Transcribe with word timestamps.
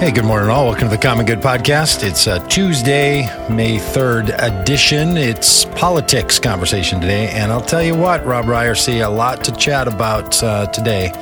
Hey, 0.00 0.12
good 0.12 0.24
morning, 0.24 0.48
all. 0.48 0.64
Welcome 0.64 0.88
to 0.88 0.96
the 0.96 1.02
Common 1.02 1.26
Good 1.26 1.40
Podcast. 1.40 2.02
It's 2.02 2.26
a 2.26 2.40
Tuesday, 2.48 3.26
May 3.50 3.76
3rd 3.76 4.34
edition. 4.38 5.18
It's 5.18 5.66
politics 5.66 6.38
conversation 6.38 7.02
today. 7.02 7.28
And 7.28 7.52
I'll 7.52 7.60
tell 7.60 7.82
you 7.82 7.94
what, 7.94 8.24
Rob 8.24 8.46
Ryerse 8.46 8.88
a 8.88 9.06
lot 9.08 9.44
to 9.44 9.52
chat 9.52 9.86
about 9.86 10.42
uh, 10.42 10.68
today. 10.68 11.12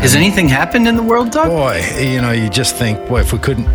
Has 0.00 0.16
anything 0.16 0.48
happened 0.48 0.88
in 0.88 0.96
the 0.96 1.02
world, 1.04 1.30
Doug? 1.30 1.46
Boy, 1.46 1.80
you 1.96 2.20
know, 2.20 2.32
you 2.32 2.50
just 2.50 2.74
think, 2.74 3.06
boy, 3.06 3.20
if 3.20 3.32
we 3.32 3.38
couldn't, 3.38 3.68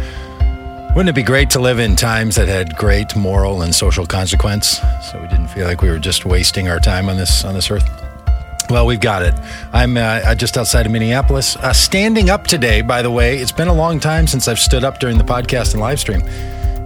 wouldn't 0.94 1.08
it 1.08 1.16
be 1.16 1.24
great 1.24 1.50
to 1.52 1.62
live 1.62 1.80
in 1.80 1.96
times 1.96 2.36
that 2.36 2.50
had 2.50 2.76
great 2.76 3.16
moral 3.16 3.62
and 3.62 3.74
social 3.74 4.06
consequence? 4.06 4.82
So 5.10 5.22
we 5.22 5.30
didn't 5.30 5.48
feel 5.48 5.68
like 5.68 5.82
we 5.82 5.90
were 5.90 6.00
just 6.00 6.26
wasting 6.26 6.68
our 6.68 6.82
time 6.82 7.08
on 7.08 7.16
this 7.16 7.46
on 7.46 7.54
this 7.54 7.72
earth. 7.72 8.01
Well, 8.72 8.86
we've 8.86 9.02
got 9.02 9.22
it. 9.22 9.34
I'm 9.74 9.98
uh, 9.98 10.34
just 10.34 10.58
outside 10.58 10.86
of 10.86 10.94
Minneapolis. 10.94 11.58
Uh, 11.58 11.74
standing 11.74 12.30
up 12.30 12.48
today, 12.48 12.82
by 12.82 13.02
the 13.02 13.12
way, 13.12 13.38
it's 13.38 13.52
been 13.52 13.68
a 13.68 13.74
long 13.74 14.00
time 14.00 14.28
since 14.28 14.48
I've 14.48 14.60
stood 14.60 14.86
up 14.86 15.02
during 15.02 15.18
the 15.18 15.26
podcast 15.26 15.74
and 15.74 15.82
live 15.82 16.00
stream. 16.00 16.22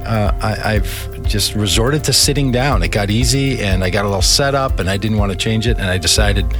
Uh, 0.03 0.31
I, 0.41 0.73
have 0.73 1.27
just 1.27 1.53
resorted 1.53 2.03
to 2.05 2.13
sitting 2.13 2.52
down. 2.52 2.81
It 2.81 2.88
got 2.88 3.12
easy 3.12 3.62
and 3.62 3.84
I 3.84 3.91
got 3.91 4.03
a 4.03 4.07
little 4.07 4.23
set 4.23 4.55
up 4.55 4.79
and 4.79 4.90
I 4.90 4.98
didn't 4.98 5.20
want 5.20 5.31
to 5.31 5.38
change 5.38 5.67
it. 5.67 5.77
And 5.77 5.85
I 5.85 5.99
decided, 5.99 6.52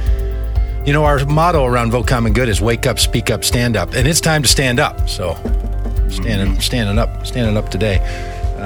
you 0.86 0.92
know, 0.92 1.04
our 1.04 1.24
motto 1.26 1.64
around 1.64 1.90
Vote 1.90 2.06
Common 2.06 2.32
Good 2.32 2.48
is 2.48 2.60
wake 2.60 2.86
up, 2.86 3.00
speak 3.00 3.28
up, 3.28 3.42
stand 3.42 3.76
up. 3.76 3.94
And 3.94 4.06
it's 4.06 4.20
time 4.20 4.42
to 4.42 4.48
stand 4.48 4.78
up. 4.78 5.08
So 5.08 5.34
standing, 6.08 6.60
standing 6.60 7.00
up, 7.00 7.26
standing 7.26 7.56
up 7.56 7.68
today. 7.68 7.98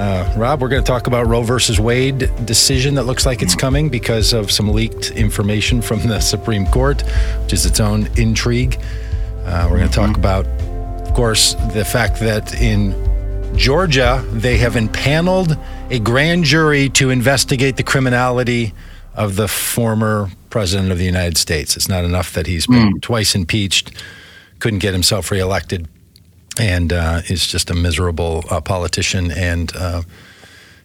Uh, 0.01 0.33
Rob, 0.35 0.63
we're 0.63 0.67
going 0.67 0.83
to 0.83 0.87
talk 0.91 1.05
about 1.05 1.27
Roe 1.27 1.43
versus 1.43 1.79
Wade 1.79 2.17
decision 2.47 2.95
that 2.95 3.03
looks 3.03 3.23
like 3.23 3.43
it's 3.43 3.53
coming 3.53 3.87
because 3.87 4.33
of 4.33 4.49
some 4.49 4.69
leaked 4.69 5.11
information 5.11 5.79
from 5.79 5.99
the 6.07 6.19
Supreme 6.19 6.65
Court, 6.65 7.03
which 7.43 7.53
is 7.53 7.67
its 7.67 7.79
own 7.79 8.07
intrigue. 8.17 8.81
Uh, 9.45 9.67
we're 9.69 9.77
going 9.77 9.89
to 9.91 9.95
talk 9.95 10.17
about, 10.17 10.47
of 10.47 11.13
course, 11.13 11.53
the 11.75 11.85
fact 11.85 12.19
that 12.19 12.59
in 12.59 12.95
Georgia 13.55 14.25
they 14.31 14.57
have 14.57 14.75
impaneled 14.75 15.55
a 15.91 15.99
grand 15.99 16.45
jury 16.45 16.89
to 16.89 17.11
investigate 17.11 17.77
the 17.77 17.83
criminality 17.83 18.73
of 19.13 19.35
the 19.35 19.47
former 19.47 20.31
president 20.49 20.91
of 20.91 20.97
the 20.97 21.05
United 21.05 21.37
States. 21.37 21.75
It's 21.77 21.87
not 21.87 22.05
enough 22.05 22.33
that 22.33 22.47
he's 22.47 22.65
been 22.65 22.95
mm. 22.95 23.01
twice 23.03 23.35
impeached, 23.35 23.91
couldn't 24.57 24.79
get 24.79 24.93
himself 24.93 25.29
reelected 25.29 25.87
and 26.59 26.91
uh, 26.91 27.21
is 27.27 27.45
just 27.47 27.69
a 27.69 27.73
miserable 27.73 28.43
uh, 28.49 28.61
politician 28.61 29.31
and 29.31 29.75
uh, 29.75 30.01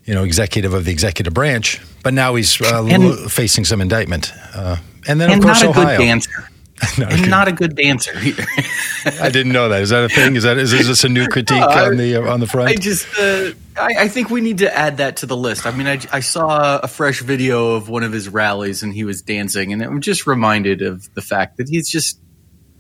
you 0.05 0.15
know 0.15 0.25
executive 0.25 0.73
of 0.75 0.85
the 0.85 0.93
executive 0.93 1.35
branch. 1.35 1.81
But 2.03 2.15
now 2.15 2.35
he's 2.35 2.61
uh, 2.61 2.85
and, 2.87 3.31
facing 3.31 3.65
some 3.65 3.81
indictment. 3.81 4.33
Uh, 4.55 4.77
and 5.09 5.21
then 5.21 5.31
and 5.31 5.39
of 5.39 5.45
course 5.45 5.63
not 5.63 5.77
a 5.77 5.81
Ohio. 5.81 5.99
good 5.99 6.05
dancer. 6.05 6.49
not 6.99 7.11
and 7.11 7.13
a 7.13 7.17
good, 7.17 7.31
not 7.31 7.49
a 7.49 7.53
good 7.53 7.75
dancer 7.75 8.13
either. 8.19 8.45
I 9.21 9.31
didn't 9.31 9.53
know 9.53 9.71
that. 9.71 9.81
Is 9.81 9.91
that 9.91 10.05
a 10.05 10.09
thing? 10.11 10.37
Is 10.37 10.43
that 10.43 10.59
is, 10.59 10.75
is 10.75 10.87
this 10.87 11.05
a 11.05 11.09
new 11.09 11.27
critique 11.31 11.63
on 11.63 11.97
the 11.97 12.17
uh, 12.17 12.33
on 12.33 12.41
the 12.41 12.47
front? 12.47 12.69
I 12.69 12.75
just 12.75 13.07
I, 13.19 13.55
I, 13.77 14.09
think 14.09 14.29
we 14.29 14.43
need 14.43 14.59
to 14.59 14.77
add 14.77 14.99
that 14.99 15.17
to 15.19 15.27
the 15.27 15.37
list. 15.37 15.65
I 15.65 15.71
mean, 15.71 15.87
I, 15.87 16.01
I 16.13 16.21
saw 16.21 16.79
a 16.79 16.89
fresh 16.89 17.23
video 17.23 17.75
of 17.75 17.89
one 17.89 18.03
of 18.03 18.13
his 18.13 18.29
rallies 18.29 18.83
and 18.83 18.93
he 18.93 19.05
was 19.05 19.23
dancing, 19.23 19.73
and 19.73 19.83
I'm 19.83 20.03
just 20.03 20.27
reminded 20.27 20.83
of 20.83 21.13
the 21.15 21.23
fact 21.23 21.57
that 21.57 21.69
he's 21.69 21.89
just 21.89 22.21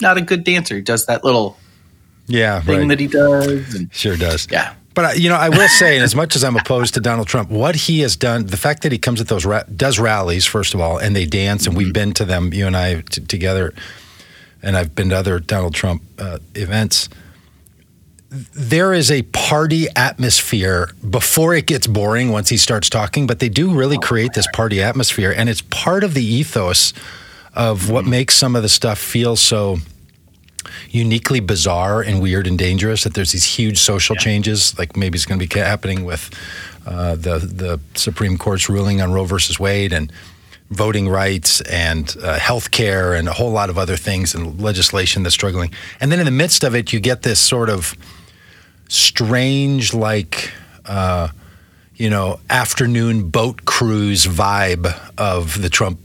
not 0.00 0.18
a 0.18 0.20
good 0.20 0.44
dancer. 0.44 0.74
He 0.74 0.82
does 0.82 1.06
that 1.06 1.24
little 1.24 1.56
yeah, 2.26 2.60
thing 2.60 2.80
right. 2.80 2.88
that 2.88 3.00
he 3.00 3.06
does. 3.06 3.74
And, 3.74 3.92
sure 3.92 4.16
does. 4.16 4.48
Yeah. 4.50 4.74
But 4.96 5.18
you 5.18 5.28
know, 5.28 5.36
I 5.36 5.50
will 5.50 5.68
say, 5.68 5.98
as 5.98 6.16
much 6.16 6.36
as 6.36 6.42
I'm 6.42 6.56
opposed 6.56 6.94
to 6.94 7.00
Donald 7.00 7.28
Trump, 7.28 7.50
what 7.50 7.74
he 7.74 8.00
has 8.00 8.16
done, 8.16 8.46
the 8.46 8.56
fact 8.56 8.82
that 8.82 8.92
he 8.92 8.98
comes 8.98 9.20
at 9.20 9.28
those 9.28 9.44
ra- 9.44 9.64
does 9.64 9.98
rallies 9.98 10.46
first 10.46 10.72
of 10.72 10.80
all, 10.80 10.96
and 10.96 11.14
they 11.14 11.26
dance, 11.26 11.66
and 11.66 11.76
mm-hmm. 11.76 11.84
we've 11.84 11.92
been 11.92 12.14
to 12.14 12.24
them, 12.24 12.52
you 12.54 12.66
and 12.66 12.74
I 12.74 13.02
t- 13.02 13.20
together, 13.20 13.74
and 14.62 14.74
I've 14.74 14.94
been 14.94 15.10
to 15.10 15.16
other 15.16 15.38
Donald 15.38 15.74
Trump 15.74 16.02
uh, 16.18 16.38
events. 16.54 17.10
There 18.30 18.94
is 18.94 19.10
a 19.10 19.20
party 19.22 19.86
atmosphere 19.94 20.90
before 21.08 21.54
it 21.54 21.66
gets 21.66 21.86
boring 21.86 22.30
once 22.32 22.48
he 22.48 22.56
starts 22.56 22.88
talking, 22.88 23.26
but 23.26 23.38
they 23.38 23.50
do 23.50 23.74
really 23.74 23.98
create 23.98 24.32
this 24.32 24.48
party 24.54 24.82
atmosphere, 24.82 25.32
and 25.36 25.50
it's 25.50 25.60
part 25.60 26.04
of 26.04 26.14
the 26.14 26.24
ethos 26.24 26.94
of 27.52 27.90
what 27.90 28.02
mm-hmm. 28.02 28.12
makes 28.12 28.34
some 28.34 28.56
of 28.56 28.62
the 28.62 28.68
stuff 28.70 28.98
feel 28.98 29.36
so 29.36 29.76
uniquely 30.90 31.40
bizarre 31.40 32.02
and 32.02 32.20
weird 32.20 32.46
and 32.46 32.58
dangerous. 32.58 33.04
That 33.04 33.14
there's 33.14 33.32
these 33.32 33.44
huge 33.44 33.78
social 33.78 34.16
yeah. 34.16 34.22
changes, 34.22 34.78
like 34.78 34.96
maybe 34.96 35.16
it's 35.16 35.26
going 35.26 35.40
to 35.40 35.46
be 35.46 35.60
happening 35.60 36.04
with 36.04 36.30
uh, 36.86 37.16
the 37.16 37.38
the 37.38 37.80
Supreme 37.94 38.38
Court's 38.38 38.68
ruling 38.68 39.00
on 39.00 39.12
Roe 39.12 39.24
versus 39.24 39.58
Wade 39.58 39.92
and 39.92 40.12
voting 40.70 41.08
rights 41.08 41.60
and 41.62 42.16
uh, 42.22 42.38
health 42.38 42.70
care 42.70 43.14
and 43.14 43.28
a 43.28 43.32
whole 43.32 43.52
lot 43.52 43.70
of 43.70 43.78
other 43.78 43.96
things 43.96 44.34
and 44.34 44.60
legislation 44.60 45.22
that's 45.22 45.34
struggling. 45.34 45.70
And 46.00 46.10
then 46.10 46.18
in 46.18 46.24
the 46.24 46.32
midst 46.32 46.64
of 46.64 46.74
it, 46.74 46.92
you 46.92 47.00
get 47.00 47.22
this 47.22 47.40
sort 47.40 47.70
of 47.70 47.94
strange, 48.88 49.94
like, 49.94 50.50
uh, 50.84 51.28
you 51.94 52.10
know, 52.10 52.40
afternoon 52.50 53.30
boat 53.30 53.64
cruise 53.64 54.26
vibe 54.26 54.92
of 55.16 55.62
the 55.62 55.68
Trump 55.68 56.00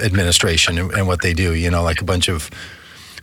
administration 0.00 0.78
and, 0.78 0.92
and 0.92 1.06
what 1.08 1.22
they 1.22 1.34
do, 1.34 1.54
you 1.54 1.70
know, 1.70 1.82
like 1.82 2.00
a 2.00 2.04
bunch 2.04 2.28
of 2.28 2.50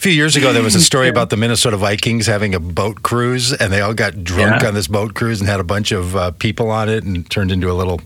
few 0.03 0.11
years 0.11 0.35
ago, 0.35 0.51
there 0.51 0.61
was 0.61 0.75
a 0.75 0.81
story 0.91 1.07
about 1.07 1.29
the 1.29 1.37
Minnesota 1.37 1.77
Vikings 1.77 2.27
having 2.27 2.53
a 2.53 2.59
boat 2.59 3.03
cruise, 3.03 3.53
and 3.53 3.71
they 3.71 3.79
all 3.79 3.93
got 3.93 4.21
drunk 4.21 4.61
yeah. 4.61 4.67
on 4.67 4.73
this 4.73 4.87
boat 4.87 5.13
cruise 5.13 5.39
and 5.39 5.49
had 5.49 5.61
a 5.61 5.63
bunch 5.63 5.93
of 5.93 6.15
uh, 6.17 6.31
people 6.31 6.69
on 6.69 6.89
it, 6.89 7.05
and 7.05 7.29
turned 7.29 7.53
into 7.53 7.71
a 7.71 7.73
little, 7.73 8.01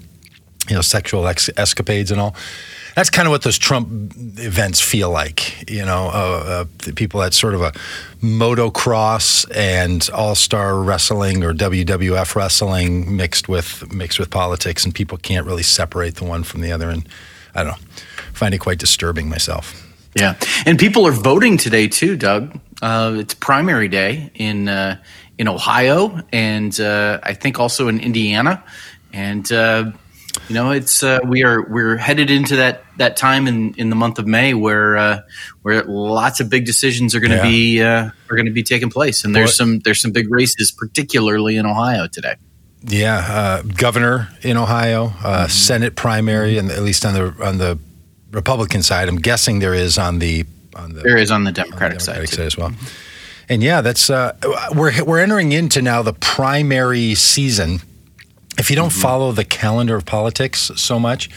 you 0.70 0.76
know, 0.76 0.82
sexual 0.82 1.28
ex- 1.28 1.50
escapades 1.58 2.12
and 2.12 2.22
all. 2.22 2.36
That's 2.96 3.10
kind 3.10 3.28
of 3.28 3.32
what 3.32 3.42
those 3.42 3.58
Trump 3.58 4.14
events 4.38 4.80
feel 4.80 5.10
like, 5.10 5.70
you 5.70 5.84
know. 5.84 6.12
Uh, 6.14 6.66
uh, 6.88 6.92
people 6.96 7.24
at 7.24 7.34
sort 7.34 7.56
of 7.56 7.62
a 7.64 7.72
motocross 8.22 9.50
and 9.56 10.08
all-star 10.14 10.80
wrestling 10.80 11.44
or 11.44 11.54
WWF 11.54 12.36
wrestling 12.36 13.16
mixed 13.16 13.50
with 13.50 13.92
mixed 13.92 14.20
with 14.20 14.30
politics, 14.30 14.86
and 14.86 14.94
people 14.94 15.18
can't 15.18 15.48
really 15.48 15.64
separate 15.64 16.16
the 16.16 16.26
one 16.26 16.44
from 16.44 16.62
the 16.62 16.72
other. 16.72 16.92
And 16.92 17.10
I 17.56 17.64
don't 17.64 17.72
know, 17.72 17.88
find 18.34 18.54
it 18.54 18.60
quite 18.60 18.78
disturbing 18.78 19.28
myself. 19.30 19.87
Yeah, 20.16 20.36
and 20.66 20.80
people 20.80 21.06
are 21.06 21.12
voting 21.12 21.58
today 21.58 21.88
too, 21.88 22.18
Doug. 22.18 22.60
Uh, 22.82 23.16
it's 23.20 23.34
primary 23.34 23.88
day 23.88 24.32
in 24.36 24.68
uh, 24.68 25.02
in 25.38 25.48
Ohio, 25.48 26.22
and 26.32 26.78
uh, 26.80 27.20
I 27.24 27.34
think 27.34 27.60
also 27.60 27.88
in 27.88 28.00
Indiana, 28.00 28.64
and 29.14 29.50
uh, 29.52 29.92
you 30.48 30.56
know 30.56 30.72
it's 30.72 31.04
uh, 31.04 31.20
we 31.26 31.44
are 31.44 31.62
we're 31.62 31.98
headed 31.98 32.30
into 32.30 32.58
that 32.58 32.84
that 32.98 33.18
time 33.18 33.48
in, 33.48 33.74
in 33.76 33.90
the 33.90 33.96
month 33.96 34.20
of 34.20 34.28
May 34.28 34.54
where 34.54 34.98
uh, 34.98 35.22
where 35.64 35.84
lots 35.84 36.40
of 36.40 36.50
big 36.50 36.66
decisions 36.66 37.16
are 37.16 37.20
going 37.20 37.32
to 37.32 37.38
yeah. 37.38 37.44
be 37.44 37.82
are 37.82 38.14
going 38.30 38.46
to 38.46 38.52
be 38.52 38.64
taking 38.64 38.90
place, 38.90 39.24
and 39.24 39.36
there's 39.36 39.56
some 39.56 39.80
there's 39.80 40.02
some 40.02 40.12
big 40.12 40.32
races, 40.32 40.72
particularly 40.72 41.58
in 41.58 41.66
Ohio 41.66 42.08
today. 42.08 42.36
Yeah, 42.84 43.64
governor 43.76 44.30
in 44.44 44.56
Ohio, 44.56 45.08
mm-hmm. 45.08 45.50
Senate 45.50 45.96
primary, 45.96 46.58
and 46.58 46.70
at 46.72 46.84
least 46.84 47.06
on 47.06 47.16
the 47.16 47.44
on 47.44 47.58
the 47.58 47.80
Republican 48.32 48.84
side. 48.84 49.08
I'm 49.08 49.18
guessing 49.18 49.60
there 49.60 49.74
is 49.74 49.98
on 49.98 50.20
the 50.20 50.46
on 50.76 50.94
the 50.94 51.02
there 51.02 51.18
is 51.18 51.32
on 51.32 51.44
the 51.44 51.52
Democratic, 51.52 52.00
on 52.00 52.00
the 52.00 52.06
Democratic 52.06 52.30
side, 52.30 52.38
side 52.38 52.46
as 52.46 52.58
well. 52.58 52.72
And 53.50 53.64
yeah, 53.64 53.82
that's 53.82 54.10
uh, 54.10 54.36
we're 54.76 55.04
we're 55.04 55.20
entering 55.20 55.52
into 55.52 55.82
now 55.82 56.02
the 56.02 56.14
primary 56.14 57.16
season. 57.16 57.80
If 58.58 58.70
you 58.70 58.76
don't 58.76 58.90
mm-hmm. 58.90 59.02
follow 59.02 59.32
the 59.32 59.46
calendar 59.46 59.96
of 59.96 60.06
politics 60.06 60.72
so 60.76 61.00
much, 61.00 61.30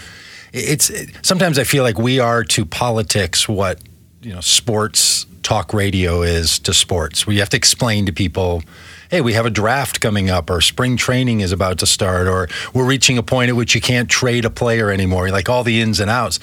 it's 0.53 0.91
sometimes 1.23 1.59
I 1.59 1.65
feel 1.65 1.85
like 1.85 1.99
we 1.99 2.19
are 2.19 2.43
to 2.45 2.65
politics 2.65 3.49
what 3.49 3.81
you 4.23 4.33
know 4.33 4.41
sports 4.41 5.27
talk 5.43 5.73
radio 5.73 6.23
is 6.23 6.59
to 6.61 6.75
sports. 6.75 7.27
We 7.27 7.39
have 7.39 7.49
to 7.51 7.57
explain 7.57 8.07
to 8.07 8.13
people 8.13 8.63
hey, 9.11 9.21
we 9.21 9.33
have 9.33 9.45
a 9.45 9.51
draft 9.51 10.01
coming 10.01 10.31
up, 10.31 10.49
or 10.49 10.61
spring 10.61 10.97
training 10.97 11.41
is 11.41 11.53
about 11.53 11.79
to 11.79 11.87
start, 11.87 12.29
or 12.29 12.49
we're 12.73 12.87
reaching 12.87 13.19
a 13.19 13.23
point 13.23 13.49
at 13.49 13.57
which 13.57 13.75
you 13.75 13.81
can't 13.81 14.09
trade 14.09 14.45
a 14.45 14.51
player 14.51 14.91
anymore. 14.91 15.31
Like 15.31 15.49
all 15.49 15.65
the 15.65 15.81
ins 15.81 16.01
and 16.01 16.11
outs. 16.11 16.39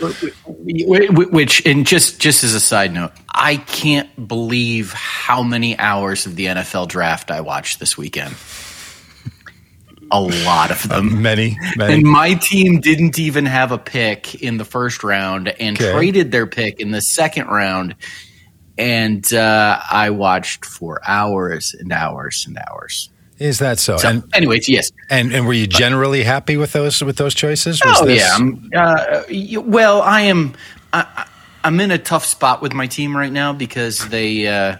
Which, 0.45 1.65
and 1.65 1.87
just 1.87 2.19
just 2.19 2.43
as 2.43 2.53
a 2.53 2.59
side 2.59 2.93
note, 2.93 3.11
I 3.33 3.55
can't 3.57 4.27
believe 4.27 4.91
how 4.93 5.41
many 5.41 5.79
hours 5.79 6.25
of 6.25 6.35
the 6.35 6.47
NFL 6.47 6.89
draft 6.89 7.31
I 7.31 7.41
watched 7.41 7.79
this 7.79 7.97
weekend. 7.97 8.35
A 10.09 10.21
lot 10.21 10.71
of 10.71 10.87
them. 10.87 11.09
Uh, 11.09 11.15
many, 11.15 11.57
many. 11.75 11.95
And 11.95 12.03
my 12.03 12.35
team 12.35 12.79
didn't 12.79 13.19
even 13.19 13.45
have 13.45 13.73
a 13.73 13.77
pick 13.77 14.41
in 14.41 14.55
the 14.55 14.63
first 14.63 15.03
round 15.03 15.49
and 15.49 15.75
okay. 15.75 15.91
traded 15.91 16.31
their 16.31 16.47
pick 16.47 16.79
in 16.79 16.91
the 16.91 17.01
second 17.01 17.47
round 17.47 17.93
and 18.77 19.33
uh, 19.33 19.79
I 19.89 20.09
watched 20.11 20.65
for 20.65 21.01
hours 21.07 21.75
and 21.77 21.91
hours 21.91 22.45
and 22.47 22.57
hours. 22.69 23.09
Is 23.39 23.59
that 23.59 23.77
so? 23.77 23.97
so 23.97 24.09
and, 24.09 24.23
anyways, 24.33 24.67
yes. 24.67 24.91
And 25.09 25.33
and 25.33 25.45
were 25.45 25.53
you 25.53 25.67
generally 25.67 26.23
happy 26.23 26.57
with 26.57 26.73
those 26.73 27.03
with 27.03 27.17
those 27.17 27.33
choices? 27.33 27.81
Was 27.83 28.01
oh 28.01 28.05
this- 28.05 28.69
yeah. 28.71 28.81
Uh, 28.81 29.61
well, 29.61 30.01
I 30.01 30.21
am. 30.21 30.53
I, 30.93 31.27
am 31.63 31.79
in 31.79 31.91
a 31.91 31.97
tough 31.97 32.25
spot 32.25 32.61
with 32.61 32.73
my 32.73 32.87
team 32.87 33.15
right 33.15 33.31
now 33.31 33.53
because 33.53 34.07
they 34.09 34.47
uh, 34.47 34.77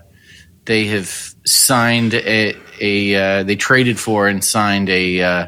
they 0.65 0.85
have 0.85 1.35
signed 1.45 2.13
a, 2.13 2.55
a 2.81 3.15
uh, 3.15 3.43
they 3.43 3.55
traded 3.55 3.99
for 3.99 4.27
and 4.27 4.43
signed 4.43 4.89
a 4.89 5.21
uh, 5.21 5.47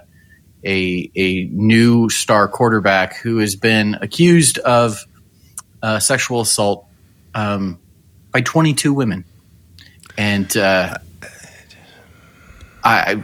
a 0.63 1.11
a 1.15 1.45
new 1.45 2.09
star 2.09 2.47
quarterback 2.47 3.17
who 3.17 3.37
has 3.39 3.55
been 3.55 3.95
accused 4.01 4.59
of 4.59 5.03
uh, 5.81 5.99
sexual 5.99 6.41
assault. 6.41 6.85
Um, 7.33 7.79
by 8.31 8.41
22 8.41 8.93
women. 8.93 9.25
And 10.17 10.55
uh, 10.57 10.97
I, 12.83 13.21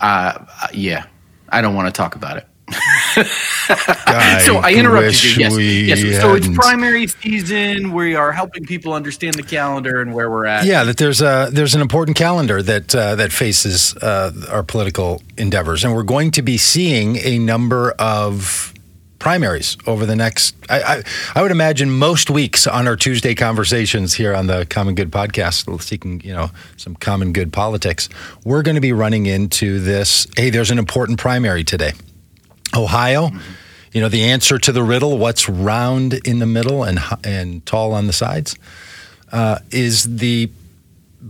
uh, 0.00 0.44
yeah, 0.72 1.06
I 1.48 1.60
don't 1.60 1.74
want 1.74 1.88
to 1.88 1.92
talk 1.92 2.16
about 2.16 2.36
it. 2.36 2.46
so 4.44 4.56
I 4.56 4.72
interrupted 4.74 5.22
you. 5.22 5.58
Yes, 5.58 6.02
yes. 6.02 6.20
So 6.20 6.34
it's 6.34 6.48
primary 6.48 7.06
season. 7.06 7.92
We 7.92 8.14
are 8.14 8.32
helping 8.32 8.64
people 8.64 8.94
understand 8.94 9.34
the 9.34 9.42
calendar 9.42 10.00
and 10.00 10.14
where 10.14 10.30
we're 10.30 10.46
at. 10.46 10.64
Yeah, 10.64 10.84
that 10.84 10.96
there's 10.96 11.20
a 11.20 11.48
there's 11.52 11.74
an 11.74 11.80
important 11.80 12.16
calendar 12.16 12.62
that 12.62 12.94
uh, 12.94 13.14
that 13.16 13.32
faces 13.32 13.94
uh, 13.96 14.32
our 14.50 14.62
political 14.62 15.22
endeavors, 15.36 15.84
and 15.84 15.94
we're 15.94 16.02
going 16.02 16.30
to 16.32 16.42
be 16.42 16.56
seeing 16.56 17.16
a 17.16 17.38
number 17.38 17.92
of 17.92 18.73
primaries 19.24 19.78
over 19.86 20.04
the 20.04 20.14
next. 20.14 20.54
I, 20.68 20.82
I, 20.82 21.02
I 21.34 21.42
would 21.42 21.50
imagine 21.50 21.90
most 21.90 22.28
weeks 22.28 22.66
on 22.66 22.86
our 22.86 22.94
Tuesday 22.94 23.34
conversations 23.34 24.12
here 24.12 24.34
on 24.34 24.48
the 24.48 24.66
Common 24.66 24.94
Good 24.94 25.10
podcast, 25.10 25.80
seeking 25.80 26.20
you 26.20 26.34
know 26.34 26.50
some 26.76 26.94
common 26.94 27.32
good 27.32 27.50
politics. 27.50 28.10
We're 28.44 28.62
going 28.62 28.74
to 28.74 28.82
be 28.82 28.92
running 28.92 29.24
into 29.24 29.80
this. 29.80 30.26
Hey, 30.36 30.50
there's 30.50 30.70
an 30.70 30.78
important 30.78 31.18
primary 31.18 31.64
today. 31.64 31.92
Ohio, 32.76 33.30
you 33.92 34.02
know, 34.02 34.10
the 34.10 34.24
answer 34.24 34.58
to 34.58 34.72
the 34.72 34.82
riddle, 34.82 35.16
what's 35.16 35.48
round 35.48 36.12
in 36.26 36.38
the 36.38 36.46
middle 36.46 36.84
and, 36.84 36.98
and 37.24 37.64
tall 37.64 37.94
on 37.94 38.06
the 38.06 38.12
sides, 38.12 38.58
uh, 39.32 39.60
is 39.70 40.04
the 40.18 40.50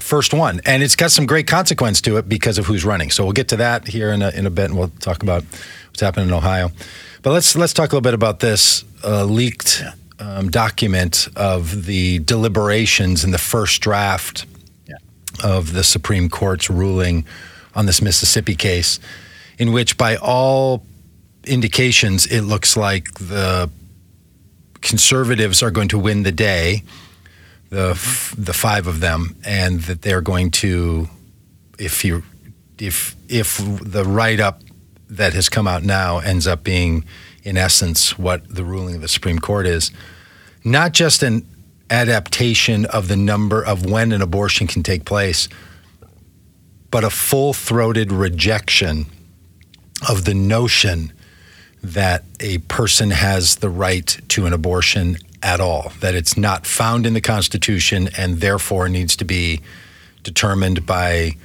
first 0.01 0.35
one. 0.35 0.61
And 0.67 0.83
it's 0.83 0.97
got 0.97 1.13
some 1.13 1.27
great 1.27 1.47
consequence 1.47 2.01
to 2.03 2.17
it 2.17 2.29
because 2.29 2.59
of 2.59 2.67
who's 2.67 2.85
running. 2.85 3.13
So 3.13 3.23
we'll 3.23 3.35
get 3.35 3.49
to 3.49 3.57
that 3.59 3.87
here 3.87 4.11
in 4.11 4.21
a, 4.21 4.31
in 4.31 4.47
a 4.47 4.51
bit 4.51 4.65
and 4.65 4.77
we'll 4.77 4.89
talk 5.01 5.23
about 5.23 5.45
what's 5.89 6.01
happening 6.01 6.29
in 6.29 6.35
Ohio. 6.35 6.73
But 7.25 7.33
let's, 7.33 7.57
let's 7.57 7.73
talk 7.73 7.91
a 7.91 7.97
little 7.97 8.03
bit 8.03 8.13
about 8.13 8.41
this 8.41 8.85
uh, 9.03 9.25
leaked 9.25 9.83
um, 10.19 10.51
document 10.51 11.27
of 11.35 11.87
the 11.87 12.19
deliberations 12.19 13.25
in 13.25 13.31
the 13.31 13.39
first 13.39 13.81
draft 13.81 14.45
yeah. 14.87 14.97
of 15.43 15.73
the 15.73 15.83
Supreme 15.83 16.29
Court's 16.29 16.69
ruling 16.69 17.25
on 17.75 17.87
this 17.87 18.03
Mississippi 18.03 18.55
case, 18.55 19.01
in 19.59 19.73
which, 19.73 19.97
by 19.97 20.17
all 20.17 20.85
indications, 21.45 22.27
it 22.27 22.43
looks 22.43 22.77
like 22.77 23.15
the 23.15 23.71
conservatives 24.83 25.63
are 25.63 25.71
going 25.71 25.89
to 25.89 25.99
win 25.99 26.25
the 26.25 26.33
day, 26.33 26.83
the 27.71 27.93
f- 27.93 28.35
the 28.37 28.53
five 28.53 28.87
of 28.87 29.01
them, 29.01 29.35
and 29.47 29.81
that 29.85 30.03
they're 30.03 30.21
going 30.21 30.51
to, 30.51 31.09
if 31.79 32.05
you, 32.05 32.23
if 32.79 33.17
if 33.31 33.63
the 33.83 34.05
write 34.05 34.41
up 34.41 34.61
that 35.09 35.33
has 35.35 35.49
come 35.49 35.67
out 35.67 35.83
now 35.83 36.19
ends 36.19 36.47
up 36.47 36.65
being, 36.65 37.05
in 37.43 37.57
essence, 37.57 38.19
what 38.19 38.43
the 38.49 38.65
ruling 38.65 38.95
of 38.97 39.01
the 39.01 39.09
Supreme 39.09 39.39
Court 39.39 39.67
is, 39.67 39.91
not 40.65 40.93
just 40.93 41.23
an 41.23 41.47
adaptation 41.91 42.87
of 42.87 43.09
the 43.09 43.17
number 43.17 43.63
of 43.63 43.85
when 43.85 44.13
an 44.13 44.23
abortion 44.23 44.67
can 44.67 44.83
take 44.83 45.05
place, 45.05 45.49
but 46.91 47.05
a 47.05 47.11
full 47.11 47.53
throated 47.53 48.13
rejection 48.13 49.07
of 50.09 50.25
the 50.25 50.35
notion 50.35 51.13
that 51.83 52.25
a 52.41 52.59
person 52.59 53.11
has 53.11 53.57
the 53.57 53.69
right 53.69 54.19
to 54.29 54.47
an 54.47 54.53
abortion 54.53 55.17
at 55.43 55.61
all, 55.61 55.93
that 56.01 56.15
it's 56.15 56.37
not 56.37 56.67
found 56.67 57.05
in 57.05 57.13
the 57.13 57.21
Constitution 57.21 58.09
and 58.17 58.41
therefore 58.41 58.89
needs 58.89 59.15
to 59.17 59.25
be 59.25 59.61
determined 60.23 60.87
by 60.87 61.37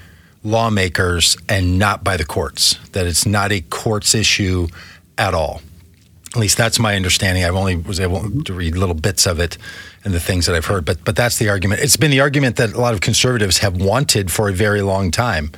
lawmakers 0.43 1.37
and 1.47 1.77
not 1.77 2.03
by 2.03 2.17
the 2.17 2.25
courts, 2.25 2.75
that 2.89 3.05
it's 3.05 3.25
not 3.25 3.51
a 3.51 3.61
courts 3.61 4.15
issue 4.15 4.67
at 5.17 5.33
all. 5.33 5.61
At 6.33 6.39
least 6.39 6.57
that's 6.57 6.79
my 6.79 6.95
understanding. 6.95 7.43
I've 7.43 7.55
only 7.55 7.75
was 7.75 7.99
able 7.99 8.43
to 8.43 8.53
read 8.53 8.77
little 8.77 8.95
bits 8.95 9.25
of 9.25 9.39
it 9.39 9.57
and 10.03 10.13
the 10.13 10.19
things 10.19 10.45
that 10.45 10.55
I've 10.55 10.65
heard, 10.65 10.85
but 10.85 11.03
but 11.03 11.15
that's 11.15 11.37
the 11.37 11.49
argument. 11.49 11.81
It's 11.81 11.97
been 11.97 12.11
the 12.11 12.21
argument 12.21 12.57
that 12.57 12.73
a 12.73 12.79
lot 12.79 12.93
of 12.93 13.01
conservatives 13.01 13.57
have 13.59 13.77
wanted 13.81 14.31
for 14.31 14.47
a 14.47 14.53
very 14.53 14.81
long 14.81 15.09
time 15.11 15.51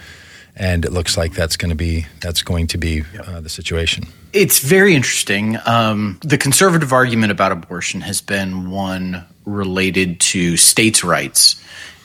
and 0.56 0.86
it 0.86 0.92
looks 0.92 1.18
like 1.18 1.34
that's 1.34 1.58
going 1.58 1.70
to 1.70 1.76
be 1.76 2.06
that's 2.20 2.42
going 2.42 2.68
to 2.68 2.78
be 2.78 3.04
uh, 3.26 3.42
the 3.42 3.50
situation. 3.50 4.06
It's 4.34 4.60
very 4.60 4.96
interesting. 4.96 5.58
Um, 5.66 6.20
the 6.22 6.38
conservative 6.38 6.94
argument 6.94 7.32
about 7.32 7.52
abortion 7.52 8.02
has 8.02 8.22
been 8.22 8.70
one 8.72 9.26
related 9.46 10.20
to 10.20 10.58
states' 10.58 11.04
rights 11.04 11.62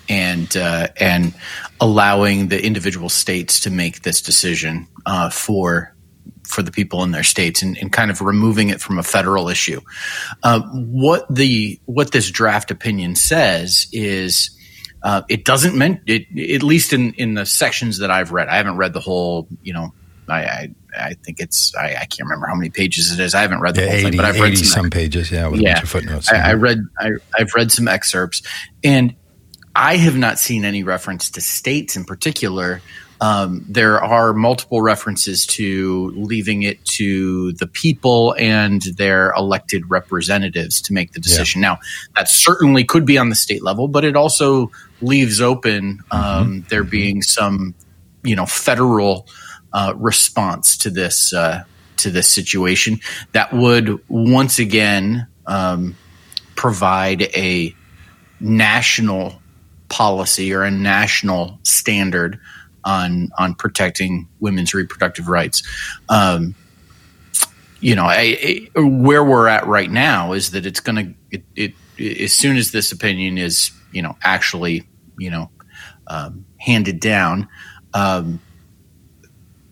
and 0.09 0.57
uh, 0.57 0.89
and 0.99 1.35
allowing 1.81 2.49
the 2.49 2.65
individual 2.65 3.09
states 3.09 3.61
to 3.61 3.71
make 3.71 4.03
this 4.03 4.23
decision 4.23 4.87
uh, 5.05 5.31
for 5.31 5.95
for 6.45 6.63
the 6.63 6.71
people 6.71 7.03
in 7.03 7.11
their 7.11 7.25
states 7.25 7.61
and, 7.63 7.77
and, 7.79 7.93
kind 7.93 8.09
of 8.09 8.21
removing 8.21 8.69
it 8.69 8.81
from 8.81 9.01
a 9.01 9.03
federal 9.03 9.49
issue. 9.49 9.81
Uh, 10.45 10.61
what 10.61 11.27
the 11.29 11.81
what 11.87 12.13
this 12.13 12.31
draft 12.31 12.71
opinion 12.71 13.17
says 13.17 13.89
is 13.93 14.57
uh, 15.03 15.23
it 15.29 15.45
doesn't 15.45 15.77
mean 15.77 16.01
it, 16.07 16.27
at 16.55 16.63
least 16.63 16.93
in, 16.93 17.13
in 17.15 17.35
the 17.35 17.47
sections 17.47 17.99
that 17.99 18.11
I've 18.11 18.33
read. 18.33 18.49
I 18.49 18.57
haven't 18.57 18.77
read 18.77 18.93
the 18.93 19.01
whole, 19.01 19.47
you 19.63 19.73
know, 19.73 19.95
I, 20.29 20.45
I, 20.45 20.69
I 20.99 21.15
think 21.15 21.39
it's, 21.39 21.73
I, 21.77 21.91
I, 21.91 22.07
can't 22.07 22.23
remember 22.23 22.47
how 22.47 22.57
many 22.57 22.71
pages 22.71 23.13
it 23.13 23.21
is. 23.21 23.33
I 23.33 23.43
haven't 23.43 23.61
read 23.61 23.77
the 23.77 23.83
yeah, 23.83 23.87
whole 23.89 23.97
80, 23.99 24.03
thing, 24.11 24.17
but 24.17 24.25
I've 24.25 24.41
read 24.41 24.59
some, 24.59 24.67
some 24.67 24.91
pages. 24.91 25.31
Yeah. 25.31 25.47
With 25.47 25.61
yeah. 25.61 25.81
footnotes. 25.83 26.33
I, 26.33 26.51
I 26.51 26.55
read, 26.55 26.81
I, 26.99 27.11
I've 27.39 27.55
read 27.55 27.71
some 27.71 27.87
excerpts 27.87 28.43
and 28.83 29.15
I 29.77 29.97
have 29.97 30.17
not 30.17 30.39
seen 30.39 30.65
any 30.65 30.83
reference 30.83 31.31
to 31.33 31.41
states 31.41 31.97
in 31.97 32.05
particular 32.05 32.81
um, 33.21 33.65
there 33.69 34.03
are 34.03 34.33
multiple 34.33 34.83
references 34.83 35.47
to 35.47 36.13
leaving 36.17 36.63
it 36.63 36.85
to 36.85 37.53
the 37.53 37.67
people 37.67 38.35
and 38.39 38.83
their 38.83 39.33
elected 39.33 39.89
representatives 39.91 40.83
to 40.83 40.93
make 40.93 41.13
the 41.13 41.21
decision. 41.21 41.63
Yeah. 41.63 41.69
Now, 41.69 41.79
that 42.15 42.29
certainly 42.29 42.85
could 42.85 43.07
be 43.07 43.19
on 43.19 43.29
the 43.29 43.35
state 43.35 43.63
level, 43.63 43.89
but 43.89 44.05
it 44.05 44.17
also 44.17 44.71
leaves 45.01 45.41
open 45.41 46.01
um, 46.11 46.21
mm-hmm. 46.21 46.69
there 46.69 46.83
mm-hmm. 46.83 46.91
being 46.91 47.23
some, 47.23 47.75
you 48.23 48.37
know, 48.37 48.47
federal 48.47 49.27
uh, 49.73 49.95
response 49.97 50.77
to 50.79 50.91
this 50.91 51.33
uh, 51.33 51.65
to 51.99 52.11
this 52.11 52.31
situation 52.31 53.01
that 53.33 53.53
would 53.55 53.99
once 54.09 54.59
again 54.59 55.27
um, 55.47 55.97
provide 56.55 57.23
a 57.23 57.75
national 58.39 59.41
policy 59.89 60.53
or 60.53 60.63
a 60.63 60.71
national 60.71 61.59
standard 61.63 62.41
on 62.85 63.31
on 63.37 63.55
protecting 63.55 64.29
women's 64.41 64.73
reproductive 64.73 65.29
rights. 65.29 65.63
Um, 66.09 66.55
you 67.81 67.95
know, 67.95 68.05
I, 68.05 68.69
I, 68.77 68.81
where 68.81 69.23
we're 69.23 69.49
at 69.49 69.67
right 69.67 69.91
now 69.91 70.33
is 70.33 70.53
that 70.53 70.65
it's 70.65 70.81
going 70.81 70.97
to 70.97 71.15
it, 71.31 71.45
it, 71.99 72.23
as 72.23 72.33
soon 72.33 72.57
as 72.57 72.73
this 72.73 72.93
opinion 72.93 73.39
is 73.39 73.71
you 73.93 74.03
know 74.03 74.17
actually 74.23 74.87
you 75.19 75.31
know 75.31 75.51
um, 76.07 76.47
handed 76.59 77.01
down. 77.01 77.49
Um, 77.93 78.41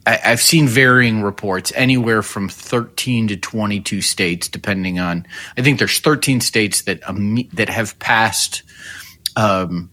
I, 0.07 0.17
have 0.17 0.41
seen 0.41 0.69
varying 0.69 1.23
reports, 1.23 1.73
anywhere 1.75 2.23
from 2.23 2.49
13 2.49 3.29
to 3.29 3.37
22 3.37 4.03
states, 4.03 4.49
depending 4.49 4.99
on. 4.99 5.27
I 5.57 5.63
think 5.63 5.79
there's 5.79 5.99
13 6.01 6.41
states 6.41 6.83
that 6.83 7.09
um, 7.09 7.39
that 7.55 7.69
have 7.69 7.99
passed 7.99 8.63
um, 9.37 9.91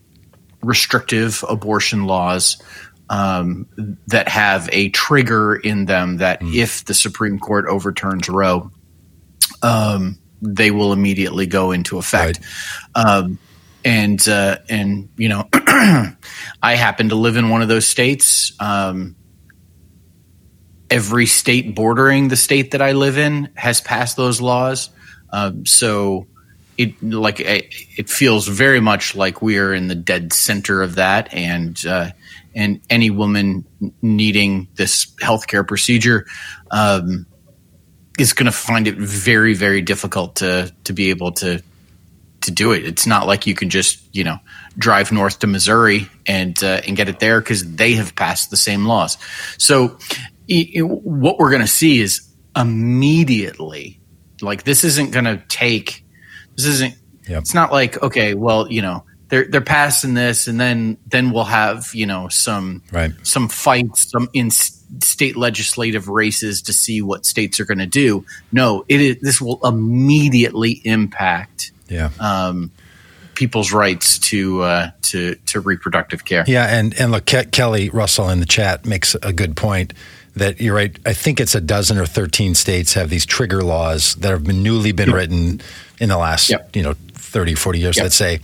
restrictive 0.63 1.43
abortion 1.47 2.05
laws 2.05 2.61
um, 3.09 3.67
that 4.07 4.29
have 4.29 4.69
a 4.71 4.89
trigger 4.89 5.55
in 5.55 5.85
them 5.85 6.17
that 6.17 6.41
mm. 6.41 6.55
if 6.55 6.85
the 6.85 6.93
Supreme 6.93 7.39
Court 7.39 7.65
overturns 7.67 8.29
Roe, 8.29 8.71
um, 9.61 10.17
they 10.41 10.71
will 10.71 10.93
immediately 10.93 11.45
go 11.45 11.71
into 11.71 11.97
effect. 11.97 12.39
Right. 12.95 13.05
Um, 13.05 13.39
and 13.83 14.25
uh, 14.27 14.59
and 14.69 15.09
you 15.17 15.29
know, 15.29 15.49
I 15.53 16.15
happen 16.75 17.09
to 17.09 17.15
live 17.15 17.35
in 17.35 17.49
one 17.49 17.61
of 17.61 17.67
those 17.67 17.87
states. 17.87 18.53
Um, 18.59 19.15
every 20.89 21.25
state 21.25 21.73
bordering 21.73 22.27
the 22.27 22.35
state 22.35 22.71
that 22.71 22.81
I 22.81 22.91
live 22.91 23.17
in 23.17 23.49
has 23.55 23.81
passed 23.81 24.17
those 24.17 24.41
laws. 24.41 24.89
Um, 25.31 25.65
so 25.65 26.27
it 26.77 27.01
like 27.03 27.39
it 27.39 28.09
feels 28.09 28.47
very 28.47 28.79
much 28.79 29.15
like 29.15 29.41
we 29.41 29.57
are 29.57 29.73
in 29.73 29.87
the 29.87 29.95
dead 29.95 30.33
center 30.33 30.81
of 30.81 30.95
that, 30.95 31.33
and 31.33 31.83
uh, 31.85 32.11
and 32.55 32.81
any 32.89 33.09
woman 33.09 33.65
needing 34.01 34.67
this 34.75 35.05
healthcare 35.21 35.67
procedure 35.67 36.25
um, 36.71 37.25
is 38.19 38.33
going 38.33 38.45
to 38.45 38.51
find 38.51 38.87
it 38.87 38.95
very, 38.95 39.53
very 39.53 39.81
difficult 39.81 40.37
to 40.37 40.73
to 40.85 40.93
be 40.93 41.09
able 41.09 41.31
to 41.33 41.61
to 42.41 42.51
do 42.51 42.71
it. 42.71 42.85
It's 42.85 43.05
not 43.05 43.27
like 43.27 43.45
you 43.47 43.53
can 43.53 43.69
just 43.69 43.99
you 44.15 44.23
know 44.23 44.37
drive 44.77 45.11
north 45.11 45.39
to 45.39 45.47
Missouri 45.47 46.07
and 46.25 46.61
uh, 46.63 46.81
and 46.87 46.95
get 46.97 47.09
it 47.09 47.19
there 47.19 47.39
because 47.39 47.75
they 47.75 47.93
have 47.93 48.15
passed 48.15 48.49
the 48.49 48.57
same 48.57 48.85
laws. 48.85 49.17
So 49.57 49.97
it, 50.47 50.81
what 50.83 51.37
we're 51.37 51.51
going 51.51 51.61
to 51.61 51.67
see 51.67 51.99
is 51.99 52.27
immediately 52.55 53.99
like 54.41 54.63
this 54.63 54.83
isn't 54.83 55.11
going 55.11 55.25
to 55.25 55.41
take 55.47 56.03
this 56.55 56.65
isn't. 56.65 56.95
Yep. 57.27 57.41
It's 57.41 57.53
not 57.53 57.71
like 57.71 58.01
okay, 58.01 58.33
well 58.33 58.71
you 58.71 58.81
know 58.81 59.03
they're 59.31 59.45
they're 59.45 59.61
passing 59.61 60.13
this, 60.13 60.47
and 60.47 60.59
then 60.59 60.97
then 61.07 61.31
we'll 61.31 61.45
have 61.45 61.89
you 61.93 62.05
know 62.05 62.27
some 62.27 62.83
right. 62.91 63.11
some 63.23 63.47
fights 63.47 64.11
some 64.11 64.29
in 64.33 64.51
state 64.51 65.37
legislative 65.37 66.09
races 66.09 66.61
to 66.63 66.73
see 66.73 67.01
what 67.01 67.25
states 67.25 67.59
are 67.59 67.65
going 67.65 67.77
to 67.79 67.87
do. 67.87 68.25
No, 68.51 68.83
it 68.89 69.01
is 69.01 69.17
this 69.21 69.41
will 69.41 69.65
immediately 69.65 70.81
impact 70.83 71.71
yeah. 71.87 72.09
um, 72.19 72.71
people's 73.33 73.71
rights 73.71 74.19
to 74.19 74.61
uh, 74.63 74.91
to 75.03 75.35
to 75.45 75.61
reproductive 75.61 76.25
care. 76.25 76.43
Yeah, 76.45 76.65
and 76.65 76.93
and 76.99 77.13
look, 77.13 77.25
Ke- 77.25 77.51
Kelly 77.51 77.89
Russell 77.89 78.29
in 78.29 78.41
the 78.41 78.45
chat 78.45 78.85
makes 78.85 79.15
a 79.15 79.31
good 79.31 79.55
point 79.55 79.93
that 80.35 80.61
you're 80.61 80.75
right. 80.75 80.97
I 81.05 81.13
think 81.13 81.39
it's 81.39 81.55
a 81.55 81.61
dozen 81.61 81.97
or 81.97 82.05
thirteen 82.05 82.55
states 82.55 82.93
have 82.93 83.09
these 83.09 83.25
trigger 83.25 83.61
laws 83.63 84.15
that 84.15 84.29
have 84.31 84.43
been 84.43 84.63
newly 84.63 84.91
been 84.91 85.11
written 85.11 85.61
in 85.99 86.09
the 86.09 86.17
last 86.17 86.49
Yep. 86.49 86.75
you 86.75 86.83
know 86.83 86.93
30, 87.13 87.55
40 87.55 87.79
years. 87.79 87.97
Yep. 87.97 88.05
That 88.05 88.11
say 88.11 88.39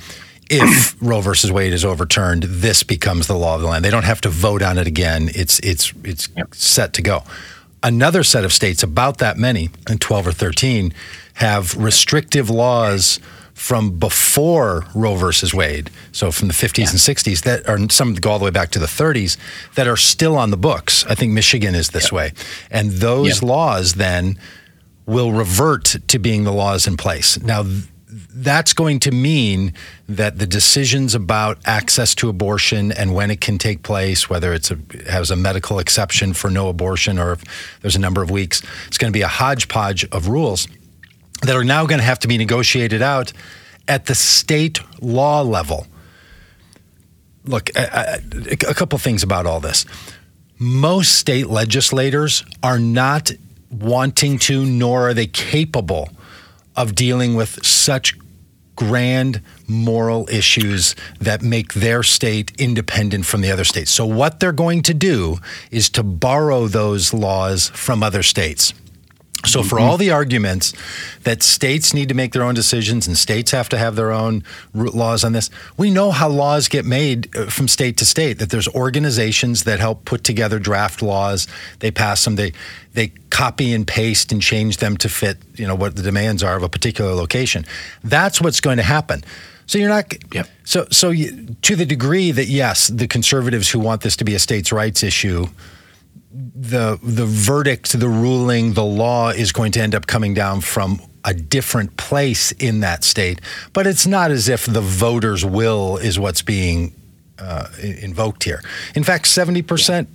if 0.50 0.96
Roe 1.01 1.22
versus 1.22 1.51
Wade 1.51 1.74
is 1.74 1.84
overturned, 1.86 2.44
this 2.44 2.84
becomes 2.84 3.27
the 3.27 3.36
law 3.36 3.56
of 3.56 3.62
the 3.62 3.67
land. 3.67 3.84
They 3.86 3.89
don't 3.89 4.06
have 4.06 4.22
to 4.22 4.29
vote 4.29 4.62
on 4.62 4.77
it 4.77 4.88
again. 4.88 5.29
It's 5.34 5.60
it's 5.60 5.94
it's 6.03 6.29
Yep. 6.36 6.56
set 6.56 6.94
to 6.94 7.01
go. 7.01 7.24
Another 7.84 8.24
set 8.24 8.44
of 8.44 8.51
states, 8.51 8.82
about 8.84 9.20
that 9.20 9.38
many, 9.38 9.70
and 9.88 10.01
12 10.01 10.27
or 10.27 10.32
13, 10.32 10.94
have 11.36 11.75
restrictive 11.77 12.50
laws 12.50 13.20
from 13.57 13.97
before 13.97 14.85
Roe 14.93 15.15
versus 15.15 15.51
Wade, 15.51 15.89
so 16.11 16.31
from 16.31 16.47
the 16.47 16.53
50s 16.53 16.91
and 16.91 16.99
60s, 16.99 17.41
that 17.41 17.67
are 17.67 17.89
some 17.89 18.13
go 18.13 18.29
all 18.29 18.39
the 18.39 18.45
way 18.45 18.51
back 18.51 18.69
to 18.69 18.79
the 18.79 18.85
30s, 18.85 19.35
that 19.73 19.87
are 19.87 19.97
still 19.97 20.37
on 20.37 20.51
the 20.51 20.57
books. 20.57 21.03
I 21.09 21.15
think 21.15 21.33
Michigan 21.33 21.73
is 21.73 21.89
this 21.89 22.11
way. 22.11 22.33
And 22.69 22.91
those 22.91 23.41
Yep. 23.41 23.49
laws 23.49 23.93
then 23.95 24.37
will 25.07 25.31
revert 25.31 25.95
to 26.07 26.19
being 26.19 26.43
the 26.43 26.53
laws 26.53 26.85
in 26.85 26.97
place. 26.97 27.39
Now, 27.41 27.65
that's 28.09 28.73
going 28.73 28.99
to 28.99 29.11
mean 29.11 29.73
that 30.07 30.37
the 30.37 30.45
decisions 30.45 31.15
about 31.15 31.57
access 31.65 32.13
to 32.15 32.29
abortion 32.29 32.91
and 32.91 33.15
when 33.15 33.31
it 33.31 33.41
can 33.41 33.57
take 33.57 33.81
place, 33.81 34.29
whether 34.29 34.53
it's 34.53 34.69
a, 34.69 34.77
has 35.09 35.31
a 35.31 35.35
medical 35.35 35.79
exception 35.79 36.33
for 36.33 36.51
no 36.51 36.69
abortion 36.69 37.17
or 37.17 37.33
if 37.33 37.43
there's 37.81 37.95
a 37.95 37.99
number 37.99 38.21
of 38.21 38.29
weeks, 38.29 38.61
it's 38.87 38.99
going 38.99 39.11
to 39.11 39.17
be 39.17 39.23
a 39.23 39.27
hodgepodge 39.27 40.05
of 40.11 40.27
rules 40.27 40.67
that 41.41 41.56
are 41.56 41.63
now 41.63 41.86
going 41.86 42.00
to 42.00 42.06
have 42.06 42.20
to 42.20 42.27
be 42.27 42.38
negotiated 42.38 43.01
out 43.01 43.32
at 43.88 44.06
the 44.06 44.15
state 44.15 44.79
law 45.01 45.41
level. 45.41 45.88
Look, 47.46 47.70
I, 47.77 47.86
I, 47.86 48.17
a 48.51 48.74
couple 48.74 48.98
things 49.00 49.24
about 49.24 49.46
all 49.46 49.60
this. 49.60 49.86
Most 50.60 51.13
state 51.13 51.48
legislators 51.48 52.44
are 52.63 52.79
not 52.79 53.32
wanting 53.70 54.39
to, 54.39 54.65
nor 54.65 55.10
are 55.10 55.13
they 55.13 55.27
capable 55.27 56.10
of 56.75 56.96
dealing 56.96 57.36
with 57.36 57.65
such 57.65 58.15
grand 58.75 59.41
moral 59.67 60.29
issues 60.29 60.96
that 61.20 61.41
make 61.41 61.74
their 61.74 62.03
state 62.03 62.51
independent 62.60 63.25
from 63.25 63.41
the 63.41 63.51
other 63.51 63.63
states. 63.63 63.91
So, 63.91 64.06
what 64.06 64.39
they're 64.39 64.51
going 64.51 64.84
to 64.84 64.94
do 64.94 65.38
is 65.72 65.89
to 65.91 66.03
borrow 66.03 66.67
those 66.67 67.13
laws 67.13 67.70
from 67.70 68.03
other 68.03 68.24
states. 68.24 68.74
So, 69.47 69.63
for 69.63 69.79
all 69.79 69.97
the 69.97 70.11
arguments 70.11 70.73
that 71.23 71.41
states 71.41 71.93
need 71.93 72.09
to 72.09 72.15
make 72.15 72.33
their 72.33 72.43
own 72.43 72.55
decisions 72.55 73.07
and 73.07 73.17
states 73.17 73.51
have 73.51 73.69
to 73.69 73.77
have 73.77 73.95
their 73.95 74.11
own 74.11 74.43
laws 74.73 75.23
on 75.23 75.33
this, 75.33 75.49
we 75.77 75.89
know 75.89 76.11
how 76.11 76.29
laws 76.29 76.67
get 76.67 76.85
made 76.85 77.35
uh, 77.35 77.47
from 77.47 77.67
state 77.67 77.97
to 77.97 78.05
state. 78.05 78.39
That 78.39 78.49
there's 78.49 78.67
organizations 78.69 79.63
that 79.63 79.79
help 79.79 80.05
put 80.05 80.23
together 80.23 80.59
draft 80.59 81.01
laws. 81.01 81.47
They 81.79 81.91
pass 81.91 82.23
them. 82.23 82.35
They 82.35 82.53
they 82.93 83.09
copy 83.29 83.73
and 83.73 83.87
paste 83.87 84.31
and 84.31 84.41
change 84.41 84.77
them 84.77 84.97
to 84.97 85.09
fit 85.09 85.37
you 85.55 85.67
know 85.67 85.75
what 85.75 85.95
the 85.95 86.01
demands 86.01 86.43
are 86.43 86.55
of 86.55 86.63
a 86.63 86.69
particular 86.69 87.13
location. 87.13 87.65
That's 88.03 88.41
what's 88.41 88.61
going 88.61 88.77
to 88.77 88.83
happen. 88.83 89.23
So 89.65 89.77
you're 89.77 89.89
not. 89.89 90.13
Yep. 90.33 90.47
So 90.63 90.87
so 90.91 91.09
you, 91.09 91.55
to 91.61 91.75
the 91.75 91.85
degree 91.85 92.31
that 92.31 92.47
yes, 92.47 92.87
the 92.87 93.07
conservatives 93.07 93.69
who 93.69 93.79
want 93.79 94.01
this 94.01 94.15
to 94.17 94.23
be 94.23 94.35
a 94.35 94.39
states' 94.39 94.71
rights 94.71 95.03
issue 95.03 95.47
the 96.31 97.00
the 97.01 97.25
verdict, 97.25 97.98
the 97.98 98.10
ruling, 98.10 98.74
the 98.74 98.84
law 98.84 99.29
is 99.29 99.51
going 99.51 99.72
to 99.74 99.81
end 99.81 99.96
up 99.96 100.07
coming 100.07 100.34
down 100.34 100.62
from 100.62 101.01
a 101.24 101.34
different 101.34 101.98
place 101.98 102.51
in 102.53 102.81
that 102.81 103.03
state. 103.03 103.41
But 103.74 103.88
it's 103.88 104.05
not 104.05 104.31
as 104.31 104.50
if 104.50 104.65
the 104.65 104.81
voters' 104.81 105.46
will 105.46 105.98
is 105.98 106.19
what's 106.19 106.41
being 106.41 106.93
uh, 107.39 107.67
invoked 107.81 108.43
here. 108.43 108.62
In 108.96 109.03
fact, 109.03 109.27
seventy 109.27 109.62
percent 109.62 110.10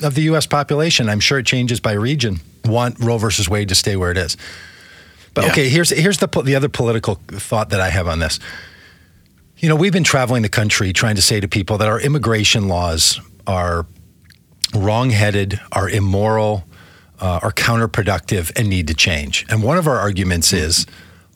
of 0.00 0.14
the 0.14 0.22
U.S. 0.22 0.46
population, 0.46 1.08
I'm 1.08 1.20
sure 1.20 1.38
it 1.38 1.46
changes 1.46 1.78
by 1.78 1.92
region, 1.92 2.40
want 2.64 2.98
Roe 2.98 3.18
versus 3.18 3.48
Wade 3.48 3.68
to 3.68 3.74
stay 3.74 3.94
where 3.96 4.10
it 4.10 4.18
is. 4.18 4.36
But 5.34 5.44
Yeah. 5.44 5.50
okay, 5.52 5.68
here's 5.68 5.90
here's 5.90 6.18
the 6.18 6.26
the 6.42 6.56
other 6.56 6.68
political 6.68 7.14
thought 7.28 7.70
that 7.70 7.80
I 7.80 7.88
have 7.90 8.08
on 8.08 8.18
this. 8.18 8.40
You 9.58 9.68
know, 9.68 9.76
we've 9.76 9.92
been 9.92 10.02
traveling 10.04 10.42
the 10.42 10.48
country 10.48 10.92
trying 10.92 11.14
to 11.16 11.22
say 11.22 11.38
to 11.38 11.46
people 11.46 11.78
that 11.78 11.88
our 11.88 12.00
immigration 12.00 12.66
laws 12.66 13.20
are 13.46 13.86
wrongheaded, 14.74 15.60
are 15.70 15.88
immoral, 15.88 16.64
uh, 17.20 17.40
are 17.42 17.52
counterproductive, 17.52 18.52
and 18.56 18.68
need 18.68 18.88
to 18.88 18.94
change. 18.94 19.46
And 19.48 19.62
one 19.62 19.78
of 19.78 19.86
our 19.86 19.98
arguments 19.98 20.52
is 20.52 20.86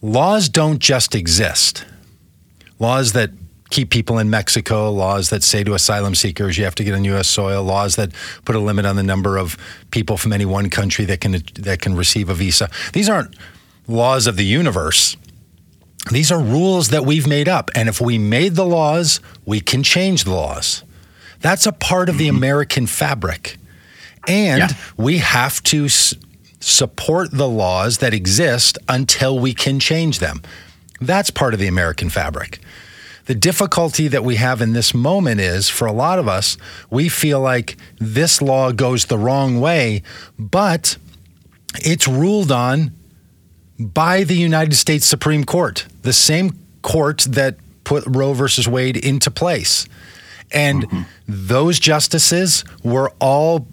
laws 0.03 0.49
don't 0.49 0.79
just 0.79 1.15
exist. 1.15 1.85
Laws 2.79 3.13
that 3.13 3.31
keep 3.71 3.91
people 3.91 4.19
in 4.19 4.31
Mexico, 4.31 4.91
laws 4.91 5.31
that 5.31 5.43
say 5.43 5.65
to 5.65 5.75
asylum 5.75 6.15
seekers 6.15 6.57
you 6.59 6.65
have 6.65 6.75
to 6.77 6.85
get 6.85 6.95
on 6.95 7.05
U.S. 7.05 7.29
soil, 7.29 7.63
laws 7.63 7.97
that 7.97 8.13
put 8.45 8.55
a 8.55 8.59
limit 8.59 8.87
on 8.87 8.97
the 8.97 9.03
number 9.03 9.37
of 9.37 9.57
people 9.91 10.17
from 10.17 10.33
any 10.33 10.45
one 10.45 10.71
country 10.71 11.05
that 11.07 11.21
can 11.21 11.43
that 11.55 11.81
can 11.81 11.95
receive 11.95 12.29
a 12.29 12.35
visa. 12.35 12.71
These 12.93 13.09
aren't 13.09 13.35
laws 13.89 14.27
of 14.27 14.37
the 14.37 14.45
universe. 14.45 15.17
These 16.11 16.31
are 16.31 16.41
rules 16.41 16.91
that 16.91 17.05
we've 17.05 17.27
made 17.27 17.49
up, 17.49 17.71
and 17.75 17.89
if 17.89 18.01
we 18.01 18.17
made 18.17 18.55
the 18.55 18.65
laws, 18.65 19.21
we 19.45 19.61
can 19.61 19.83
change 19.83 20.23
the 20.23 20.31
laws. 20.31 20.85
That's 21.47 21.65
a 21.65 21.71
part 21.71 22.09
of 22.09 22.19
the 22.19 22.27
mm-hmm. 22.27 22.39
American 22.39 22.87
fabric. 22.89 23.57
And 24.27 24.59
Yeah. 24.59 24.69
we 24.97 25.19
have 25.19 25.63
to 25.65 25.85
s- 25.85 26.13
support 26.59 27.31
the 27.31 27.47
laws 27.47 27.99
that 27.99 28.13
exist 28.13 28.79
until 28.89 29.39
we 29.39 29.55
can 29.55 29.79
change 29.79 30.19
them. 30.19 30.43
That's 31.01 31.31
part 31.31 31.55
of 31.55 31.61
the 31.61 31.69
American 31.69 32.11
fabric. 32.11 32.59
The 33.27 33.37
difficulty 33.37 34.09
that 34.09 34.25
we 34.25 34.35
have 34.37 34.61
in 34.61 34.73
this 34.73 34.93
moment 34.93 35.41
is 35.41 35.69
for 35.69 35.87
a 35.87 35.93
lot 35.93 36.19
of 36.19 36.27
us, 36.27 36.57
we 36.91 37.09
feel 37.09 37.41
like 37.41 37.77
this 38.01 38.43
law 38.43 38.73
goes 38.73 39.05
the 39.05 39.19
wrong 39.19 39.61
way, 39.61 40.03
but 40.37 40.97
it's 41.77 42.09
ruled 42.09 42.51
on 42.51 42.91
by 43.79 44.25
the 44.25 44.35
United 44.35 44.75
States 44.75 45.07
Supreme 45.07 45.45
Court, 45.45 45.87
the 46.03 46.13
same 46.13 46.59
court 46.83 47.19
that 47.29 47.55
put 47.85 48.03
Roe 48.05 48.33
versus 48.33 48.67
Wade 48.67 48.97
into 48.97 49.31
place. 49.31 49.87
And 50.53 50.85
mm-hmm. 50.85 51.03
those 51.27 51.79
justices 51.79 52.65
were 52.83 53.13
all 53.21 53.67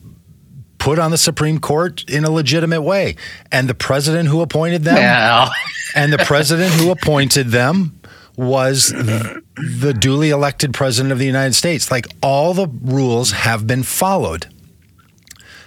put 0.84 1.00
on 1.00 1.12
the 1.12 1.18
Supreme 1.18 1.60
Court 1.60 2.04
in 2.10 2.26
a 2.26 2.30
legitimate 2.30 2.82
way. 2.82 3.16
And 3.52 3.70
the 3.70 3.74
president 3.74 4.28
who 4.28 4.42
appointed 4.42 4.84
them 4.84 4.96
Well, 4.96 5.52
and 5.96 6.12
the 6.12 6.18
president 6.20 6.74
who 6.74 6.92
appointed 6.92 7.50
them 7.50 8.00
was 8.36 8.90
the 8.90 9.96
duly 9.98 10.32
elected 10.32 10.74
president 10.74 11.12
of 11.12 11.20
the 11.20 11.26
United 11.26 11.54
States. 11.54 11.90
Like 11.90 12.08
all 12.22 12.54
the 12.54 12.68
rules 12.68 13.32
have 13.32 13.66
been 13.66 13.84
followed. 13.84 14.48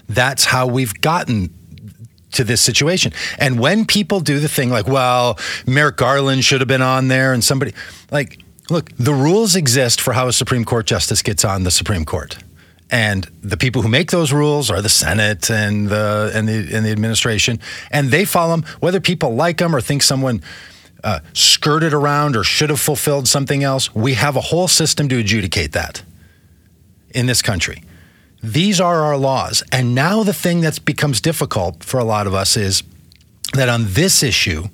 That's 0.09 0.45
how 0.45 0.67
we've 0.67 0.95
gotten 1.01 1.55
to 2.33 2.45
this 2.45 2.61
situation. 2.61 3.13
And 3.39 3.59
when 3.59 3.87
people 3.87 4.21
do 4.21 4.39
the 4.39 4.49
thing 4.49 4.69
like, 4.69 4.87
well, 4.87 5.39
Merrick 5.67 5.97
Garland 5.97 6.45
should 6.45 6.61
have 6.61 6.69
been 6.69 6.83
on 6.83 7.09
there 7.09 7.33
and 7.33 7.43
somebody 7.43 7.73
like, 8.11 8.39
look, 8.71 8.91
the 8.97 9.15
rules 9.15 9.57
exist 9.57 10.01
for 10.01 10.13
how 10.13 10.29
a 10.29 10.33
Supreme 10.33 10.65
Court 10.65 10.87
justice 10.87 11.23
gets 11.23 11.45
on 11.45 11.65
the 11.65 11.71
Supreme 11.71 12.05
Court. 12.05 12.39
And 12.91 13.29
the 13.43 13.57
people 13.57 13.83
who 13.83 13.89
make 13.89 14.11
those 14.11 14.33
rules 14.33 14.71
are 14.71 14.81
the 14.81 14.89
Senate 14.89 15.51
and 15.51 15.89
the 15.89 16.31
and 16.33 16.49
the 16.49 16.73
and 16.73 16.87
the 16.87 16.93
administration, 16.93 17.59
and 17.91 18.11
they 18.13 18.25
follow 18.25 18.57
them 18.57 18.65
whether 18.79 19.01
people 19.01 19.35
like 19.35 19.59
them 19.59 19.75
or 19.75 19.81
think 19.81 20.05
someone 20.05 20.41
uh, 21.03 21.19
skirted 21.33 21.93
around 21.93 22.37
or 22.37 22.45
should 22.45 22.71
have 22.71 22.79
fulfilled 22.79 23.27
something 23.27 23.65
else. 23.65 23.93
We 23.93 24.15
have 24.15 24.37
a 24.37 24.41
whole 24.41 24.69
system 24.69 25.09
to 25.09 25.19
adjudicate 25.19 25.73
that 25.73 26.03
in 27.11 27.27
this 27.27 27.43
country. 27.43 27.83
These 28.41 28.81
are 28.81 29.01
our 29.03 29.17
laws, 29.17 29.65
and 29.73 29.93
now 29.93 30.23
the 30.23 30.33
thing 30.33 30.61
that 30.61 30.85
becomes 30.85 31.21
difficult 31.21 31.83
for 31.83 31.99
a 31.99 32.05
lot 32.05 32.29
of 32.29 32.35
us 32.35 32.57
is 32.57 32.85
that 33.55 33.69
on 33.69 33.87
this 33.89 34.23
issue, 34.23 34.67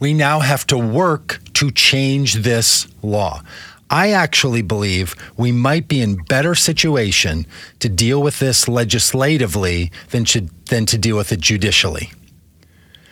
we 0.00 0.12
now 0.12 0.40
have 0.40 0.66
to 0.66 0.78
work 0.78 1.40
to 1.54 1.70
change 1.70 2.34
this 2.34 2.86
law. 3.02 3.42
I 3.90 4.10
actually 4.10 4.62
believe 4.62 5.14
we 5.36 5.52
might 5.52 5.88
be 5.88 6.00
in 6.00 6.16
better 6.16 6.54
situation 6.54 7.46
to 7.80 7.88
deal 7.88 8.22
with 8.22 8.38
this 8.38 8.66
legislatively 8.68 9.92
than 10.10 10.24
to, 10.26 10.48
than 10.66 10.86
to 10.86 10.98
deal 10.98 11.16
with 11.16 11.30
it 11.32 11.40
judicially. 11.40 12.10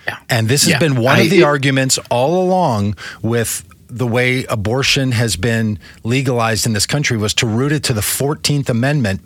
Yeah. 0.07 0.17
And 0.29 0.49
this 0.49 0.63
has 0.63 0.71
Yeah. 0.71 0.79
been 0.79 0.97
one 0.97 1.19
I- 1.19 1.23
of 1.23 1.31
the 1.31 1.41
it- 1.41 1.45
arguments 1.45 1.99
all 2.11 2.43
along 2.43 2.97
with 3.23 3.65
the 3.89 4.07
way 4.07 4.45
abortion 4.49 5.13
has 5.13 5.37
been 5.37 5.79
legalized 6.03 6.65
in 6.67 6.73
this 6.73 6.87
country 6.87 7.17
was 7.19 7.35
to 7.35 7.47
root 7.47 7.73
it 7.73 7.83
to 7.85 7.93
the 7.93 8.01
14th 8.01 8.69
Amendment 8.71 9.21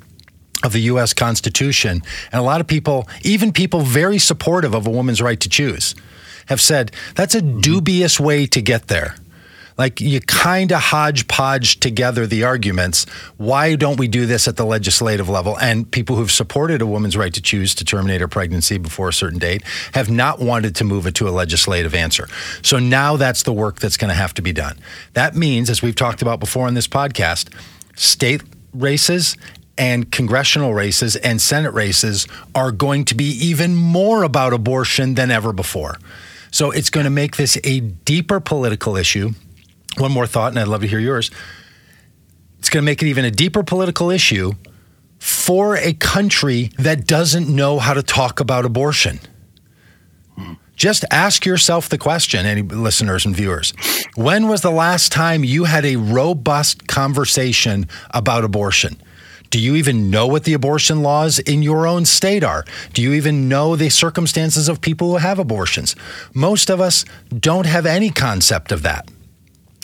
of 0.65 0.73
the 0.73 0.81
US 0.93 1.15
Constitution. 1.15 2.03
And 2.33 2.41
a 2.41 2.43
lot 2.43 2.61
of 2.61 2.67
people, 2.67 3.09
even 3.23 3.53
people 3.53 3.83
very 3.83 4.19
supportive 4.19 4.75
of 4.75 4.87
a 4.87 4.91
woman's 4.91 5.23
right 5.23 5.39
to 5.39 5.49
choose, 5.49 5.95
have 6.47 6.61
said 6.61 6.93
that's 7.15 7.35
a 7.35 7.41
mm-hmm. 7.41 7.61
dubious 7.61 8.19
way 8.19 8.47
to 8.47 8.61
get 8.63 8.89
there. 8.89 9.17
Like 9.79 10.01
you 10.01 10.21
kind 10.21 10.73
of 10.73 10.81
hodgepodge 10.81 11.81
together 11.81 12.27
the 12.27 12.45
arguments. 12.45 13.05
Why 13.37 13.75
don't 13.75 13.99
we 13.99 14.09
do 14.09 14.25
this 14.25 14.49
at 14.49 14.57
the 14.57 14.65
legislative 14.65 15.29
level? 15.29 15.59
And 15.59 15.91
people 15.91 16.17
who've 16.17 16.33
supported 16.33 16.81
a 16.81 16.87
woman's 16.87 17.17
right 17.17 17.33
to 17.35 17.43
choose 17.43 17.75
to 17.75 17.85
terminate 17.85 18.23
her 18.23 18.29
pregnancy 18.29 18.79
before 18.79 19.11
a 19.11 19.13
certain 19.13 19.39
date 19.39 19.63
have 19.93 20.09
not 20.09 20.39
wanted 20.39 20.75
to 20.77 20.85
move 20.85 21.07
it 21.07 21.15
to 21.17 21.29
a 21.29 21.31
legislative 21.31 21.95
answer. 21.95 22.27
So 22.63 22.79
now 22.79 23.17
that's 23.17 23.43
the 23.43 23.53
work 23.53 23.79
that's 23.79 23.99
going 23.99 24.09
to 24.09 24.15
have 24.15 24.33
to 24.35 24.43
be 24.43 24.53
done. 24.53 24.79
That 25.13 25.37
means, 25.37 25.69
as 25.69 25.83
we've 25.83 25.95
talked 25.95 26.23
about 26.23 26.41
before 26.41 26.67
on 26.67 26.73
this 26.73 26.89
podcast, 26.89 27.53
state 27.97 28.43
races 28.73 29.37
and 29.79 30.11
congressional 30.11 30.73
races 30.73 31.17
and 31.17 31.41
Senate 31.41 31.75
races 31.75 32.27
are 32.55 32.73
going 32.73 33.05
to 33.05 33.15
be 33.15 33.27
even 33.27 33.75
more 33.75 34.23
about 34.23 34.55
abortion 34.55 35.17
than 35.17 35.31
ever 35.31 35.53
before. 35.53 35.99
So 36.57 36.71
it's 36.71 36.89
going 36.89 37.05
to 37.05 37.11
make 37.11 37.37
this 37.37 37.59
a 37.65 37.81
deeper 37.81 38.41
political 38.41 38.97
issue. 38.97 39.33
One 39.99 40.11
more 40.11 40.27
thought, 40.27 40.53
and 40.53 40.59
I'd 40.59 40.69
love 40.69 40.81
to 40.81 40.87
hear 40.87 40.99
yours. 40.99 41.31
It's 42.59 42.71
going 42.71 42.83
to 42.83 42.87
make 42.87 43.03
it 43.03 43.09
even 43.09 43.27
a 43.27 43.31
deeper 43.31 43.63
political 43.63 44.11
issue 44.11 44.53
for 45.19 45.77
a 45.77 45.93
country 45.93 46.71
that 46.79 47.07
doesn't 47.07 47.55
know 47.55 47.79
how 47.79 47.93
to 47.93 48.03
talk 48.03 48.41
about 48.41 48.65
abortion. 48.65 49.21
Just 50.77 51.05
ask 51.11 51.45
yourself 51.45 51.91
the 51.91 51.99
question, 51.99 52.47
any 52.47 52.63
listeners 52.63 53.27
and 53.27 53.37
viewers. 53.37 53.75
When 54.15 54.49
was 54.49 54.63
the 54.63 54.71
last 54.71 55.13
time 55.13 55.45
you 55.45 55.65
had 55.65 55.85
a 55.85 55.97
robust 55.97 56.87
conversation 56.87 57.87
about 58.13 58.45
abortion? 58.45 58.97
Do 59.51 59.61
you 59.61 59.77
even 59.77 60.11
know 60.11 60.27
what 60.27 60.45
the 60.45 60.55
abortion 60.55 61.03
laws 61.03 61.39
in 61.39 61.63
your 61.63 61.87
own 61.87 62.05
state 62.05 62.43
are? 62.43 62.65
Do 62.93 63.03
you 63.03 63.13
even 63.13 63.49
know 63.49 63.77
the 63.77 63.91
circumstances 63.91 64.69
of 64.69 64.81
people 64.81 65.11
who 65.11 65.17
have 65.17 65.39
abortions? 65.39 65.95
Most 66.35 66.71
of 66.71 66.81
us 66.81 67.05
don't 67.39 67.67
have 67.67 67.87
any 67.87 68.11
concept 68.11 68.73
of 68.73 68.83
that. 68.83 69.09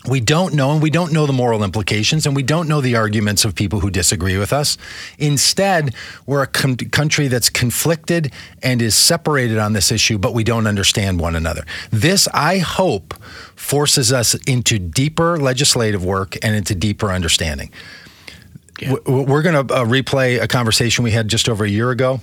We 0.09 0.19
don't 0.19 0.55
know, 0.55 0.73
and 0.73 0.83
we 0.83 0.91
don't 0.91 1.13
know 1.13 1.27
the 1.27 1.33
moral 1.33 1.63
implications, 1.63 2.27
and 2.27 2.35
we 2.35 2.43
don't 2.43 2.67
know 2.67 2.81
the 2.81 2.97
arguments 2.97 3.45
of 3.45 3.55
people 3.55 3.79
who 3.79 3.89
disagree 3.89 4.37
with 4.37 4.53
us. 4.53 4.77
Instead, 5.17 5.95
we're 6.27 6.43
a 6.43 6.49
com- 6.49 6.77
country 6.77 7.29
that's 7.29 7.49
conflicted 7.49 8.33
and 8.65 8.83
is 8.83 8.97
separated 8.97 9.59
on 9.59 9.75
this 9.75 9.93
issue, 9.93 10.19
but 10.19 10.35
we 10.35 10.43
don't 10.43 10.67
understand 10.67 11.21
one 11.21 11.37
another. 11.37 11.65
This, 11.91 12.27
I 12.35 12.59
hope, 12.59 13.15
forces 13.55 14.13
us 14.13 14.35
into 14.45 14.81
deeper 14.81 15.39
legislative 15.39 16.05
work 16.05 16.37
and 16.43 16.57
into 16.57 16.75
deeper 16.75 17.13
understanding. 17.13 17.71
Yeah. 18.83 18.97
We're 19.07 19.43
going 19.43 19.67
to 19.67 19.75
uh, 19.75 19.85
replay 19.85 20.43
a 20.43 20.49
conversation 20.49 21.05
we 21.05 21.13
had 21.13 21.29
just 21.29 21.49
over 21.49 21.65
a 21.65 21.69
year 21.69 21.91
ago 21.91 22.21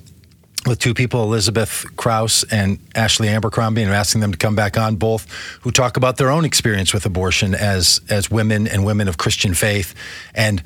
with 0.66 0.80
two 0.80 0.94
people, 0.94 1.24
Elizabeth 1.24 1.86
Krause 1.96 2.44
and 2.52 2.80
Ashley 2.94 3.30
Abercrombie, 3.30 3.82
and 3.82 3.94
asking 3.94 4.20
them 4.20 4.34
to 4.34 4.38
come 4.38 4.56
back 4.56 4.78
on, 4.78 4.98
both 4.98 5.32
who 5.62 5.72
talk 5.72 5.96
about 5.96 6.18
their 6.18 6.30
own 6.30 6.44
experience 6.44 6.94
with 6.94 7.06
abortion 7.06 7.56
as 7.56 8.02
as 8.10 8.30
women 8.30 8.68
and 8.68 8.84
women 8.84 9.08
of 9.08 9.18
Christian 9.18 9.54
faith, 9.54 9.96
and 10.36 10.62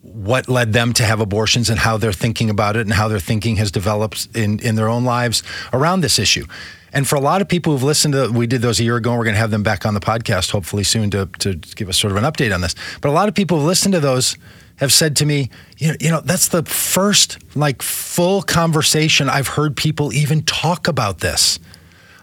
what 0.00 0.48
led 0.48 0.72
them 0.72 0.92
to 0.94 1.04
have 1.04 1.20
abortions 1.20 1.70
and 1.70 1.78
how 1.78 1.96
they're 1.96 2.12
thinking 2.12 2.50
about 2.50 2.76
it 2.76 2.80
and 2.80 2.92
how 2.92 3.06
their 3.06 3.20
thinking 3.20 3.56
has 3.56 3.70
developed 3.70 4.28
in 4.34 4.58
in 4.60 4.74
their 4.74 4.88
own 4.88 5.04
lives 5.04 5.44
around 5.72 6.00
this 6.00 6.18
issue. 6.18 6.44
And 6.92 7.06
for 7.06 7.16
a 7.16 7.20
lot 7.20 7.40
of 7.42 7.48
people 7.48 7.72
who've 7.72 7.82
listened 7.82 8.14
to, 8.14 8.32
we 8.32 8.46
did 8.46 8.62
those 8.62 8.80
a 8.80 8.84
year 8.84 8.96
ago, 8.96 9.10
and 9.10 9.18
we're 9.18 9.24
going 9.24 9.34
to 9.34 9.40
have 9.40 9.50
them 9.50 9.62
back 9.62 9.84
on 9.84 9.94
the 9.94 10.00
podcast 10.00 10.50
hopefully 10.50 10.82
soon 10.82 11.10
to, 11.10 11.26
to 11.40 11.54
give 11.54 11.88
us 11.88 11.98
sort 11.98 12.10
of 12.10 12.16
an 12.16 12.24
update 12.24 12.54
on 12.54 12.62
this. 12.62 12.74
But 13.00 13.10
a 13.10 13.12
lot 13.12 13.28
of 13.28 13.34
people 13.34 13.58
who've 13.58 13.66
listened 13.66 13.92
to 13.92 14.00
those 14.00 14.36
have 14.76 14.92
said 14.92 15.16
to 15.16 15.26
me, 15.26 15.50
you 15.78 15.88
know, 15.88 15.96
you 16.00 16.10
know, 16.10 16.20
that's 16.20 16.48
the 16.48 16.62
first 16.64 17.38
like 17.56 17.82
full 17.82 18.42
conversation 18.42 19.28
I've 19.28 19.48
heard 19.48 19.76
people 19.76 20.12
even 20.12 20.42
talk 20.42 20.88
about 20.88 21.20
this. 21.20 21.58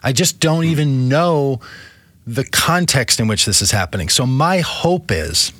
I 0.03 0.11
just 0.11 0.39
don't 0.39 0.65
even 0.65 1.09
know 1.09 1.61
the 2.25 2.43
context 2.43 3.19
in 3.19 3.27
which 3.27 3.45
this 3.45 3.61
is 3.61 3.71
happening. 3.71 4.09
So 4.09 4.25
my 4.25 4.59
hope 4.59 5.11
is 5.11 5.51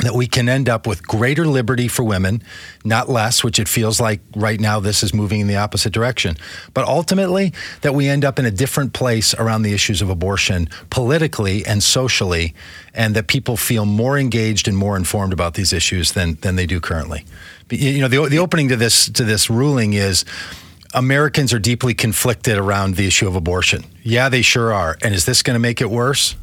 that 0.00 0.14
we 0.14 0.26
can 0.26 0.48
end 0.48 0.68
up 0.68 0.86
with 0.86 1.06
greater 1.06 1.46
liberty 1.46 1.88
for 1.88 2.02
women, 2.02 2.42
not 2.84 3.08
less, 3.08 3.42
which 3.42 3.58
it 3.58 3.66
feels 3.66 3.98
like 3.98 4.20
right 4.34 4.60
now 4.60 4.78
this 4.78 5.02
is 5.02 5.14
moving 5.14 5.40
in 5.40 5.46
the 5.46 5.56
opposite 5.56 5.92
direction. 5.92 6.36
But 6.74 6.86
ultimately, 6.86 7.54
that 7.80 7.94
we 7.94 8.08
end 8.08 8.24
up 8.24 8.38
in 8.38 8.44
a 8.44 8.50
different 8.50 8.92
place 8.92 9.32
around 9.34 9.62
the 9.62 9.72
issues 9.72 10.02
of 10.02 10.10
abortion 10.10 10.68
politically 10.90 11.64
and 11.64 11.82
socially, 11.82 12.54
and 12.92 13.16
that 13.16 13.26
people 13.26 13.56
feel 13.56 13.86
more 13.86 14.18
engaged 14.18 14.68
and 14.68 14.76
more 14.76 14.96
informed 14.96 15.32
about 15.32 15.54
these 15.54 15.72
issues 15.72 16.12
than, 16.12 16.34
than 16.42 16.56
they 16.56 16.66
do 16.66 16.78
currently. 16.78 17.24
You 17.70 18.00
know, 18.00 18.08
the, 18.08 18.28
the 18.28 18.38
opening 18.38 18.68
to 18.68 18.76
this 18.76 19.08
to 19.10 19.24
this 19.24 19.50
ruling 19.50 19.94
is 19.94 20.24
Americans 20.94 21.52
are 21.52 21.58
deeply 21.58 21.94
conflicted 21.94 22.58
around 22.58 22.96
the 22.96 23.06
issue 23.06 23.26
of 23.26 23.34
abortion. 23.34 23.84
Yeah, 24.02 24.28
they 24.28 24.42
sure 24.42 24.72
are. 24.72 24.96
And 25.02 25.14
is 25.14 25.24
this 25.24 25.42
going 25.42 25.54
to 25.54 25.60
make 25.60 25.80
it 25.80 25.90
worse? 25.90 26.36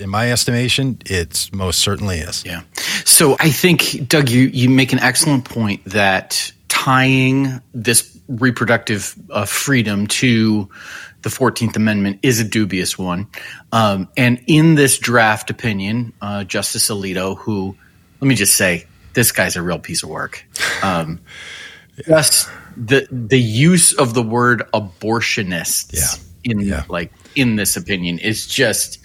In 0.00 0.10
my 0.10 0.32
estimation, 0.32 0.98
it 1.06 1.50
most 1.52 1.78
certainly 1.78 2.18
is. 2.18 2.44
Yeah. 2.44 2.62
So 3.04 3.36
I 3.38 3.50
think, 3.50 4.08
Doug, 4.08 4.28
you, 4.28 4.42
you 4.42 4.68
make 4.70 4.92
an 4.92 4.98
excellent 4.98 5.44
point 5.44 5.84
that 5.86 6.52
tying 6.68 7.60
this 7.74 8.18
reproductive 8.28 9.14
uh, 9.30 9.44
freedom 9.44 10.06
to 10.06 10.68
the 11.22 11.28
14th 11.28 11.76
Amendment 11.76 12.20
is 12.22 12.40
a 12.40 12.44
dubious 12.44 12.98
one. 12.98 13.28
Um, 13.72 14.08
and 14.16 14.42
in 14.46 14.74
this 14.74 14.98
draft 14.98 15.50
opinion, 15.50 16.12
uh, 16.22 16.44
Justice 16.44 16.88
Alito, 16.88 17.36
who, 17.36 17.76
let 18.20 18.28
me 18.28 18.34
just 18.34 18.56
say, 18.56 18.86
this 19.12 19.32
guy's 19.32 19.56
a 19.56 19.62
real 19.62 19.78
piece 19.78 20.02
of 20.02 20.08
work. 20.08 20.44
Um, 20.82 21.20
just 22.06 22.48
the 22.76 23.06
the 23.10 23.40
use 23.40 23.92
of 23.92 24.14
the 24.14 24.22
word 24.22 24.62
abortionists 24.72 26.22
yeah. 26.44 26.52
in 26.52 26.60
yeah. 26.60 26.84
like 26.88 27.12
in 27.34 27.56
this 27.56 27.76
opinion 27.76 28.18
is 28.18 28.46
just 28.46 28.98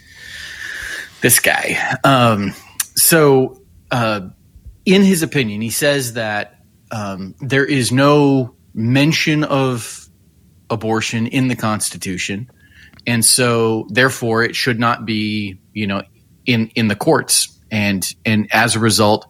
this 1.21 1.39
guy. 1.39 1.77
Um, 2.03 2.53
so, 2.95 3.61
uh, 3.91 4.29
in 4.85 5.01
his 5.01 5.23
opinion, 5.23 5.61
he 5.61 5.69
says 5.69 6.13
that 6.13 6.59
um, 6.91 7.35
there 7.39 7.65
is 7.65 7.91
no 7.91 8.55
mention 8.73 9.43
of 9.43 10.07
abortion 10.69 11.27
in 11.27 11.47
the 11.47 11.55
Constitution, 11.55 12.49
and 13.07 13.25
so 13.25 13.87
therefore 13.89 14.43
it 14.43 14.55
should 14.55 14.79
not 14.79 15.05
be, 15.05 15.59
you 15.73 15.87
know, 15.87 16.03
in 16.45 16.67
in 16.75 16.87
the 16.87 16.95
courts, 16.95 17.59
and 17.71 18.05
and 18.25 18.47
as 18.51 18.75
a 18.75 18.79
result, 18.79 19.27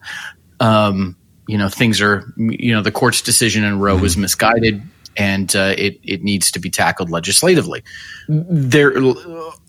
um, 0.60 1.16
you 1.48 1.58
know, 1.58 1.70
things 1.70 2.02
are, 2.02 2.34
you 2.38 2.74
know, 2.74 2.82
the 2.82 2.92
court's 2.92 3.22
decision 3.22 3.64
in 3.64 3.80
Roe 3.80 3.94
mm-hmm. 3.94 4.04
was 4.04 4.18
misguided 4.18 4.82
and 5.18 5.56
uh, 5.56 5.74
it 5.78 6.00
it 6.04 6.24
needs 6.24 6.52
to 6.52 6.60
be 6.60 6.70
tackled 6.70 7.10
legislatively. 7.10 7.84
They're 8.28 8.94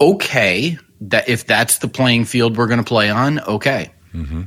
okay 0.01 0.79
that 1.01 1.29
if 1.29 1.47
that's 1.47 1.79
the 1.79 1.89
playing 1.89 2.25
field 2.25 2.57
we're 2.57 2.67
going 2.67 2.79
to 2.79 2.85
play 2.85 3.11
on, 3.11 3.41
okay. 3.41 3.93
Mm-hmm. 4.15 4.43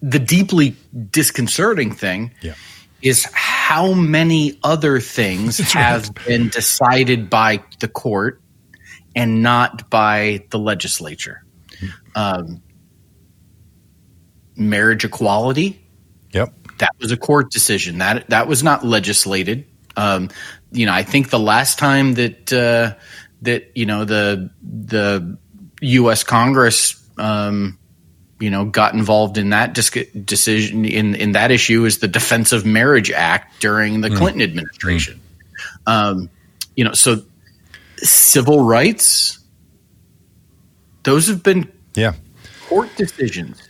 The 0.00 0.18
deeply 0.18 0.76
disconcerting 1.10 1.92
thing 1.92 2.32
yeah. 2.40 2.54
is 3.02 3.24
how 3.32 3.92
many 3.92 4.58
other 4.62 5.00
things 5.00 5.58
have 5.58 6.08
right. 6.08 6.26
been 6.26 6.48
decided 6.48 7.28
by 7.28 7.62
the 7.80 7.88
court 7.88 8.40
and 9.14 9.42
not 9.42 9.90
by 9.90 10.44
the 10.50 10.58
legislature. 10.58 11.44
Um, 12.14 12.62
marriage 14.56 15.04
equality. 15.04 15.84
Yep. 16.32 16.54
That 16.78 16.90
was 17.00 17.12
a 17.12 17.16
court 17.16 17.50
decision. 17.50 17.98
That 17.98 18.28
that 18.30 18.46
was 18.48 18.62
not 18.62 18.84
legislated. 18.84 19.66
Um, 19.96 20.30
you 20.70 20.86
know, 20.86 20.92
I 20.92 21.02
think 21.02 21.30
the 21.30 21.38
last 21.38 21.78
time 21.78 22.14
that 22.14 22.52
uh, 22.52 22.94
that 23.42 23.72
you 23.74 23.86
know 23.86 24.04
the 24.04 24.50
the 24.62 25.38
U.S. 25.80 26.24
Congress 26.24 27.00
um, 27.18 27.78
you 28.40 28.50
know 28.50 28.64
got 28.64 28.94
involved 28.94 29.38
in 29.38 29.50
that 29.50 29.74
decision 29.74 30.84
in 30.84 31.14
in 31.14 31.32
that 31.32 31.50
issue 31.50 31.84
is 31.84 31.98
the 31.98 32.08
Defense 32.08 32.52
of 32.52 32.64
Marriage 32.66 33.10
Act 33.10 33.60
during 33.60 34.00
the 34.00 34.08
mm. 34.08 34.16
Clinton 34.16 34.42
administration. 34.42 35.20
Mm. 35.86 35.92
Um, 35.92 36.30
you 36.74 36.84
know, 36.84 36.92
so 36.92 37.22
civil 37.98 38.64
rights 38.64 39.38
those 41.02 41.28
have 41.28 41.42
been 41.42 41.70
yeah 41.94 42.14
court 42.68 42.90
decisions. 42.96 43.60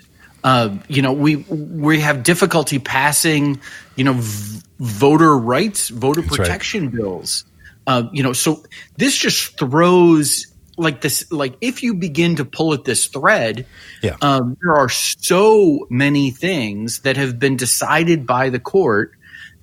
Uh, 0.44 0.76
you 0.88 1.02
know, 1.02 1.12
we 1.12 1.36
we 1.36 2.00
have 2.00 2.22
difficulty 2.22 2.78
passing, 2.78 3.60
you 3.94 4.04
know, 4.04 4.14
v- 4.14 4.60
voter 4.80 5.36
rights, 5.36 5.88
voter 5.88 6.20
That's 6.20 6.36
protection 6.36 6.86
right. 6.86 6.94
bills. 6.94 7.44
Uh, 7.86 8.04
you 8.12 8.22
know, 8.22 8.32
so 8.32 8.62
this 8.96 9.16
just 9.16 9.58
throws 9.58 10.46
like 10.76 11.00
this. 11.00 11.30
Like 11.30 11.56
if 11.60 11.82
you 11.82 11.94
begin 11.94 12.36
to 12.36 12.44
pull 12.44 12.74
at 12.74 12.84
this 12.84 13.06
thread, 13.06 13.66
yeah. 14.02 14.16
um, 14.22 14.56
there 14.62 14.74
are 14.74 14.88
so 14.88 15.86
many 15.90 16.30
things 16.30 17.00
that 17.00 17.16
have 17.16 17.38
been 17.38 17.56
decided 17.56 18.26
by 18.26 18.50
the 18.50 18.60
court 18.60 19.12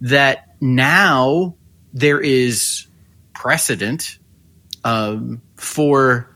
that 0.02 0.56
now 0.62 1.56
there 1.94 2.20
is 2.20 2.88
precedent 3.34 4.20
um, 4.84 5.42
for 5.56 6.30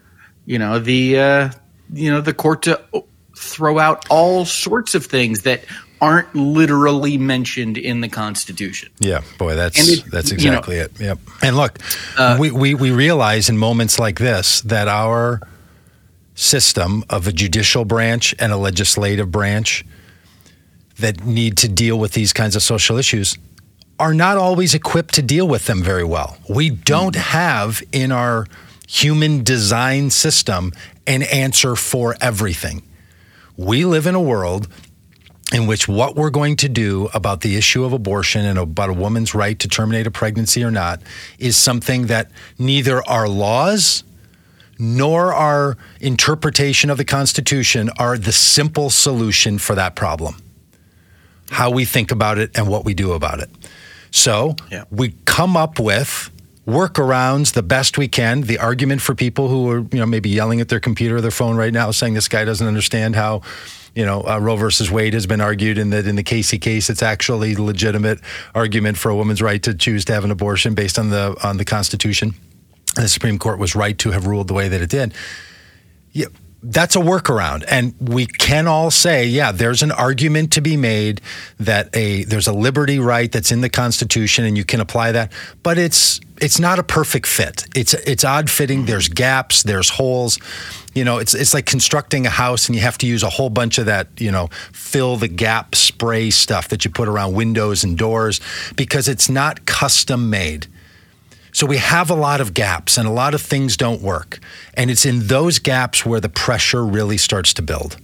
you 0.45 0.59
know 0.59 0.79
the 0.79 1.19
uh, 1.19 1.49
you 1.93 2.11
know 2.11 2.21
the 2.21 2.33
court 2.33 2.63
to 2.63 2.81
throw 3.35 3.79
out 3.79 4.05
all 4.09 4.45
sorts 4.45 4.95
of 4.95 5.05
things 5.05 5.41
that 5.41 5.65
aren't 6.03 6.35
literally 6.35 7.17
mentioned 7.17 7.77
in 7.77 8.01
the 8.01 8.09
Constitution. 8.09 8.89
Yeah, 8.99 9.21
boy, 9.37 9.55
that's 9.55 9.87
it, 9.87 10.03
that's 10.11 10.31
exactly 10.31 10.75
you 10.75 10.81
know, 10.81 10.85
it. 10.85 10.99
Yep. 10.99 11.19
And 11.41 11.55
look, 11.55 11.79
uh, 12.17 12.37
we, 12.37 12.51
we 12.51 12.75
we 12.75 12.91
realize 12.91 13.47
in 13.47 13.57
moments 13.57 13.99
like 13.99 14.19
this 14.19 14.59
that 14.61 14.89
our 14.89 15.39
system 16.35 17.05
of 17.09 17.25
a 17.27 17.31
judicial 17.31 17.85
branch 17.85 18.35
and 18.37 18.51
a 18.51 18.57
legislative 18.57 19.31
branch 19.31 19.85
that 20.99 21.23
need 21.23 21.57
to 21.57 21.69
deal 21.69 21.97
with 21.97 22.11
these 22.11 22.33
kinds 22.33 22.55
of 22.55 22.61
social 22.61 22.97
issues 22.97 23.37
are 23.97 24.13
not 24.13 24.37
always 24.37 24.73
equipped 24.73 25.13
to 25.13 25.21
deal 25.21 25.47
with 25.47 25.67
them 25.67 25.81
very 25.81 26.03
well. 26.03 26.37
We 26.49 26.69
don't 26.69 27.15
have 27.15 27.81
in 27.93 28.11
our 28.11 28.47
human 28.87 29.43
design 29.43 30.09
system 30.09 30.73
an 31.07 31.21
answer 31.23 31.75
for 31.75 32.17
everything. 32.19 32.81
We 33.55 33.85
live 33.85 34.07
in 34.07 34.15
a 34.15 34.21
world 34.21 34.67
in 35.53 35.67
which 35.67 35.87
what 35.87 36.15
we're 36.15 36.31
going 36.31 36.55
to 36.57 36.67
do 36.67 37.09
about 37.13 37.41
the 37.41 37.55
issue 37.55 37.85
of 37.85 37.93
abortion 37.93 38.43
and 38.43 38.57
about 38.57 38.89
a 38.89 38.93
woman's 38.93 39.35
right 39.35 39.59
to 39.59 39.67
terminate 39.67 40.07
a 40.07 40.11
pregnancy 40.11 40.63
or 40.63 40.71
not 40.71 40.99
is 41.37 41.55
something 41.55 42.07
that 42.07 42.31
neither 42.57 43.07
our 43.07 43.29
laws 43.29 44.03
nor 44.79 45.31
our 45.31 45.77
interpretation 46.01 46.89
of 46.89 46.97
the 46.97 47.05
Constitution 47.05 47.91
are 47.99 48.17
the 48.17 48.31
simple 48.31 48.89
solution 48.89 49.59
for 49.59 49.75
that 49.75 49.95
problem. 49.95 50.41
How 51.51 51.69
we 51.69 51.85
think 51.85 52.09
about 52.09 52.39
it 52.39 52.49
and 52.55 52.67
what 52.67 52.83
we 52.83 52.95
do 52.95 53.11
about 53.11 53.39
it. 53.39 53.49
So 54.09 54.55
yeah. 54.71 54.85
we 54.89 55.13
come 55.25 55.55
up 55.55 55.79
with 55.79 56.31
workarounds 56.67 57.53
the 57.53 57.61
best 57.61 57.97
we 57.97 58.07
can. 58.07 58.41
The 58.41 58.57
argument 58.57 59.01
for 59.01 59.13
people 59.13 59.49
who 59.49 59.69
are, 59.69 59.79
you 59.79 59.99
know, 59.99 60.05
maybe 60.07 60.29
yelling 60.29 60.61
at 60.61 60.69
their 60.69 60.79
computer 60.79 61.17
or 61.17 61.21
their 61.21 61.31
phone 61.31 61.55
right 61.55 61.73
now, 61.73 61.91
saying 61.91 62.15
this 62.15 62.27
guy 62.27 62.43
doesn't 62.43 62.65
understand 62.65 63.15
how, 63.15 63.41
you 63.95 64.05
know, 64.05 64.21
uh, 64.21 64.39
Roe 64.39 64.55
versus 64.55 64.89
Wade 64.89 65.13
has 65.13 65.27
been 65.27 65.41
argued, 65.41 65.77
and 65.77 65.93
that 65.93 66.07
in 66.07 66.15
the 66.15 66.23
Casey 66.23 66.57
case, 66.57 66.89
it's 66.89 67.03
actually 67.03 67.55
legitimate 67.55 68.19
argument 68.55 68.97
for 68.97 69.09
a 69.09 69.15
woman's 69.15 69.41
right 69.41 69.61
to 69.63 69.73
choose 69.73 70.03
to 70.05 70.13
have 70.13 70.23
an 70.23 70.31
abortion 70.31 70.73
based 70.73 70.97
on 70.97 71.09
the 71.09 71.35
on 71.43 71.57
the 71.57 71.65
Constitution. 71.65 72.33
The 72.95 73.07
Supreme 73.07 73.39
Court 73.39 73.59
was 73.59 73.75
right 73.75 73.97
to 73.99 74.11
have 74.11 74.27
ruled 74.27 74.47
the 74.47 74.53
way 74.53 74.67
that 74.67 74.81
it 74.81 74.89
did. 74.89 75.13
Yeah, 76.11 76.27
that's 76.63 76.95
a 76.95 76.99
workaround 76.99 77.65
and 77.67 77.93
we 77.99 78.25
can 78.25 78.67
all 78.67 78.89
say 78.89 79.25
yeah 79.25 79.51
there's 79.51 79.83
an 79.83 79.91
argument 79.91 80.53
to 80.53 80.61
be 80.61 80.77
made 80.77 81.19
that 81.59 81.93
a 81.93 82.23
there's 82.23 82.47
a 82.47 82.53
liberty 82.53 82.99
right 82.99 83.33
that's 83.33 83.51
in 83.51 83.59
the 83.59 83.69
constitution 83.69 84.45
and 84.45 84.57
you 84.57 84.63
can 84.63 84.79
apply 84.79 85.11
that 85.11 85.29
but 85.61 85.77
it's 85.77 86.21
it's 86.41 86.59
not 86.59 86.79
a 86.79 86.83
perfect 86.83 87.27
fit. 87.27 87.65
It's 87.75 87.93
it's 87.93 88.23
odd 88.23 88.49
fitting. 88.49 88.79
Mm-hmm. 88.79 88.87
There's 88.87 89.07
gaps 89.07 89.63
there's 89.63 89.89
holes. 89.89 90.39
You 90.93 91.03
know 91.03 91.17
it's 91.17 91.33
it's 91.33 91.53
like 91.53 91.65
constructing 91.65 92.25
a 92.25 92.29
house 92.29 92.67
and 92.67 92.75
you 92.75 92.81
have 92.81 92.97
to 92.99 93.07
use 93.07 93.23
a 93.23 93.29
whole 93.29 93.49
bunch 93.49 93.77
of 93.77 93.85
that 93.85 94.07
you 94.19 94.31
know 94.31 94.47
fill 94.71 95.17
the 95.17 95.27
gap 95.27 95.75
spray 95.75 96.29
stuff 96.29 96.69
that 96.69 96.85
you 96.85 96.91
put 96.91 97.07
around 97.07 97.33
windows 97.33 97.83
and 97.83 97.97
doors 97.97 98.41
because 98.75 99.07
it's 99.07 99.29
not 99.29 99.65
custom 99.65 100.29
made. 100.29 100.67
So 101.53 101.67
we 101.67 101.77
have 101.77 102.09
a 102.09 102.15
lot 102.15 102.41
of 102.41 102.55
gaps 102.55 102.97
and 102.97 103.07
a 103.07 103.11
lot 103.11 103.35
of 103.35 103.41
things 103.41 103.77
don't 103.77 104.01
work. 104.01 104.39
And 104.73 104.89
it's 104.89 105.05
in 105.05 105.27
those 105.27 105.59
gaps 105.59 106.03
where 106.03 106.19
the 106.19 106.29
pressure 106.29 106.83
really 106.83 107.17
starts 107.17 107.53
to 107.53 107.61
build. 107.61 107.97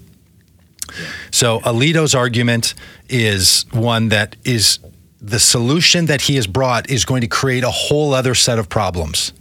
So 1.31 1.59
Alito's 1.61 2.13
argument 2.13 2.75
is 3.09 3.65
one 3.71 4.09
that 4.09 4.35
is 4.45 4.77
the 5.21 5.39
solution 5.39 6.05
that 6.05 6.21
he 6.21 6.35
has 6.35 6.47
brought 6.47 6.89
is 6.89 7.05
going 7.05 7.21
to 7.21 7.27
create 7.27 7.63
a 7.63 7.71
whole 7.71 8.13
other 8.13 8.35
set 8.35 8.59
of 8.59 8.69
problems. 8.69 9.33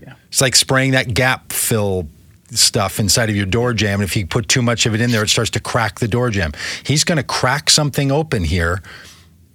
Yeah. 0.00 0.14
It's 0.28 0.40
like 0.40 0.56
spraying 0.56 0.92
that 0.92 1.14
gap 1.14 1.52
fill 1.52 2.08
stuff 2.50 2.98
inside 2.98 3.30
of 3.30 3.36
your 3.36 3.46
door 3.46 3.72
jamb. 3.72 4.00
And 4.00 4.08
if 4.08 4.16
you 4.16 4.26
put 4.26 4.48
too 4.48 4.62
much 4.62 4.86
of 4.86 4.94
it 4.94 5.00
in 5.00 5.10
there, 5.10 5.22
it 5.22 5.28
starts 5.28 5.50
to 5.50 5.60
crack 5.60 6.00
the 6.00 6.08
door 6.08 6.30
jamb. 6.30 6.52
He's 6.84 7.04
going 7.04 7.18
to 7.18 7.22
crack 7.22 7.70
something 7.70 8.10
open 8.10 8.42
here 8.42 8.82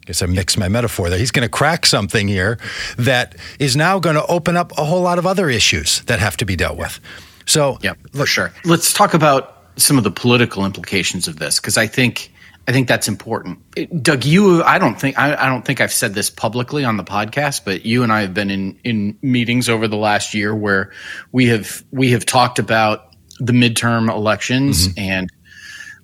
I 0.06 0.10
guess 0.10 0.22
I 0.22 0.28
mixed 0.28 0.60
my 0.60 0.68
metaphor 0.68 1.10
there. 1.10 1.18
He's 1.18 1.32
going 1.32 1.48
to 1.48 1.50
crack 1.50 1.84
something 1.84 2.28
here 2.28 2.60
that 2.96 3.36
is 3.58 3.76
now 3.76 3.98
going 3.98 4.16
to 4.16 4.26
open 4.28 4.56
up 4.56 4.72
a 4.78 4.86
whole 4.86 5.02
lot 5.02 5.18
of 5.18 5.26
other 5.26 5.50
issues 5.50 6.02
that 6.02 6.20
have 6.20 6.38
to 6.38 6.46
be 6.46 6.56
dealt 6.56 6.78
with. 6.78 7.00
So, 7.48 7.80
yeah, 7.82 7.96
for 8.14 8.28
sure. 8.28 8.54
Let's 8.66 8.94
talk 8.94 9.16
about 9.16 9.64
some 9.78 9.98
of 9.98 10.04
the 10.04 10.12
political 10.12 10.64
implications 10.64 11.28
of 11.28 11.40
this 11.40 11.60
because 11.60 11.76
I 11.76 11.88
think 11.88 12.32
I 12.68 12.72
think 12.72 12.88
that's 12.88 13.08
important. 13.08 13.60
Doug, 14.02 14.26
you, 14.26 14.64
I 14.64 14.80
don't 14.80 15.00
think 15.00 15.20
I, 15.20 15.36
I, 15.36 15.48
don't 15.48 15.64
think 15.64 15.82
I've 15.82 15.94
said 15.94 16.16
this 16.16 16.32
publicly 16.32 16.84
on 16.84 16.98
the 16.98 17.04
podcast, 17.04 17.64
but 17.64 17.86
you 17.86 18.02
and 18.02 18.12
I 18.12 18.22
have 18.22 18.34
been 18.34 18.50
in 18.50 18.80
in 18.84 19.20
meetings 19.22 19.70
over 19.70 19.88
the 19.88 19.98
last 19.98 20.34
year 20.34 20.54
where 20.56 20.92
we 21.32 21.48
have 21.48 21.84
we 21.92 22.12
have 22.12 22.26
talked 22.26 22.58
about 22.58 23.14
the 23.40 23.54
midterm 23.54 24.10
elections 24.10 24.88
mm-hmm. 24.88 25.00
and 25.00 25.30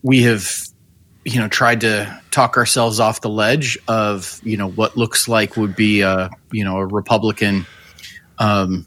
we 0.03 0.23
have 0.23 0.47
you 1.25 1.39
know 1.39 1.47
tried 1.47 1.81
to 1.81 2.21
talk 2.29 2.57
ourselves 2.57 2.99
off 2.99 3.21
the 3.21 3.29
ledge 3.29 3.79
of 3.87 4.39
you 4.43 4.57
know 4.57 4.69
what 4.69 4.95
looks 4.95 5.27
like 5.27 5.57
would 5.57 5.75
be 5.75 6.01
a 6.01 6.29
you 6.51 6.63
know 6.63 6.77
a 6.77 6.85
Republican 6.85 7.65
um, 8.37 8.85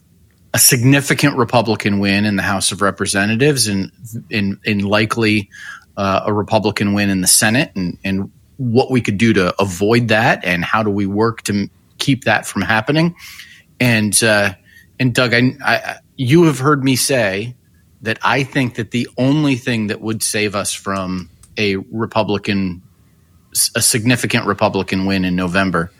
a 0.53 0.59
significant 0.59 1.37
Republican 1.37 1.99
win 1.99 2.25
in 2.25 2.37
the 2.37 2.43
House 2.43 2.71
of 2.71 2.83
Representatives 2.83 3.67
and 3.67 3.91
in 4.31 4.61
in 4.65 4.79
likely 4.79 5.51
uh, 5.97 6.23
a 6.27 6.33
Republican 6.33 6.93
win 6.93 7.11
in 7.11 7.21
the 7.21 7.27
Senate 7.27 7.73
and 7.75 7.99
and 8.05 8.31
what 8.57 8.91
we 8.91 9.01
could 9.01 9.19
do 9.19 9.33
to 9.33 9.55
avoid 9.61 10.09
that 10.09 10.45
and 10.45 10.65
how 10.65 10.83
do 10.83 10.91
we 10.91 11.07
work 11.07 11.43
to 11.43 11.69
keep 11.99 12.25
that 12.25 12.47
from 12.47 12.63
happening 12.63 13.15
and 13.81 14.23
uh, 14.23 14.55
and 15.01 15.15
Doug 15.15 15.35
I, 15.35 15.57
I 15.65 15.99
you 16.17 16.45
have 16.45 16.59
heard 16.59 16.85
me 16.85 16.97
say 16.97 17.55
that 18.03 18.19
I 18.23 18.43
think 18.43 18.75
that 18.77 18.91
the 18.91 19.09
only 19.17 19.57
thing 19.57 19.89
that 19.89 20.01
would 20.01 20.23
save 20.23 20.55
us 20.55 20.73
from 20.73 21.31
a 21.57 21.77
Republican, 21.77 22.83
a 23.75 23.81
significant 23.81 24.47
Republican 24.47 25.07
win 25.07 25.25
in 25.25 25.35
November 25.35 25.91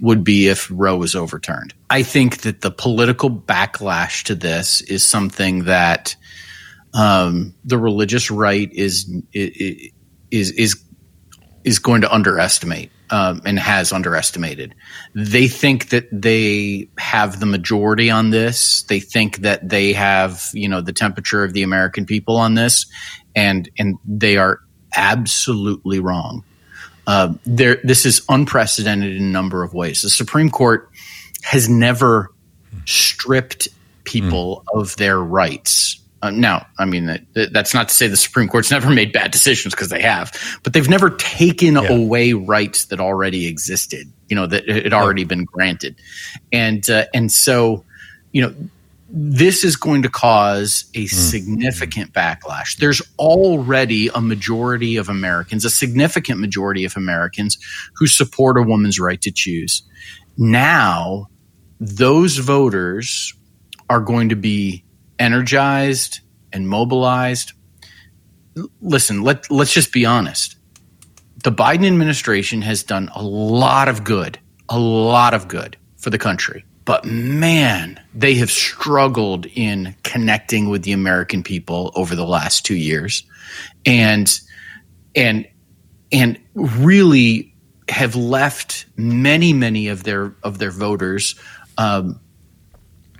would 0.00 0.22
be 0.22 0.46
if 0.46 0.70
Roe 0.72 0.96
was 0.96 1.16
overturned. 1.16 1.74
I 1.90 2.04
think 2.04 2.42
that 2.42 2.60
the 2.60 2.70
political 2.70 3.30
backlash 3.30 4.22
to 4.24 4.36
this 4.36 4.80
is 4.82 5.04
something 5.04 5.64
that 5.64 6.14
um, 6.94 7.54
the 7.64 7.78
religious 7.78 8.30
right 8.30 8.70
is 8.72 9.10
is 9.32 9.92
is 10.50 10.84
is 11.64 11.78
going 11.78 12.00
to 12.02 12.12
underestimate 12.12 12.90
um, 13.10 13.42
and 13.44 13.58
has 13.58 13.92
underestimated. 13.92 14.74
They 15.14 15.48
think 15.48 15.90
that 15.90 16.08
they 16.10 16.88
have 16.98 17.40
the 17.40 17.46
majority 17.46 18.10
on 18.10 18.30
this. 18.30 18.82
They 18.82 19.00
think 19.00 19.38
that 19.38 19.68
they 19.68 19.92
have 19.92 20.48
you 20.52 20.68
know 20.68 20.80
the 20.80 20.92
temperature 20.92 21.44
of 21.44 21.52
the 21.52 21.62
American 21.62 22.06
people 22.06 22.36
on 22.36 22.54
this, 22.54 22.86
and 23.34 23.68
and 23.78 23.98
they 24.04 24.36
are 24.36 24.60
absolutely 24.96 26.00
wrong. 26.00 26.44
Uh, 27.06 27.34
there, 27.46 27.78
this 27.84 28.04
is 28.04 28.22
unprecedented 28.28 29.16
in 29.16 29.22
a 29.22 29.30
number 29.30 29.62
of 29.62 29.72
ways. 29.72 30.02
The 30.02 30.10
Supreme 30.10 30.50
Court 30.50 30.90
has 31.42 31.68
never 31.68 32.30
stripped 32.84 33.68
people 34.04 34.64
mm. 34.68 34.80
of 34.80 34.96
their 34.96 35.18
rights. 35.18 36.00
Uh, 36.20 36.30
now, 36.30 36.66
I 36.78 36.84
mean, 36.84 37.06
that, 37.06 37.52
that's 37.52 37.74
not 37.74 37.88
to 37.88 37.94
say 37.94 38.08
the 38.08 38.16
Supreme 38.16 38.48
Court's 38.48 38.70
never 38.72 38.90
made 38.90 39.12
bad 39.12 39.30
decisions 39.30 39.74
because 39.74 39.88
they 39.88 40.02
have, 40.02 40.32
but 40.62 40.72
they've 40.72 40.88
never 40.88 41.10
taken 41.10 41.74
yeah. 41.74 41.88
away 41.88 42.32
rights 42.32 42.86
that 42.86 43.00
already 43.00 43.46
existed, 43.46 44.10
you 44.28 44.36
know, 44.36 44.46
that 44.46 44.68
had 44.68 44.92
already 44.92 45.22
yeah. 45.22 45.28
been 45.28 45.44
granted. 45.44 45.96
And, 46.52 46.88
uh, 46.90 47.06
and 47.14 47.30
so, 47.30 47.84
you 48.32 48.42
know, 48.42 48.54
this 49.10 49.64
is 49.64 49.76
going 49.76 50.02
to 50.02 50.10
cause 50.10 50.84
a 50.94 51.04
mm. 51.04 51.10
significant 51.10 52.12
backlash. 52.12 52.76
There's 52.76 53.00
already 53.18 54.08
a 54.08 54.20
majority 54.20 54.96
of 54.96 55.08
Americans, 55.08 55.64
a 55.64 55.70
significant 55.70 56.40
majority 56.40 56.84
of 56.84 56.96
Americans 56.96 57.58
who 57.94 58.06
support 58.06 58.58
a 58.58 58.62
woman's 58.62 59.00
right 59.00 59.20
to 59.22 59.30
choose. 59.30 59.82
Now, 60.36 61.28
those 61.80 62.36
voters 62.36 63.32
are 63.88 64.00
going 64.00 64.28
to 64.28 64.36
be 64.36 64.84
energized 65.18 66.20
and 66.52 66.68
mobilized. 66.68 67.52
Listen, 68.80 69.22
let, 69.22 69.50
let's 69.50 69.72
just 69.72 69.92
be 69.92 70.04
honest. 70.04 70.56
The 71.44 71.52
Biden 71.52 71.86
administration 71.86 72.62
has 72.62 72.82
done 72.82 73.10
a 73.14 73.22
lot 73.22 73.88
of 73.88 74.04
good, 74.04 74.38
a 74.68 74.78
lot 74.78 75.34
of 75.34 75.48
good 75.48 75.76
for 75.96 76.10
the 76.10 76.18
country 76.18 76.64
but 76.88 77.04
man, 77.04 78.00
they 78.14 78.36
have 78.36 78.50
struggled 78.50 79.44
in 79.44 79.94
connecting 80.04 80.70
with 80.70 80.84
the 80.84 80.92
American 80.92 81.42
people 81.42 81.92
over 81.94 82.16
the 82.16 82.24
last 82.24 82.64
two 82.64 82.76
years, 82.76 83.24
and 83.84 84.40
and 85.14 85.46
and 86.10 86.38
really 86.54 87.54
have 87.90 88.16
left 88.16 88.86
many 88.96 89.52
many 89.52 89.88
of 89.88 90.04
their 90.04 90.34
of 90.42 90.56
their 90.56 90.70
voters 90.70 91.34
um, 91.76 92.18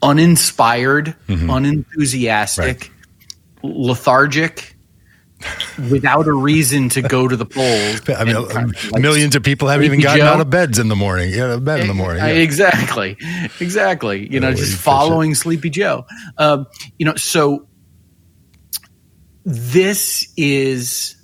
uninspired, 0.02 1.16
mm-hmm. 1.26 1.50
unenthusiastic, 1.50 2.90
right. 3.62 3.74
lethargic 3.74 4.76
without 5.90 6.26
a 6.26 6.32
reason 6.32 6.88
to 6.90 7.02
go 7.02 7.28
to 7.28 7.37
the 7.37 7.46
polls. 7.46 8.00
I 8.08 8.24
mean, 8.24 8.46
kind 8.48 8.74
of 8.74 8.90
like 8.92 9.02
millions 9.02 9.37
of 9.37 9.42
people 9.42 9.68
haven't 9.68 9.87
even 9.87 10.00
gotten 10.00 10.20
Joe. 10.20 10.26
out 10.26 10.40
of 10.40 10.50
beds 10.50 10.78
in 10.78 10.88
the 10.88 10.96
morning. 10.96 11.30
Yeah, 11.32 11.56
bed 11.56 11.80
in 11.80 11.87
the 11.87 11.94
morning. 11.94 12.22
Yeah. 12.22 12.28
Exactly, 12.30 13.16
exactly. 13.61 14.30
You 14.30 14.40
know, 14.40 14.52
just 14.52 14.76
following 14.76 15.34
Sleepy 15.34 15.70
Joe. 15.70 16.06
Um, 16.37 16.66
you 16.98 17.06
know, 17.06 17.14
so 17.16 17.68
this 19.44 20.32
is 20.37 21.16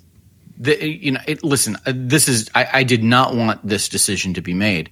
the 0.57 0.87
you 0.87 1.11
know. 1.11 1.21
It, 1.27 1.43
listen, 1.43 1.75
uh, 1.85 1.93
this 1.95 2.27
is. 2.27 2.49
I, 2.55 2.67
I 2.73 2.83
did 2.83 3.03
not 3.03 3.35
want 3.35 3.67
this 3.67 3.89
decision 3.89 4.33
to 4.35 4.41
be 4.41 4.53
made. 4.53 4.91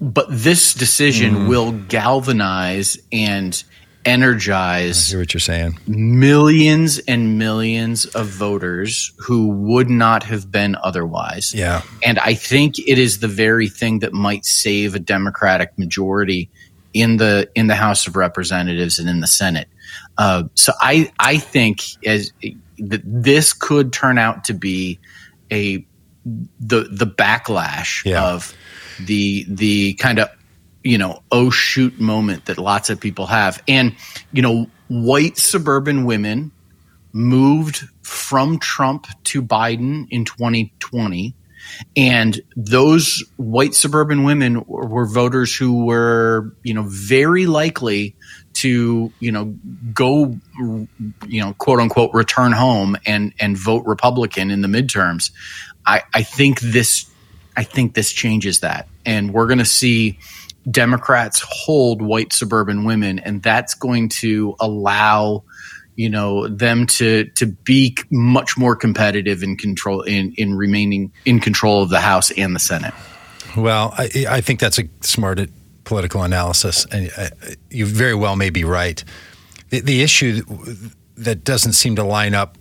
But 0.00 0.26
this 0.30 0.74
decision 0.74 1.34
mm. 1.34 1.48
will 1.48 1.72
galvanize 1.72 2.98
and 3.10 3.62
energize 4.04 5.08
I 5.08 5.10
hear 5.10 5.20
what 5.20 5.34
you're 5.34 5.40
saying. 5.40 5.78
millions 5.86 6.98
and 7.00 7.38
millions 7.38 8.06
of 8.06 8.26
voters 8.26 9.12
who 9.18 9.48
would 9.48 9.90
not 9.90 10.22
have 10.22 10.50
been 10.50 10.76
otherwise. 10.82 11.52
Yeah. 11.54 11.82
And 12.04 12.18
I 12.20 12.34
think 12.34 12.78
it 12.78 12.98
is 12.98 13.18
the 13.18 13.28
very 13.28 13.68
thing 13.68 13.98
that 13.98 14.12
might 14.12 14.44
save 14.44 14.94
a 14.94 14.98
Democratic 14.98 15.76
majority 15.78 16.48
in 16.94 17.18
the 17.18 17.50
in 17.54 17.66
the 17.66 17.74
House 17.74 18.06
of 18.06 18.16
Representatives 18.16 18.98
and 18.98 19.08
in 19.08 19.20
the 19.20 19.26
Senate. 19.26 19.68
Uh, 20.16 20.44
so 20.54 20.72
I 20.80 21.12
I 21.18 21.38
think 21.38 21.80
as 22.06 22.32
that 22.78 23.02
this 23.04 23.52
could 23.52 23.92
turn 23.92 24.16
out 24.16 24.44
to 24.44 24.54
be 24.54 24.98
a 25.52 25.84
the 26.60 26.88
the 26.90 27.06
backlash 27.06 28.04
Yeah. 28.04 28.24
of 28.24 28.54
the 28.98 29.44
the 29.48 29.94
kind 29.94 30.18
of 30.18 30.28
you 30.82 30.98
know 30.98 31.22
oh 31.32 31.50
shoot 31.50 31.98
moment 32.00 32.46
that 32.46 32.58
lots 32.58 32.90
of 32.90 33.00
people 33.00 33.26
have. 33.26 33.62
And 33.68 33.94
you 34.32 34.42
know 34.42 34.70
white 34.88 35.38
suburban 35.38 36.04
women 36.04 36.52
moved 37.12 37.88
from 38.02 38.58
Trump 38.58 39.06
to 39.24 39.42
Biden 39.42 40.06
in 40.10 40.24
2020 40.24 41.34
and 41.96 42.40
those 42.56 43.24
white 43.36 43.74
suburban 43.74 44.24
women 44.24 44.64
were 44.66 45.06
voters 45.06 45.54
who 45.54 45.84
were 45.84 46.54
you 46.62 46.74
know 46.74 46.84
very 46.86 47.46
likely 47.46 48.14
to 48.54 49.12
you 49.20 49.32
know 49.32 49.56
go 49.92 50.38
you 51.26 51.40
know 51.40 51.54
quote 51.58 51.80
unquote 51.80 52.12
return 52.14 52.52
home 52.52 52.96
and 53.06 53.32
and 53.38 53.56
vote 53.56 53.84
republican 53.86 54.50
in 54.50 54.62
the 54.62 54.68
midterms. 54.68 55.30
I 55.86 56.02
i 56.14 56.22
think 56.22 56.60
this 56.60 57.10
i 57.58 57.62
think 57.62 57.94
this 57.94 58.12
changes 58.12 58.60
that 58.60 58.88
and 59.04 59.34
we're 59.34 59.46
going 59.46 59.58
to 59.58 59.64
see 59.64 60.18
democrats 60.70 61.44
hold 61.46 62.00
white 62.00 62.32
suburban 62.32 62.84
women 62.84 63.18
and 63.18 63.42
that's 63.42 63.74
going 63.74 64.08
to 64.08 64.54
allow 64.60 65.42
you 65.96 66.08
know 66.08 66.48
them 66.48 66.86
to 66.86 67.24
to 67.34 67.46
be 67.46 67.96
much 68.10 68.56
more 68.56 68.74
competitive 68.74 69.42
in 69.42 69.56
control 69.56 70.02
in 70.02 70.32
in 70.36 70.54
remaining 70.54 71.12
in 71.26 71.40
control 71.40 71.82
of 71.82 71.90
the 71.90 72.00
house 72.00 72.30
and 72.32 72.54
the 72.54 72.60
senate 72.60 72.94
Well, 73.56 73.94
I, 73.96 74.26
I 74.28 74.40
think 74.40 74.60
that's 74.60 74.78
a 74.78 74.84
smart 75.00 75.40
political 75.84 76.22
analysis, 76.22 76.86
and 76.92 77.10
uh, 77.16 77.28
you 77.70 77.86
very 77.86 78.14
well 78.14 78.36
may 78.36 78.50
be 78.50 78.64
right. 78.64 79.02
The, 79.70 79.80
the 79.80 80.02
issue 80.02 80.42
that 81.16 81.44
doesn't 81.44 81.72
seem 81.72 81.96
to 81.96 82.04
line 82.04 82.34
up 82.34 82.58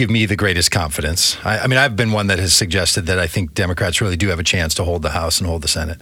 give 0.00 0.08
me 0.08 0.24
the 0.24 0.34
greatest 0.34 0.70
confidence. 0.70 1.36
I, 1.44 1.58
I 1.58 1.66
mean, 1.66 1.78
I've 1.78 1.94
been 1.94 2.10
one 2.10 2.28
that 2.28 2.38
has 2.38 2.54
suggested 2.54 3.04
that 3.04 3.18
I 3.18 3.26
think 3.26 3.52
Democrats 3.52 4.00
really 4.00 4.16
do 4.16 4.28
have 4.28 4.38
a 4.40 4.42
chance 4.42 4.72
to 4.76 4.84
hold 4.84 5.02
the 5.02 5.10
House 5.10 5.38
and 5.38 5.46
hold 5.46 5.60
the 5.60 5.68
Senate. 5.68 6.00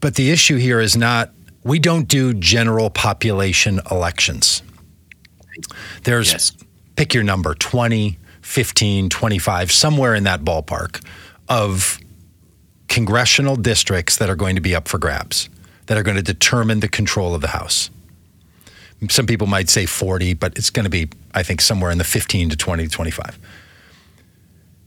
But 0.00 0.16
the 0.16 0.30
issue 0.30 0.56
here 0.56 0.80
is 0.80 0.98
not 0.98 1.32
we 1.64 1.78
don't 1.78 2.06
do 2.06 2.34
general 2.34 2.90
population 2.90 3.80
elections. 3.90 4.62
There's 6.02 6.32
Yes. 6.32 6.52
pick 6.96 7.14
your 7.14 7.22
number 7.22 7.54
20, 7.54 8.18
15, 8.42 9.08
25, 9.08 9.72
somewhere 9.72 10.14
in 10.14 10.24
that 10.24 10.42
ballpark 10.42 11.02
of 11.48 11.98
congressional 12.88 13.56
districts 13.56 14.18
that 14.18 14.28
are 14.28 14.36
going 14.36 14.56
to 14.56 14.60
be 14.60 14.74
up 14.74 14.88
for 14.88 14.98
grabs, 14.98 15.48
that 15.86 15.96
are 15.96 16.02
going 16.02 16.18
to 16.18 16.22
determine 16.22 16.80
the 16.80 16.88
control 16.88 17.34
of 17.34 17.40
the 17.40 17.48
House. 17.48 17.88
Some 19.08 19.26
people 19.26 19.46
might 19.46 19.68
say 19.68 19.86
40, 19.86 20.34
but 20.34 20.56
it's 20.56 20.70
going 20.70 20.84
to 20.84 20.90
be, 20.90 21.08
I 21.34 21.42
think, 21.42 21.60
somewhere 21.60 21.90
in 21.90 21.98
the 21.98 22.04
15 22.04 22.50
to 22.50 22.56
20 22.56 22.84
to 22.84 22.88
25. 22.88 23.38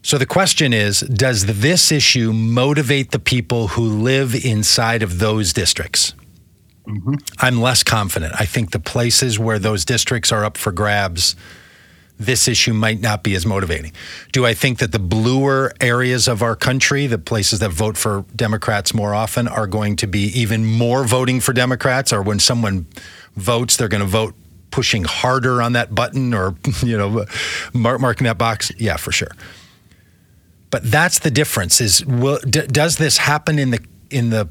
So 0.02 0.18
the 0.18 0.26
question 0.26 0.72
is 0.72 1.00
Does 1.00 1.46
this 1.46 1.90
issue 1.90 2.32
motivate 2.32 3.10
the 3.10 3.18
people 3.18 3.68
who 3.68 3.82
live 3.82 4.34
inside 4.44 5.02
of 5.02 5.18
those 5.18 5.52
districts? 5.52 6.14
Mm-hmm. 6.86 7.14
I'm 7.40 7.60
less 7.60 7.82
confident. 7.82 8.32
I 8.38 8.44
think 8.44 8.70
the 8.70 8.78
places 8.78 9.38
where 9.38 9.58
those 9.58 9.84
districts 9.84 10.30
are 10.30 10.44
up 10.44 10.56
for 10.56 10.70
grabs, 10.70 11.34
this 12.18 12.46
issue 12.46 12.72
might 12.72 13.00
not 13.00 13.24
be 13.24 13.34
as 13.34 13.44
motivating. 13.44 13.92
Do 14.32 14.46
I 14.46 14.54
think 14.54 14.78
that 14.78 14.92
the 14.92 15.00
bluer 15.00 15.72
areas 15.80 16.28
of 16.28 16.42
our 16.42 16.54
country, 16.54 17.08
the 17.08 17.18
places 17.18 17.58
that 17.58 17.70
vote 17.70 17.96
for 17.96 18.24
Democrats 18.34 18.94
more 18.94 19.12
often, 19.12 19.48
are 19.48 19.66
going 19.66 19.96
to 19.96 20.06
be 20.06 20.26
even 20.38 20.64
more 20.64 21.04
voting 21.04 21.40
for 21.40 21.52
Democrats? 21.52 22.12
Or 22.12 22.22
when 22.22 22.38
someone 22.38 22.86
votes, 23.36 23.76
they're 23.76 23.88
going 23.88 24.02
to 24.02 24.06
vote 24.06 24.34
pushing 24.70 25.04
harder 25.04 25.62
on 25.62 25.72
that 25.74 25.94
button 25.94 26.34
or, 26.34 26.54
you 26.82 26.96
know, 26.96 27.24
mark, 27.72 28.00
marking 28.00 28.24
that 28.26 28.38
box? 28.38 28.70
Yeah, 28.78 28.96
for 28.96 29.12
sure. 29.12 29.30
But 30.70 30.90
that's 30.90 31.20
the 31.20 31.30
difference. 31.30 31.80
Is 31.80 32.04
will, 32.04 32.38
d- 32.38 32.66
does 32.66 32.96
this 32.96 33.18
happen 33.18 33.58
in 33.58 33.70
the 33.70 33.84
in 34.10 34.30
the 34.30 34.48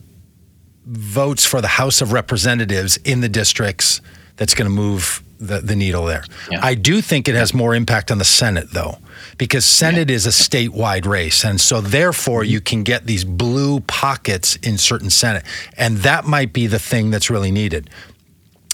votes 0.85 1.45
for 1.45 1.61
the 1.61 1.67
House 1.67 2.01
of 2.01 2.13
Representatives 2.13 2.97
in 2.97 3.21
the 3.21 3.29
districts 3.29 4.01
that's 4.37 4.53
going 4.53 4.69
to 4.69 4.75
move 4.75 5.23
the, 5.39 5.59
the 5.59 5.75
needle 5.75 6.05
there. 6.05 6.23
Yeah. 6.49 6.59
I 6.61 6.75
do 6.75 7.01
think 7.01 7.27
it 7.27 7.35
has 7.35 7.53
more 7.53 7.75
impact 7.75 8.11
on 8.11 8.17
the 8.17 8.25
Senate, 8.25 8.71
though, 8.71 8.97
because 9.37 9.65
Senate 9.65 10.09
is 10.09 10.25
a 10.25 10.29
statewide 10.29 11.05
race. 11.05 11.43
And 11.43 11.59
so, 11.59 11.81
therefore, 11.81 12.43
you 12.43 12.61
can 12.61 12.83
get 12.83 13.05
these 13.05 13.23
blue 13.23 13.81
pockets 13.81 14.55
in 14.57 14.77
certain 14.77 15.09
Senate. 15.09 15.43
And 15.77 15.97
that 15.97 16.25
might 16.25 16.53
be 16.53 16.67
the 16.67 16.79
thing 16.79 17.11
that's 17.11 17.29
really 17.29 17.51
needed. 17.51 17.89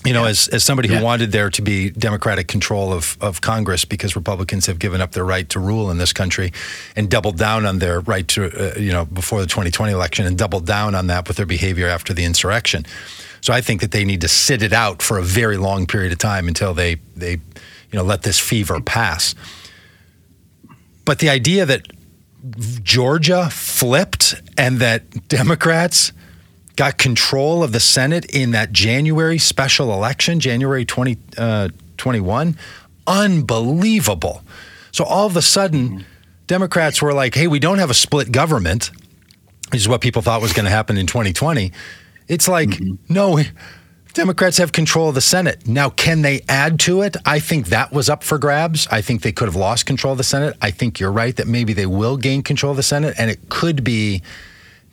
You 0.03 0.13
know, 0.13 0.25
as, 0.25 0.47
as 0.47 0.63
somebody 0.63 0.89
Yeah. 0.89 0.97
who 0.97 1.03
wanted 1.05 1.31
there 1.31 1.49
to 1.51 1.61
be 1.61 1.91
Democratic 1.91 2.47
control 2.47 2.91
of, 2.91 3.17
of 3.21 3.41
Congress 3.41 3.85
because 3.85 4.15
Republicans 4.15 4.65
have 4.65 4.79
given 4.79 4.99
up 4.99 5.11
their 5.11 5.23
right 5.23 5.47
to 5.49 5.59
rule 5.59 5.91
in 5.91 5.99
this 5.99 6.11
country 6.11 6.51
and 6.95 7.07
doubled 7.09 7.37
down 7.37 7.67
on 7.67 7.77
their 7.79 7.99
right 7.99 8.27
to, 8.29 8.45
uh, 8.75 8.79
you 8.79 8.91
know, 8.91 9.05
before 9.05 9.41
the 9.41 9.47
2020 9.47 9.93
election 9.93 10.25
and 10.25 10.37
doubled 10.39 10.65
down 10.65 10.95
on 10.95 11.07
that 11.07 11.27
with 11.27 11.37
their 11.37 11.45
behavior 11.45 11.87
after 11.87 12.13
the 12.15 12.23
insurrection. 12.25 12.85
So 13.41 13.53
I 13.53 13.61
think 13.61 13.81
that 13.81 13.91
they 13.91 14.03
need 14.03 14.21
to 14.21 14.27
sit 14.27 14.63
it 14.63 14.73
out 14.73 15.01
for 15.03 15.19
a 15.19 15.23
very 15.23 15.57
long 15.57 15.85
period 15.85 16.11
of 16.11 16.17
time 16.17 16.47
until 16.47 16.73
they, 16.73 16.95
they 17.15 17.33
you 17.33 17.39
know, 17.93 18.03
let 18.03 18.23
this 18.23 18.39
fever 18.39 18.81
pass. 18.81 19.35
But 21.05 21.19
the 21.19 21.29
idea 21.29 21.65
that 21.65 21.85
Georgia 22.83 23.49
flipped 23.51 24.33
and 24.57 24.79
that 24.79 25.27
Democrats 25.27 26.11
got 26.81 26.97
control 26.97 27.61
of 27.61 27.73
the 27.73 27.79
Senate 27.79 28.25
in 28.33 28.49
that 28.49 28.71
January 28.71 29.37
special 29.37 29.93
election, 29.93 30.39
January 30.39 30.83
2021, 30.83 32.47
uh, 32.47 32.53
unbelievable. 33.05 34.41
So 34.91 35.03
all 35.03 35.27
of 35.27 35.37
a 35.37 35.43
sudden, 35.43 36.07
Democrats 36.47 36.99
were 36.99 37.13
like, 37.13 37.35
hey, 37.35 37.45
we 37.45 37.59
don't 37.59 37.77
have 37.77 37.91
a 37.91 37.93
split 37.93 38.31
government, 38.31 38.89
which 39.71 39.79
is 39.81 39.87
what 39.87 40.01
people 40.01 40.23
thought 40.23 40.41
was 40.41 40.53
going 40.53 40.65
to 40.65 40.71
happen 40.71 40.97
in 40.97 41.05
2020. 41.05 41.71
It's 42.27 42.47
like, 42.47 42.69
mm-hmm. 42.69 43.13
no, 43.13 43.43
Democrats 44.15 44.57
have 44.57 44.71
control 44.71 45.09
of 45.09 45.13
the 45.13 45.21
Senate. 45.21 45.67
Now, 45.67 45.91
can 45.91 46.23
they 46.23 46.41
add 46.49 46.79
to 46.79 47.03
it? 47.03 47.15
I 47.27 47.37
think 47.37 47.67
that 47.67 47.91
was 47.91 48.09
up 48.09 48.23
for 48.23 48.39
grabs. 48.39 48.87
I 48.87 49.01
think 49.01 49.21
they 49.21 49.31
could 49.31 49.47
have 49.47 49.55
lost 49.55 49.85
control 49.85 50.13
of 50.13 50.17
the 50.17 50.23
Senate. 50.23 50.57
I 50.63 50.71
think 50.71 50.99
you're 50.99 51.11
right 51.11 51.35
that 51.35 51.47
maybe 51.47 51.73
they 51.73 51.85
will 51.85 52.17
gain 52.17 52.41
control 52.41 52.71
of 52.71 52.77
the 52.77 52.81
Senate. 52.81 53.13
And 53.19 53.29
it 53.29 53.49
could 53.49 53.83
be 53.83 54.23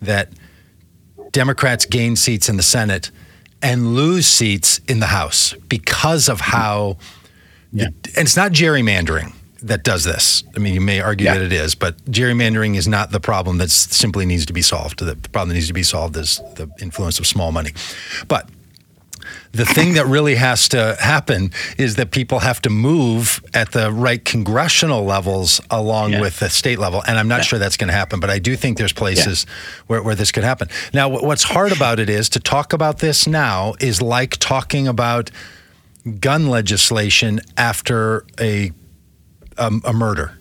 that 0.03 0.29
Democrats 1.43 1.87
gain 1.87 2.17
seats 2.17 2.49
in 2.49 2.57
the 2.57 2.65
Senate 2.65 3.13
and 3.63 3.95
lose 3.95 4.27
seats 4.27 4.81
in 4.89 4.99
the 4.99 5.07
House 5.07 5.55
because 5.69 6.29
of 6.29 6.41
how, 6.41 6.97
Yeah. 7.73 7.87
and 8.17 8.27
it's 8.27 8.35
not 8.37 8.51
gerrymandering 8.51 9.33
that 9.63 9.85
does 9.85 10.03
this. 10.03 10.43
I 10.57 10.59
mean, 10.59 10.75
you 10.75 10.81
may 10.81 11.01
argue 11.01 11.27
Yeah. 11.27 11.35
that 11.35 11.43
it 11.45 11.53
is, 11.53 11.77
but 11.77 12.05
gerrymandering 12.07 12.75
is 12.77 12.89
not 12.89 13.13
the 13.13 13.21
problem 13.21 13.59
that 13.59 13.71
simply 13.71 14.27
needs 14.27 14.47
to 14.47 14.53
be 14.53 14.63
solved. 14.63 14.99
The 14.99 15.15
problem 15.15 15.51
that 15.51 15.55
needs 15.55 15.69
to 15.69 15.73
be 15.73 15.85
solved 15.85 16.17
is 16.17 16.41
the 16.57 16.69
influence 16.81 17.21
of 17.21 17.27
small 17.29 17.53
money. 17.53 17.73
But 18.27 18.49
the 19.53 19.65
thing 19.65 19.95
that 19.95 20.07
really 20.07 20.35
has 20.35 20.69
to 20.71 20.97
happen 21.01 21.51
is 21.79 21.97
that 21.97 22.11
people 22.11 22.41
have 22.41 22.61
to 22.63 22.71
move 22.71 23.43
at 23.55 23.73
the 23.73 23.91
right 23.91 24.25
congressional 24.25 25.05
levels 25.05 25.61
along 25.71 26.13
Yeah. 26.13 26.21
with 26.21 26.39
the 26.39 26.51
state 26.51 26.79
level. 26.79 27.03
And 27.07 27.19
I'm 27.19 27.29
not 27.29 27.45
sure 27.45 27.59
that's 27.59 27.77
going 27.77 27.89
to 27.89 27.95
happen, 27.95 28.21
but 28.21 28.31
I 28.31 28.39
do 28.39 28.57
think 28.57 28.77
there's 28.79 28.93
places 28.93 29.47
where, 29.87 30.03
where 30.03 30.15
this 30.15 30.31
could 30.33 30.45
happen. 30.45 30.69
Now, 30.93 31.09
what's 31.09 31.43
hard 31.45 31.73
about 31.73 31.99
it 31.99 32.11
is 32.11 32.29
to 32.31 32.41
talk 32.41 32.73
about 32.73 32.99
this 32.99 33.27
now 33.27 33.75
is 33.81 34.03
like 34.03 34.37
talking 34.37 34.87
about 34.87 35.31
gun 36.21 36.49
legislation 36.49 37.41
after 37.57 38.25
a 38.41 38.73
a, 39.57 39.73
a 39.85 39.93
murder, 39.93 40.39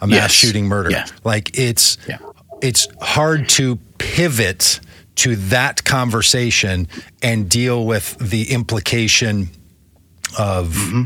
a 0.00 0.06
mass 0.06 0.16
Yes. 0.16 0.30
shooting 0.30 0.66
murder. 0.66 0.90
Yeah. 0.90 1.06
Like 1.24 1.58
it's 1.58 1.98
Yeah. 2.08 2.18
it's 2.62 2.86
hard 3.00 3.48
to 3.50 3.76
pivot 3.98 4.80
to 5.16 5.36
that 5.36 5.84
conversation 5.84 6.88
and 7.22 7.48
deal 7.48 7.84
with 7.84 8.16
the 8.18 8.50
implication 8.52 9.48
of 10.38 10.68
Mm-hmm. 10.74 11.02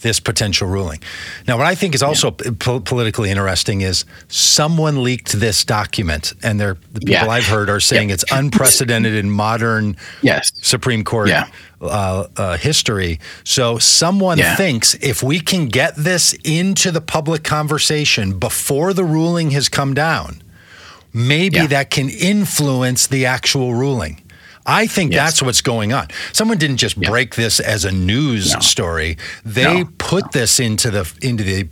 this 0.00 0.18
potential 0.18 0.66
ruling. 0.66 1.00
Now, 1.46 1.56
what 1.58 1.66
I 1.66 1.76
think 1.76 1.94
is 1.94 2.02
also 2.02 2.32
po- 2.32 2.80
politically 2.80 3.30
interesting 3.30 3.82
is 3.82 4.04
someone 4.26 5.04
leaked 5.04 5.32
this 5.32 5.64
document, 5.64 6.32
and 6.42 6.58
the 6.58 6.76
people 6.94 7.10
Yeah. 7.12 7.28
I've 7.28 7.46
heard 7.46 7.70
are 7.70 7.78
saying 7.78 8.08
Yeah. 8.08 8.14
it's 8.14 8.24
unprecedented 8.32 9.14
in 9.14 9.30
modern 9.30 9.96
Yes. 10.22 10.50
Supreme 10.60 11.04
Court 11.04 11.28
Yeah. 11.28 11.44
uh, 11.80 12.24
uh, 12.36 12.56
history. 12.56 13.20
So 13.44 13.78
someone 13.78 14.38
Yeah. 14.38 14.56
thinks 14.56 14.94
if 15.00 15.22
we 15.22 15.38
can 15.38 15.66
get 15.66 15.94
this 15.96 16.34
into 16.42 16.90
the 16.90 17.00
public 17.00 17.44
conversation 17.44 18.38
before 18.40 18.92
the 18.94 19.04
ruling 19.04 19.52
has 19.52 19.68
come 19.68 19.94
down, 19.94 20.42
maybe 21.12 21.56
Yeah. 21.56 21.66
that 21.68 21.90
can 21.90 22.08
influence 22.08 23.06
the 23.06 23.26
actual 23.26 23.74
ruling. 23.74 24.20
I 24.64 24.86
think 24.86 25.12
yes. 25.12 25.20
that's 25.20 25.42
what's 25.42 25.60
going 25.60 25.92
on. 25.92 26.08
Someone 26.32 26.58
didn't 26.58 26.76
just 26.76 26.96
yeah. 26.96 27.08
break 27.08 27.34
this 27.34 27.58
as 27.58 27.84
a 27.84 27.90
news 27.90 28.54
no. 28.54 28.60
story. 28.60 29.18
They 29.44 29.82
no. 29.82 29.90
put 29.98 30.24
no. 30.26 30.30
this 30.32 30.60
into 30.60 30.90
the 30.90 31.12
into 31.20 31.42
the 31.42 31.68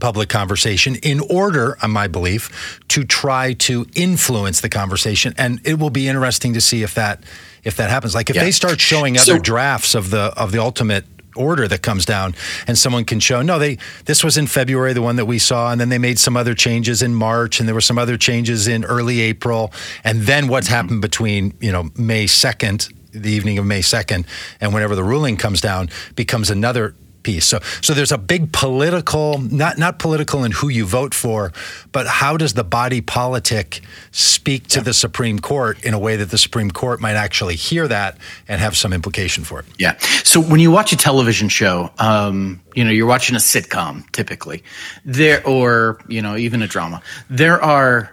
public 0.00 0.28
conversation 0.28 0.96
in 0.96 1.20
order, 1.20 1.76
on 1.82 1.90
my 1.90 2.08
belief, 2.08 2.78
to 2.88 3.04
try 3.04 3.54
to 3.54 3.86
influence 3.94 4.60
the 4.60 4.68
conversation. 4.68 5.34
And 5.36 5.60
it 5.64 5.78
will 5.78 5.90
be 5.90 6.08
interesting 6.08 6.54
to 6.54 6.60
see 6.60 6.82
if 6.82 6.94
that 6.94 7.24
if 7.64 7.76
that 7.76 7.90
happens. 7.90 8.14
Like 8.14 8.30
if 8.30 8.36
yeah. 8.36 8.44
they 8.44 8.50
start 8.50 8.80
showing 8.80 9.16
other 9.16 9.36
so, 9.36 9.38
drafts 9.38 9.94
of 9.94 10.10
the 10.10 10.32
of 10.36 10.52
the 10.52 10.58
ultimate 10.58 11.06
order 11.40 11.66
that 11.66 11.82
comes 11.82 12.04
down 12.04 12.34
and 12.66 12.78
someone 12.78 13.04
can 13.04 13.20
show 13.20 13.42
no 13.42 13.58
they 13.58 13.78
this 14.04 14.22
was 14.22 14.36
in 14.36 14.46
February 14.46 14.92
the 14.92 15.02
one 15.02 15.16
that 15.16 15.26
we 15.26 15.38
saw 15.38 15.72
and 15.72 15.80
then 15.80 15.88
they 15.88 15.98
made 15.98 16.18
some 16.18 16.36
other 16.36 16.54
changes 16.54 17.02
in 17.02 17.14
March 17.14 17.60
and 17.60 17.68
there 17.68 17.74
were 17.74 17.80
some 17.80 17.98
other 17.98 18.16
changes 18.16 18.68
in 18.68 18.84
early 18.84 19.20
April 19.20 19.72
and 20.04 20.22
then 20.22 20.48
what's 20.48 20.66
mm-hmm. 20.66 20.76
happened 20.76 21.02
between 21.02 21.54
you 21.60 21.72
know 21.72 21.90
May 21.96 22.26
2nd 22.26 22.92
the 23.12 23.30
evening 23.30 23.58
of 23.58 23.64
May 23.64 23.80
2nd 23.80 24.26
and 24.60 24.74
whenever 24.74 24.94
the 24.94 25.04
ruling 25.04 25.36
comes 25.36 25.60
down 25.60 25.88
becomes 26.14 26.50
another 26.50 26.94
piece. 27.22 27.46
So, 27.46 27.60
so 27.80 27.94
there's 27.94 28.12
a 28.12 28.18
big 28.18 28.52
political, 28.52 29.38
not 29.38 29.78
not 29.78 29.98
political 29.98 30.44
in 30.44 30.52
who 30.52 30.68
you 30.68 30.86
vote 30.86 31.14
for, 31.14 31.52
but 31.92 32.06
how 32.06 32.36
does 32.36 32.54
the 32.54 32.64
body 32.64 33.00
politic 33.00 33.80
speak 34.10 34.68
to 34.68 34.78
yeah. 34.78 34.84
the 34.84 34.94
Supreme 34.94 35.38
Court 35.38 35.82
in 35.84 35.94
a 35.94 35.98
way 35.98 36.16
that 36.16 36.30
the 36.30 36.38
Supreme 36.38 36.70
Court 36.70 37.00
might 37.00 37.14
actually 37.14 37.56
hear 37.56 37.86
that 37.88 38.18
and 38.48 38.60
have 38.60 38.76
some 38.76 38.92
implication 38.92 39.44
for 39.44 39.60
it? 39.60 39.66
Yeah. 39.78 39.96
So 40.24 40.40
when 40.40 40.60
you 40.60 40.70
watch 40.70 40.92
a 40.92 40.96
television 40.96 41.48
show, 41.48 41.90
um, 41.98 42.60
you 42.74 42.84
know, 42.84 42.90
you're 42.90 43.06
watching 43.06 43.36
a 43.36 43.40
sitcom 43.40 44.10
typically, 44.12 44.62
there, 45.04 45.46
or 45.46 46.00
you 46.08 46.22
know, 46.22 46.36
even 46.36 46.62
a 46.62 46.66
drama. 46.66 47.02
There 47.28 47.62
are 47.62 48.12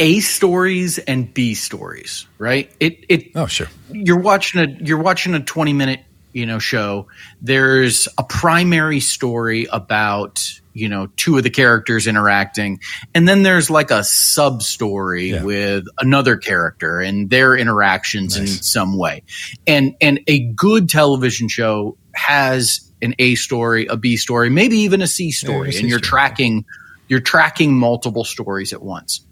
a 0.00 0.20
stories 0.20 0.98
and 0.98 1.32
B 1.32 1.54
stories, 1.54 2.26
right? 2.38 2.72
It 2.80 3.04
it 3.08 3.30
Oh, 3.34 3.46
sure. 3.46 3.68
You're 3.92 4.18
watching 4.18 4.60
a 4.62 4.66
you're 4.82 5.00
watching 5.00 5.34
a 5.34 5.40
20 5.40 5.72
minute 5.74 6.00
you 6.32 6.46
know 6.46 6.58
show 6.58 7.06
there's 7.40 8.08
a 8.18 8.24
primary 8.24 9.00
story 9.00 9.66
about 9.72 10.60
you 10.72 10.88
know 10.88 11.08
two 11.16 11.36
of 11.36 11.42
the 11.42 11.50
characters 11.50 12.06
interacting 12.06 12.80
and 13.14 13.28
then 13.28 13.42
there's 13.42 13.70
like 13.70 13.90
a 13.90 14.04
sub 14.04 14.62
story 14.62 15.30
yeah. 15.30 15.42
with 15.42 15.84
another 15.98 16.36
character 16.36 17.00
and 17.00 17.30
their 17.30 17.56
interactions 17.56 18.38
nice. 18.38 18.56
in 18.56 18.62
some 18.62 18.96
way 18.96 19.22
and 19.66 19.94
and 20.00 20.20
a 20.26 20.40
good 20.52 20.88
television 20.88 21.48
show 21.48 21.96
has 22.14 22.92
an 23.02 23.14
a 23.18 23.34
story 23.34 23.86
a 23.86 23.96
b 23.96 24.16
story 24.16 24.50
maybe 24.50 24.78
even 24.78 25.02
a 25.02 25.06
c 25.06 25.30
story 25.30 25.72
yeah, 25.72 25.80
and 25.80 25.88
you're 25.88 25.98
story. 25.98 26.08
tracking 26.08 26.64
you're 27.08 27.20
tracking 27.20 27.76
multiple 27.76 28.24
stories 28.24 28.72
at 28.72 28.82
once 28.82 29.26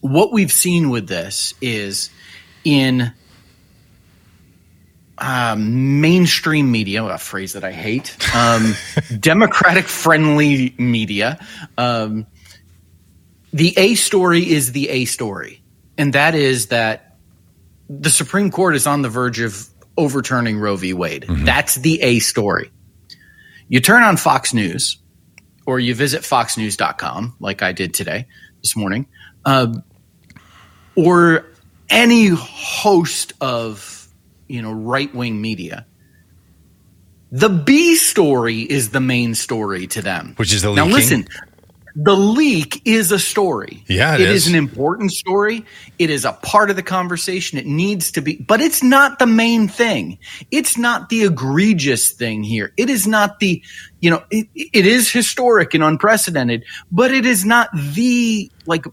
what 0.00 0.32
we've 0.32 0.52
seen 0.52 0.90
with 0.90 1.08
this 1.08 1.54
is 1.62 2.10
in 2.64 3.12
um, 5.24 6.02
mainstream 6.02 6.70
media, 6.70 7.02
a 7.02 7.16
phrase 7.16 7.54
that 7.54 7.64
I 7.64 7.72
hate, 7.72 8.14
um, 8.36 8.74
democratic 9.20 9.86
friendly 9.86 10.74
media. 10.76 11.44
Um, 11.78 12.26
the 13.52 13.72
A 13.78 13.94
story 13.94 14.48
is 14.48 14.72
the 14.72 14.90
A 14.90 15.06
story, 15.06 15.62
and 15.96 16.12
that 16.12 16.34
is 16.34 16.66
that 16.66 17.16
the 17.88 18.10
Supreme 18.10 18.50
Court 18.50 18.74
is 18.74 18.86
on 18.86 19.00
the 19.00 19.08
verge 19.08 19.40
of 19.40 19.66
overturning 19.96 20.58
Roe 20.58 20.76
v. 20.76 20.92
Wade. 20.92 21.22
Mm-hmm. 21.22 21.44
That's 21.46 21.76
the 21.76 22.02
A 22.02 22.18
story. 22.18 22.70
You 23.68 23.80
turn 23.80 24.02
on 24.02 24.18
Fox 24.18 24.52
News 24.52 24.98
or 25.66 25.80
you 25.80 25.94
visit 25.94 26.20
foxnews.com, 26.20 27.36
like 27.40 27.62
I 27.62 27.72
did 27.72 27.94
today, 27.94 28.26
this 28.62 28.76
morning, 28.76 29.06
uh, 29.46 29.72
or 30.94 31.46
any 31.88 32.26
host 32.26 33.32
of 33.40 33.93
you 34.48 34.62
know 34.62 34.72
right 34.72 35.14
wing 35.14 35.40
media. 35.40 35.86
The 37.30 37.48
B 37.48 37.96
story 37.96 38.60
is 38.60 38.90
the 38.90 39.00
main 39.00 39.34
story 39.34 39.86
to 39.88 40.02
them, 40.02 40.34
which 40.36 40.52
is 40.52 40.62
the 40.62 40.70
leaking. 40.70 40.88
now. 40.88 40.94
Listen, 40.94 41.28
the 41.96 42.16
leak 42.16 42.82
is 42.84 43.12
a 43.12 43.18
story. 43.18 43.84
Yeah, 43.86 44.14
it, 44.14 44.22
it 44.22 44.28
is. 44.28 44.46
is 44.46 44.48
an 44.48 44.56
important 44.56 45.12
story. 45.12 45.64
It 45.98 46.10
is 46.10 46.24
a 46.24 46.32
part 46.32 46.70
of 46.70 46.76
the 46.76 46.82
conversation. 46.82 47.58
It 47.58 47.66
needs 47.66 48.12
to 48.12 48.20
be, 48.20 48.36
but 48.36 48.60
it's 48.60 48.82
not 48.82 49.18
the 49.18 49.26
main 49.26 49.68
thing. 49.68 50.18
It's 50.50 50.76
not 50.76 51.08
the 51.08 51.24
egregious 51.24 52.10
thing 52.10 52.42
here. 52.42 52.72
It 52.76 52.90
is 52.90 53.06
not 53.06 53.38
the, 53.38 53.62
you 54.00 54.10
know, 54.10 54.24
it, 54.30 54.48
it 54.54 54.86
is 54.86 55.10
historic 55.10 55.74
and 55.74 55.84
unprecedented, 55.84 56.64
but 56.90 57.12
it 57.12 57.26
is 57.26 57.44
not 57.44 57.68
the 57.72 58.50
like 58.66 58.86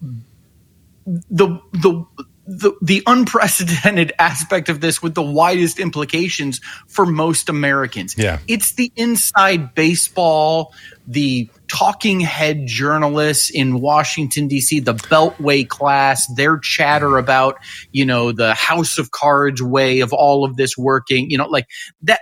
the 1.06 1.60
the 1.74 2.06
the, 2.48 2.74
the 2.82 3.04
unprecedented 3.06 4.14
aspect 4.20 4.70
of 4.70 4.82
this 4.82 5.02
with 5.02 5.14
the 5.14 5.22
widest 5.22 5.80
implications 5.80 6.60
for 6.88 7.06
most 7.06 7.50
Americans. 7.50 8.16
Yeah. 8.18 8.40
It's 8.48 8.74
the 8.74 8.92
inside 8.96 9.74
baseball, 9.76 10.74
the 11.08 11.50
talking 11.68 12.20
head 12.20 12.68
journalists 12.68 13.50
in 13.50 13.80
Washington 13.80 14.50
DC, 14.50 14.84
the 14.84 14.94
Beltway 14.94 15.68
class, 15.68 16.28
their 16.36 16.58
chatter 16.58 17.18
about, 17.18 17.58
you 17.92 18.06
know, 18.06 18.32
the 18.32 18.54
House 18.54 18.98
of 18.98 19.12
Cards 19.12 19.62
way 19.62 20.00
of 20.00 20.14
all 20.14 20.44
of 20.44 20.58
this 20.58 20.78
working, 20.78 21.30
you 21.30 21.38
know, 21.38 21.48
like 21.48 21.68
that 22.02 22.20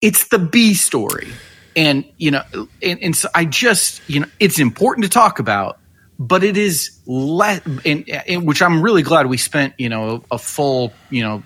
it's 0.00 0.28
the 0.28 0.38
B 0.38 0.74
story. 0.74 1.28
And, 1.76 2.04
you 2.18 2.30
know, 2.30 2.42
and, 2.82 3.02
and 3.02 3.16
so 3.16 3.28
I 3.34 3.46
just, 3.46 4.00
you 4.08 4.20
know, 4.20 4.26
it's 4.38 4.60
important 4.60 5.04
to 5.04 5.10
talk 5.10 5.38
about, 5.38 5.78
but 6.18 6.44
it 6.44 6.56
is 6.56 6.98
less, 7.06 7.60
in, 7.84 8.04
in, 8.04 8.44
which 8.44 8.62
I'm 8.62 8.82
really 8.82 9.02
glad 9.02 9.26
we 9.26 9.36
spent, 9.36 9.74
you 9.78 9.88
know, 9.88 10.24
a 10.30 10.38
full, 10.38 10.92
you 11.10 11.22
know, 11.22 11.42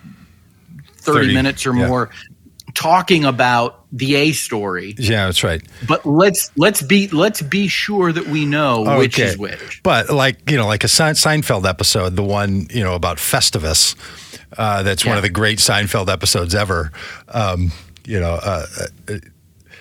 30, 0.98 1.20
30 1.20 1.35
minutes 1.35 1.66
or 1.66 1.74
yeah. 1.74 1.88
more 1.88 2.11
talking 2.74 3.24
about 3.24 3.85
the 3.92 4.14
A 4.14 4.33
story. 4.33 4.94
Yeah, 4.98 5.26
that's 5.26 5.42
right. 5.42 5.62
But 5.87 6.07
let's 6.07 6.50
let's 6.57 6.83
be 6.83 7.09
let's 7.09 7.42
be 7.42 7.68
sure 7.68 8.12
that 8.12 8.26
we 8.26 8.44
know 8.44 8.83
okay. 8.83 8.98
which 8.98 9.18
is 9.18 9.38
which. 9.38 9.83
But 9.83 10.11
like 10.11 10.50
you 10.50 10.57
know, 10.57 10.66
like 10.66 10.85
a 10.85 10.88
Seinfeld 10.88 11.66
episode, 11.66 12.14
the 12.14 12.22
one 12.22 12.68
you 12.70 12.85
know 12.85 12.94
about 12.94 13.18
Festivus. 13.18 13.96
Uh, 14.57 14.83
that's 14.83 15.04
yeah. 15.04 15.11
one 15.11 15.18
of 15.18 15.22
the 15.22 15.28
great 15.28 15.59
Seinfeld 15.59 16.09
episodes 16.09 16.54
ever. 16.54 16.92
Um, 17.28 17.72
you 18.04 18.20
know, 18.20 18.38
uh, 18.42 18.66
uh 19.09 19.14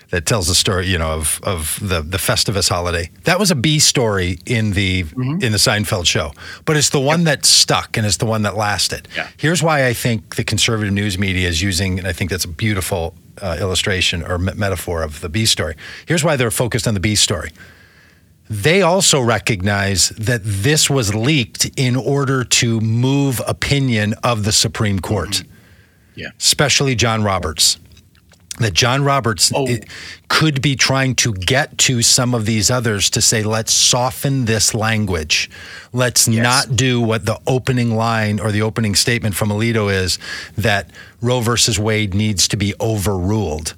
that 0.09 0.25
tells 0.25 0.47
the 0.47 0.55
story, 0.55 0.87
you 0.87 0.97
know, 0.97 1.11
of 1.11 1.39
of 1.43 1.79
the 1.81 2.01
the 2.01 2.17
Festivus 2.17 2.69
holiday. 2.69 3.09
That 3.23 3.39
was 3.39 3.51
a 3.51 3.55
B 3.55 3.79
story 3.79 4.39
in 4.45 4.71
the 4.71 5.03
mm-hmm. 5.03 5.41
in 5.41 5.51
the 5.51 5.57
Seinfeld 5.57 6.05
show, 6.05 6.31
but 6.65 6.77
it's 6.77 6.89
the 6.89 6.99
one 6.99 7.19
yep. 7.19 7.25
that 7.25 7.45
stuck 7.45 7.97
and 7.97 8.05
it's 8.05 8.17
the 8.17 8.25
one 8.25 8.43
that 8.43 8.55
lasted. 8.55 9.07
Yeah. 9.15 9.27
Here's 9.37 9.61
why 9.61 9.87
I 9.87 9.93
think 9.93 10.35
the 10.35 10.43
conservative 10.43 10.93
news 10.93 11.17
media 11.17 11.47
is 11.47 11.61
using, 11.61 11.99
and 11.99 12.07
I 12.07 12.13
think 12.13 12.29
that's 12.29 12.45
a 12.45 12.49
beautiful 12.49 13.13
uh, 13.41 13.57
illustration 13.59 14.23
or 14.23 14.37
me- 14.37 14.53
metaphor 14.55 15.03
of 15.03 15.19
the 15.21 15.29
B 15.29 15.45
story. 15.45 15.75
Here's 16.05 16.23
why 16.23 16.35
they're 16.35 16.51
focused 16.51 16.87
on 16.87 16.93
the 16.93 16.99
B 16.99 17.15
story. 17.15 17.51
They 18.49 18.81
also 18.81 19.19
recognize 19.19 20.09
that 20.09 20.39
this 20.43 20.89
was 20.89 21.13
leaked 21.13 21.69
in 21.75 21.97
order 21.97 22.45
to 22.45 22.79
move 22.79 23.41
opinion 23.45 24.13
of 24.23 24.45
the 24.45 24.53
Supreme 24.53 24.99
Court. 24.99 25.29
Mm-hmm. 25.29 25.51
Yeah. 26.15 26.29
Especially 26.39 26.95
John 26.95 27.23
Roberts 27.23 27.77
that 28.57 28.73
John 28.73 29.03
Roberts 29.03 29.51
oh. 29.55 29.67
could 30.29 30.61
be 30.61 30.75
trying 30.75 31.15
to 31.15 31.33
get 31.33 31.77
to 31.79 32.01
some 32.01 32.33
of 32.33 32.45
these 32.45 32.71
others 32.71 33.09
to 33.11 33.21
say, 33.21 33.43
let's 33.43 33.71
soften 33.71 34.45
this 34.45 34.73
language. 34.73 35.49
Let's 35.93 36.27
yes. 36.27 36.43
not 36.43 36.75
do 36.75 36.99
what 36.99 37.25
the 37.25 37.39
opening 37.45 37.95
line 37.95 38.39
or 38.39 38.51
the 38.51 38.63
opening 38.63 38.95
statement 38.95 39.35
from 39.35 39.49
Alito 39.49 39.93
is 39.93 40.17
that 40.57 40.89
Roe 41.21 41.41
versus 41.41 41.79
Wade 41.79 42.13
needs 42.13 42.47
to 42.47 42.57
be 42.57 42.73
overruled. 42.81 43.75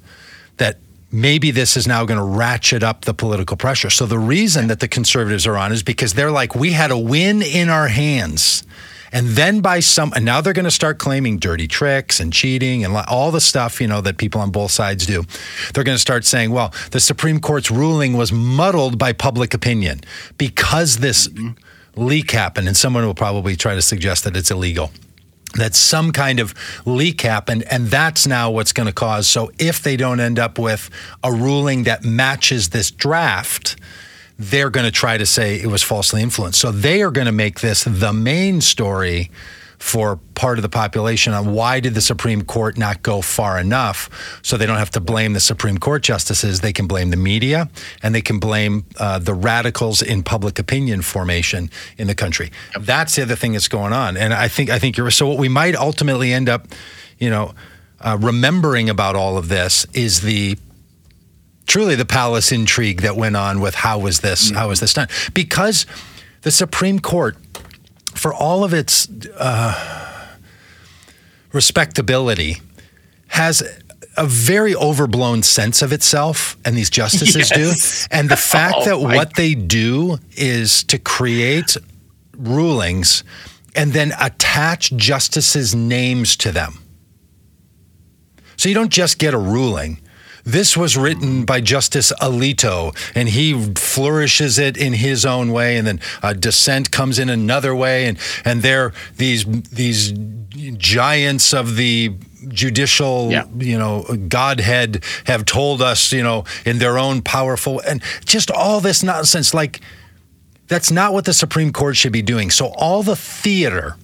That 0.56 0.78
maybe 1.12 1.50
this 1.50 1.76
is 1.76 1.86
now 1.86 2.04
going 2.06 2.18
to 2.18 2.24
ratchet 2.24 2.82
up 2.82 3.04
the 3.04 3.14
political 3.14 3.56
pressure. 3.56 3.90
So 3.90 4.06
the 4.06 4.18
reason 4.18 4.68
that 4.68 4.80
the 4.80 4.88
conservatives 4.88 5.46
are 5.46 5.58
on 5.58 5.72
is 5.72 5.82
because 5.82 6.14
they're 6.14 6.30
like, 6.30 6.54
we 6.54 6.72
had 6.72 6.90
a 6.90 6.98
win 6.98 7.42
in 7.42 7.68
our 7.68 7.88
hands 7.88 8.64
and 9.12 9.28
then 9.28 9.60
by 9.60 9.80
some, 9.80 10.12
and 10.14 10.24
now 10.24 10.40
they're 10.40 10.52
going 10.52 10.64
to 10.64 10.70
start 10.70 10.98
claiming 10.98 11.38
dirty 11.38 11.66
tricks 11.66 12.20
and 12.20 12.32
cheating 12.32 12.84
and 12.84 12.96
all 13.08 13.30
the 13.30 13.40
stuff, 13.40 13.80
you 13.80 13.86
know, 13.86 14.00
that 14.00 14.18
people 14.18 14.40
on 14.40 14.50
both 14.50 14.70
sides 14.70 15.06
do. 15.06 15.24
They're 15.74 15.84
going 15.84 15.96
to 15.96 16.00
start 16.00 16.24
saying, 16.24 16.50
well, 16.52 16.72
the 16.92 17.00
Supreme 17.00 17.40
Court's 17.40 17.70
ruling 17.70 18.16
was 18.16 18.32
muddled 18.32 18.98
by 18.98 19.12
public 19.12 19.54
opinion 19.54 20.00
because 20.38 20.98
this 20.98 21.28
mm-hmm. 21.28 21.50
leak 22.00 22.30
happened. 22.30 22.68
And 22.68 22.76
someone 22.76 23.04
will 23.04 23.14
probably 23.14 23.56
try 23.56 23.74
to 23.74 23.82
suggest 23.82 24.24
that 24.24 24.36
it's 24.36 24.50
illegal 24.50 24.90
that 25.54 25.74
some 25.74 26.12
kind 26.12 26.38
of 26.38 26.54
leak 26.86 27.22
happened 27.22 27.64
and 27.70 27.88
that's 27.88 28.24
now 28.24 28.48
what's 28.50 28.72
going 28.72 28.86
to 28.86 28.92
cause 28.92 29.26
so 29.26 29.50
if 29.58 29.82
they 29.82 29.96
don't 29.96 30.20
end 30.20 30.38
up 30.38 30.60
with 30.60 30.88
a 31.24 31.32
ruling 31.32 31.82
that 31.82 32.04
matches 32.04 32.68
this 32.68 32.92
draft 32.92 33.74
they're 34.40 34.70
going 34.70 34.86
to 34.86 34.92
try 34.92 35.18
to 35.18 35.26
say 35.26 35.60
it 35.60 35.66
was 35.66 35.82
falsely 35.82 36.22
influenced. 36.22 36.58
So 36.58 36.72
they 36.72 37.02
are 37.02 37.10
going 37.10 37.26
to 37.26 37.32
make 37.32 37.60
this 37.60 37.84
the 37.84 38.12
main 38.12 38.62
story 38.62 39.30
for 39.76 40.16
part 40.34 40.58
of 40.58 40.62
the 40.62 40.68
population 40.68 41.32
on 41.34 41.52
why 41.52 41.80
did 41.80 41.94
the 41.94 42.00
Supreme 42.00 42.42
Court 42.42 42.78
not 42.78 43.02
go 43.02 43.20
far 43.20 43.58
enough 43.58 44.40
so 44.42 44.56
they 44.56 44.66
don't 44.66 44.78
have 44.78 44.90
to 44.90 45.00
blame 45.00 45.34
the 45.34 45.40
Supreme 45.40 45.78
Court 45.78 46.02
justices. 46.02 46.60
They 46.60 46.72
can 46.72 46.86
blame 46.86 47.10
the 47.10 47.16
media 47.16 47.68
and 48.02 48.14
they 48.14 48.20
can 48.22 48.38
blame 48.38 48.84
uh, 48.98 49.18
the 49.18 49.34
radicals 49.34 50.00
in 50.00 50.22
public 50.22 50.58
opinion 50.58 51.02
formation 51.02 51.70
in 51.98 52.06
the 52.06 52.14
country. 52.14 52.50
That's 52.78 53.16
the 53.16 53.22
other 53.22 53.36
thing 53.36 53.52
that's 53.52 53.68
going 53.68 53.92
on. 53.92 54.16
And 54.16 54.32
I 54.32 54.48
think 54.48 54.70
I 54.70 54.78
think 54.78 54.96
you're 54.96 55.10
so 55.10 55.26
what 55.26 55.38
we 55.38 55.48
might 55.48 55.74
ultimately 55.74 56.32
end 56.32 56.48
up, 56.48 56.66
you 57.18 57.28
know, 57.28 57.54
uh, 58.00 58.16
remembering 58.18 58.88
about 58.88 59.16
all 59.16 59.36
of 59.36 59.48
this 59.48 59.86
is 59.92 60.22
the 60.22 60.56
truly 61.70 61.94
the 61.94 62.04
palace 62.04 62.52
intrigue 62.52 63.00
that 63.02 63.16
went 63.16 63.36
on 63.36 63.60
with 63.60 63.74
how 63.74 63.98
was 63.98 64.20
this 64.20 64.48
mm-hmm. 64.48 64.56
how 64.56 64.68
was 64.68 64.80
this 64.80 64.92
done 64.92 65.08
because 65.32 65.86
the 66.42 66.50
Supreme 66.50 66.98
Court 66.98 67.36
for 68.14 68.34
all 68.34 68.64
of 68.64 68.74
its 68.74 69.08
uh, 69.36 70.26
respectability, 71.52 72.60
has 73.28 73.62
a 74.16 74.26
very 74.26 74.74
overblown 74.74 75.42
sense 75.42 75.82
of 75.82 75.92
itself, 75.92 76.56
and 76.64 76.76
these 76.76 76.90
justices 76.90 77.50
yes. 77.50 78.06
do. 78.08 78.08
And 78.10 78.28
the 78.28 78.36
fact 78.54 78.76
oh, 78.78 78.84
that 78.84 79.00
what 79.00 79.36
they 79.36 79.54
do 79.54 80.18
is 80.32 80.84
to 80.84 80.98
create 80.98 81.76
rulings 82.36 83.24
and 83.74 83.92
then 83.92 84.12
attach 84.20 84.92
justices' 84.96 85.74
names 85.74 86.36
to 86.36 86.50
them. 86.50 86.74
So 88.56 88.68
you 88.68 88.74
don't 88.74 88.90
just 88.90 89.18
get 89.18 89.32
a 89.32 89.38
ruling, 89.38 90.00
this 90.44 90.76
was 90.76 90.96
written 90.96 91.44
by 91.44 91.60
Justice 91.60 92.12
Alito, 92.20 92.96
and 93.14 93.28
he 93.28 93.74
flourishes 93.74 94.58
it 94.58 94.76
in 94.76 94.94
his 94.94 95.24
own 95.26 95.52
way, 95.52 95.76
and 95.76 95.86
then 95.86 96.00
a 96.22 96.34
dissent 96.34 96.90
comes 96.90 97.18
in 97.18 97.28
another 97.28 97.74
way, 97.74 98.06
and 98.06 98.18
and 98.44 98.62
they're 98.62 98.92
these 99.16 99.44
these 99.70 100.12
giants 100.76 101.52
of 101.52 101.76
the 101.76 102.14
judicial 102.48 103.30
yeah. 103.30 103.44
you 103.58 103.78
know 103.78 104.02
godhead 104.28 105.04
have 105.26 105.44
told 105.44 105.82
us 105.82 106.10
you 106.10 106.22
know 106.22 106.44
in 106.64 106.78
their 106.78 106.98
own 106.98 107.20
powerful 107.20 107.80
and 107.86 108.02
just 108.24 108.50
all 108.50 108.80
this 108.80 109.02
nonsense 109.02 109.52
like 109.52 109.80
that's 110.66 110.90
not 110.90 111.12
what 111.12 111.26
the 111.26 111.34
supreme 111.34 111.70
court 111.70 111.96
should 111.96 112.12
be 112.12 112.22
doing 112.22 112.50
so 112.50 112.68
all 112.78 113.02
the 113.02 113.14
theater 113.14 113.94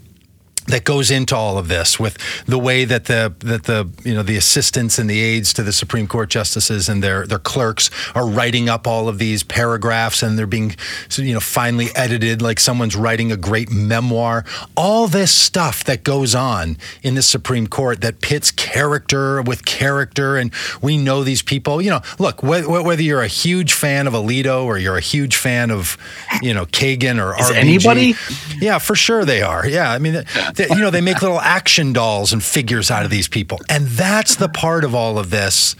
that 0.68 0.84
goes 0.84 1.10
into 1.10 1.36
all 1.36 1.58
of 1.58 1.68
this 1.68 1.98
with 1.98 2.18
the 2.46 2.58
way 2.58 2.84
that 2.84 3.04
the 3.06 3.34
that 3.40 3.64
the 3.64 3.88
you 4.04 4.14
know 4.14 4.22
the 4.22 4.36
assistants 4.36 4.98
and 4.98 5.08
the 5.08 5.20
aides 5.20 5.52
to 5.54 5.62
the 5.62 5.72
Supreme 5.72 6.06
Court 6.06 6.28
justices 6.28 6.88
and 6.88 7.02
their 7.02 7.26
their 7.26 7.38
clerks 7.38 7.90
are 8.14 8.26
writing 8.26 8.68
up 8.68 8.86
all 8.86 9.08
of 9.08 9.18
these 9.18 9.42
paragraphs 9.42 10.22
and 10.22 10.38
they're 10.38 10.46
being 10.46 10.74
you 11.16 11.34
know 11.34 11.40
finally 11.40 11.88
edited 11.94 12.42
like 12.42 12.58
someone's 12.60 12.96
writing 12.96 13.30
a 13.32 13.36
great 13.36 13.70
memoir. 13.70 14.44
All 14.76 15.06
this 15.06 15.32
stuff 15.32 15.84
that 15.84 16.02
goes 16.04 16.34
on 16.34 16.76
in 17.02 17.14
the 17.14 17.22
Supreme 17.22 17.66
Court 17.66 18.00
that 18.00 18.20
pits 18.20 18.50
character 18.50 19.42
with 19.42 19.64
character. 19.64 20.36
And 20.36 20.52
we 20.82 20.96
know 20.96 21.22
these 21.22 21.42
people 21.42 21.80
you 21.80 21.90
know 21.90 22.00
look 22.18 22.42
whether 22.42 23.02
you're 23.02 23.22
a 23.22 23.28
huge 23.28 23.72
fan 23.72 24.06
of 24.06 24.14
Alito 24.14 24.64
or 24.64 24.78
you're 24.78 24.96
a 24.96 25.00
huge 25.00 25.36
fan 25.36 25.70
of 25.70 25.96
you 26.42 26.52
know 26.52 26.66
Kagan 26.66 27.22
or 27.22 27.38
Is 27.38 27.50
RBG, 27.50 27.56
anybody? 27.56 28.14
Yeah 28.60 28.78
for 28.78 28.94
sure 28.94 29.24
they 29.24 29.42
are. 29.42 29.66
Yeah 29.66 29.90
I 29.90 29.98
mean 29.98 30.24
you 30.58 30.80
know, 30.80 30.90
they 30.90 31.00
make 31.00 31.22
little 31.22 31.40
action 31.40 31.92
dolls 31.92 32.32
and 32.32 32.42
figures 32.42 32.90
out 32.90 33.04
of 33.04 33.10
these 33.10 33.28
people. 33.28 33.60
And 33.68 33.86
that's 33.86 34.36
the 34.36 34.48
part 34.48 34.84
of 34.84 34.94
all 34.94 35.18
of 35.18 35.30
this 35.30 35.76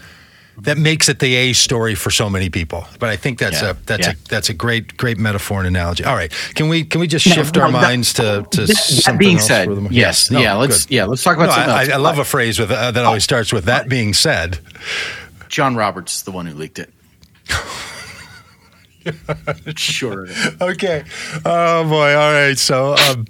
that 0.59 0.77
makes 0.77 1.07
it 1.07 1.19
the 1.19 1.35
A 1.35 1.53
story 1.53 1.93
for 1.93 2.09
so 2.09 2.29
many 2.29 2.49
people. 2.49 2.85
But 2.99 3.09
I 3.09 3.15
think 3.15 3.37
that's 3.39 3.61
yeah, 3.61 3.71
a 3.71 3.73
that's 3.73 4.07
yeah. 4.07 4.13
a 4.13 4.29
that's 4.29 4.49
a 4.49 4.53
great 4.53 4.97
great 4.97 5.17
metaphor 5.17 5.59
and 5.59 5.67
analogy. 5.67 6.03
All 6.03 6.15
right, 6.15 6.31
can 6.55 6.67
we 6.67 6.83
can 6.83 6.99
we 6.99 7.07
just 7.07 7.25
shift 7.25 7.55
no, 7.55 7.63
our 7.63 7.71
that, 7.71 7.81
minds 7.81 8.13
to 8.13 8.47
to 8.51 8.65
that, 8.65 8.75
something 8.75 9.19
being 9.19 9.37
else 9.37 9.47
said? 9.47 9.91
Yes, 9.91 10.31
no, 10.31 10.39
yeah. 10.39 10.55
Let's 10.55 10.85
good. 10.85 10.95
yeah. 10.95 11.05
Let's 11.05 11.23
talk 11.23 11.37
about. 11.37 11.67
No, 11.67 11.73
I, 11.73 11.89
I, 11.93 11.97
love 11.97 12.17
a 12.17 12.25
phrase 12.25 12.59
with 12.59 12.71
uh, 12.71 12.91
that 12.91 13.05
always 13.05 13.23
starts 13.23 13.53
with 13.53 13.65
that 13.65 13.87
being 13.87 14.13
said. 14.13 14.59
John 15.47 15.75
Roberts 15.75 16.17
is 16.17 16.23
the 16.23 16.31
one 16.31 16.45
who 16.47 16.55
leaked 16.55 16.79
it. 16.79 16.91
sure. 19.77 20.27
Okay. 20.59 21.03
Oh 21.45 21.87
boy. 21.87 22.15
All 22.15 22.33
right. 22.33 22.57
So. 22.57 22.95
Um, 22.95 23.25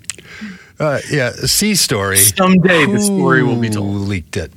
uh, 0.80 0.99
yeah, 1.09 1.32
C 1.32 1.75
story. 1.75 2.17
Someday 2.17 2.86
Who 2.86 2.93
the 2.93 2.99
story 2.99 3.43
will 3.43 3.59
be 3.59 3.69
told. 3.69 3.88
Leaked 3.88 4.38
it. 4.38 4.51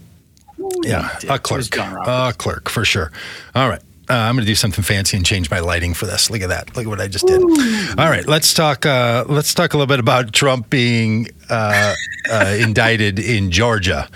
Who 0.57 0.71
yeah, 0.85 1.17
it? 1.17 1.25
a 1.25 1.39
clerk. 1.39 1.65
A 1.77 2.35
clerk 2.37 2.69
for 2.69 2.85
sure. 2.85 3.11
All 3.55 3.69
right. 3.69 3.81
Uh, 4.09 4.15
I'm 4.15 4.35
going 4.35 4.45
to 4.45 4.51
do 4.51 4.57
something 4.57 4.83
fancy 4.83 5.17
and 5.17 5.25
change 5.25 5.53
my 5.53 5.61
lighting 5.61 5.95
for 5.95 6.05
this. 6.05 6.31
Look 6.31 6.43
at 6.43 6.49
that. 6.49 6.75
Look 6.75 6.85
at 6.85 6.89
what 6.89 7.01
I 7.01 7.07
just 7.07 7.29
did. 7.29 7.41
Ooh. 7.41 7.95
All 7.97 8.11
right, 8.11 8.27
let's 8.27 8.53
talk. 8.53 8.85
Uh, 8.85 9.25
let's 9.29 9.55
talk 9.55 9.73
a 9.73 9.77
little 9.77 9.87
bit 9.87 10.01
about 10.01 10.33
Trump 10.33 10.69
being 10.69 11.29
uh, 11.49 11.95
uh 12.29 12.57
indicted 12.59 13.21
in 13.21 13.53
Georgia. 13.53 14.09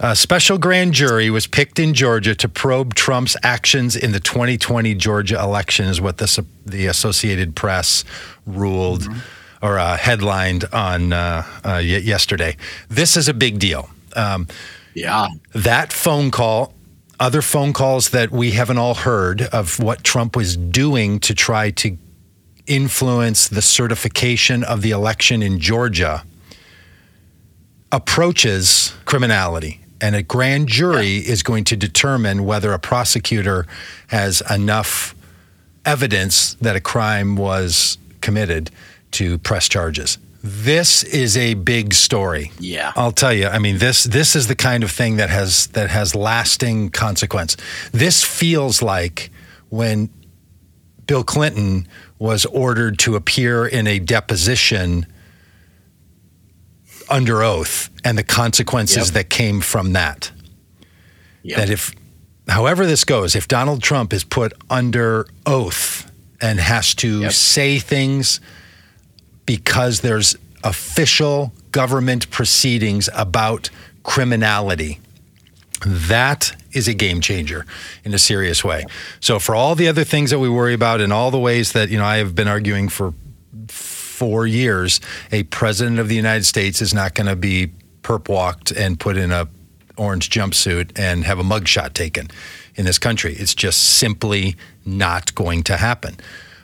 A 0.00 0.16
special 0.16 0.56
grand 0.56 0.94
jury 0.94 1.28
was 1.28 1.46
picked 1.46 1.78
in 1.78 1.92
Georgia 1.92 2.34
to 2.34 2.48
probe 2.48 2.94
Trump's 2.94 3.36
actions 3.42 3.94
in 3.94 4.12
the 4.12 4.20
2020 4.20 4.94
Georgia 4.94 5.38
election, 5.40 5.86
is 5.86 6.00
what 6.00 6.16
the, 6.16 6.44
the 6.64 6.86
Associated 6.86 7.54
Press 7.54 8.04
ruled. 8.46 9.02
Mm-hmm 9.02 9.18
or 9.62 9.78
uh, 9.78 9.96
headlined 9.96 10.64
on 10.72 11.12
uh, 11.12 11.42
uh, 11.64 11.76
yesterday. 11.78 12.56
This 12.88 13.16
is 13.16 13.28
a 13.28 13.34
big 13.34 13.58
deal. 13.58 13.88
Um, 14.14 14.48
yeah. 14.94 15.28
That 15.54 15.92
phone 15.92 16.30
call, 16.30 16.72
other 17.20 17.42
phone 17.42 17.72
calls 17.72 18.10
that 18.10 18.30
we 18.30 18.52
haven't 18.52 18.78
all 18.78 18.94
heard 18.94 19.42
of 19.42 19.78
what 19.78 20.04
Trump 20.04 20.36
was 20.36 20.56
doing 20.56 21.20
to 21.20 21.34
try 21.34 21.70
to 21.72 21.96
influence 22.66 23.48
the 23.48 23.62
certification 23.62 24.64
of 24.64 24.82
the 24.82 24.90
election 24.90 25.42
in 25.42 25.58
Georgia 25.58 26.24
approaches 27.92 28.92
criminality. 29.04 29.80
And 30.00 30.14
a 30.14 30.22
grand 30.22 30.68
jury 30.68 31.06
yeah. 31.06 31.32
is 31.32 31.42
going 31.42 31.64
to 31.64 31.76
determine 31.76 32.44
whether 32.44 32.72
a 32.72 32.78
prosecutor 32.78 33.66
has 34.08 34.42
enough 34.50 35.14
evidence 35.84 36.54
that 36.54 36.76
a 36.76 36.80
crime 36.80 37.36
was 37.36 37.96
committed 38.20 38.70
to 39.12 39.38
press 39.38 39.68
charges. 39.68 40.18
This 40.42 41.02
is 41.02 41.36
a 41.36 41.54
big 41.54 41.92
story. 41.92 42.52
Yeah. 42.60 42.92
I'll 42.94 43.12
tell 43.12 43.32
you. 43.32 43.48
I 43.48 43.58
mean, 43.58 43.78
this 43.78 44.04
this 44.04 44.36
is 44.36 44.46
the 44.46 44.54
kind 44.54 44.84
of 44.84 44.90
thing 44.92 45.16
that 45.16 45.28
has 45.28 45.66
that 45.68 45.90
has 45.90 46.14
lasting 46.14 46.90
consequence. 46.90 47.56
This 47.90 48.22
feels 48.22 48.80
like 48.80 49.30
when 49.70 50.08
Bill 51.06 51.24
Clinton 51.24 51.88
was 52.18 52.44
ordered 52.46 52.98
to 53.00 53.16
appear 53.16 53.66
in 53.66 53.86
a 53.86 53.98
deposition 53.98 55.06
under 57.08 57.42
oath 57.42 57.90
and 58.04 58.16
the 58.16 58.24
consequences 58.24 59.08
yep. 59.08 59.14
that 59.14 59.30
came 59.30 59.60
from 59.60 59.94
that. 59.94 60.30
Yep. 61.42 61.56
That 61.58 61.70
if 61.70 61.92
however 62.48 62.86
this 62.86 63.04
goes, 63.04 63.34
if 63.34 63.48
Donald 63.48 63.82
Trump 63.82 64.12
is 64.12 64.24
put 64.24 64.52
under 64.70 65.26
oath 65.44 66.10
and 66.40 66.60
has 66.60 66.94
to 66.96 67.22
yep. 67.22 67.32
say 67.32 67.78
things 67.78 68.40
because 69.46 70.00
there's 70.00 70.36
official 70.62 71.52
government 71.70 72.28
proceedings 72.30 73.08
about 73.14 73.70
criminality. 74.02 75.00
That 75.86 76.56
is 76.72 76.88
a 76.88 76.94
game 76.94 77.20
changer 77.20 77.64
in 78.04 78.12
a 78.12 78.18
serious 78.18 78.64
way. 78.64 78.84
So 79.20 79.38
for 79.38 79.54
all 79.54 79.74
the 79.74 79.88
other 79.88 80.04
things 80.04 80.30
that 80.30 80.38
we 80.38 80.48
worry 80.48 80.74
about 80.74 81.00
and 81.00 81.12
all 81.12 81.30
the 81.30 81.38
ways 81.38 81.72
that, 81.72 81.88
you 81.90 81.98
know, 81.98 82.04
I 82.04 82.16
have 82.16 82.34
been 82.34 82.48
arguing 82.48 82.88
for 82.88 83.14
4 83.68 84.46
years, 84.46 85.00
a 85.30 85.44
president 85.44 85.98
of 85.98 86.08
the 86.08 86.14
United 86.14 86.44
States 86.44 86.80
is 86.80 86.94
not 86.94 87.14
going 87.14 87.26
to 87.26 87.36
be 87.36 87.68
perp 88.02 88.28
walked 88.28 88.70
and 88.70 88.98
put 88.98 89.16
in 89.16 89.32
a 89.32 89.48
orange 89.98 90.30
jumpsuit 90.30 90.98
and 90.98 91.24
have 91.24 91.38
a 91.38 91.42
mugshot 91.42 91.92
taken 91.92 92.28
in 92.74 92.84
this 92.84 92.98
country. 92.98 93.34
It's 93.34 93.54
just 93.54 93.98
simply 93.98 94.56
not 94.84 95.34
going 95.34 95.62
to 95.64 95.76
happen. 95.76 96.16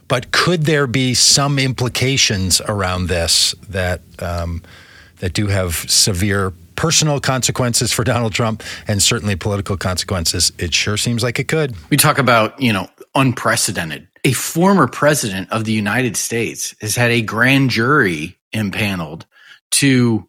But 0.09 0.33
could 0.33 0.65
there 0.65 0.87
be 0.87 1.15
some 1.15 1.59
implications 1.59 2.61
around 2.61 3.07
this 3.07 3.55
that 3.69 4.01
um, 4.19 4.63
that 5.19 5.33
do 5.33 5.47
have 5.47 5.77
severe 5.89 6.53
personal 6.77 7.21
consequences 7.21 7.93
for 7.93 8.05
Donald 8.05 8.33
Trump 8.33 8.63
and 8.89 9.03
certainly 9.03 9.37
political 9.37 9.77
consequences? 9.77 10.53
It 10.59 10.75
sure 10.75 10.97
seems 10.97 11.23
like 11.23 11.39
it 11.39 11.49
could. 11.49 11.75
We 11.91 11.97
talk 11.97 12.19
about 12.19 12.61
you 12.61 12.73
know 12.73 12.89
unprecedented. 13.15 14.09
A 14.25 14.33
former 14.33 14.87
president 14.87 15.51
of 15.51 15.65
the 15.65 15.73
United 15.73 16.17
States 16.17 16.75
has 16.81 16.95
had 16.95 17.11
a 17.11 17.23
grand 17.23 17.71
jury 17.71 18.39
impaneled 18.53 19.27
to 19.73 20.29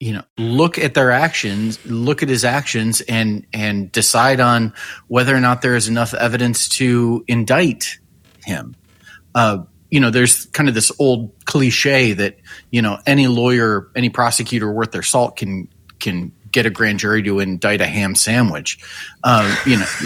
you 0.00 0.12
know 0.12 0.22
look 0.38 0.78
at 0.78 0.94
their 0.94 1.10
actions 1.10 1.84
look 1.86 2.22
at 2.22 2.28
his 2.28 2.44
actions 2.44 3.00
and 3.02 3.46
and 3.52 3.90
decide 3.92 4.40
on 4.40 4.72
whether 5.08 5.34
or 5.34 5.40
not 5.40 5.62
there 5.62 5.74
is 5.74 5.88
enough 5.88 6.14
evidence 6.14 6.68
to 6.68 7.24
indict 7.26 7.98
him 8.44 8.76
uh, 9.36 9.62
you 9.90 10.00
know, 10.00 10.10
there's 10.10 10.46
kind 10.46 10.68
of 10.68 10.74
this 10.74 10.90
old 10.98 11.30
cliche 11.44 12.14
that 12.14 12.38
you 12.70 12.82
know 12.82 12.98
any 13.06 13.28
lawyer, 13.28 13.88
any 13.94 14.08
prosecutor 14.08 14.72
worth 14.72 14.90
their 14.90 15.02
salt 15.02 15.36
can 15.36 15.68
can 16.00 16.32
get 16.50 16.64
a 16.64 16.70
grand 16.70 16.98
jury 16.98 17.22
to 17.22 17.38
indict 17.38 17.82
a 17.82 17.86
ham 17.86 18.14
sandwich. 18.14 18.78
Um, 19.24 19.54
you 19.66 19.76
know, 19.76 19.84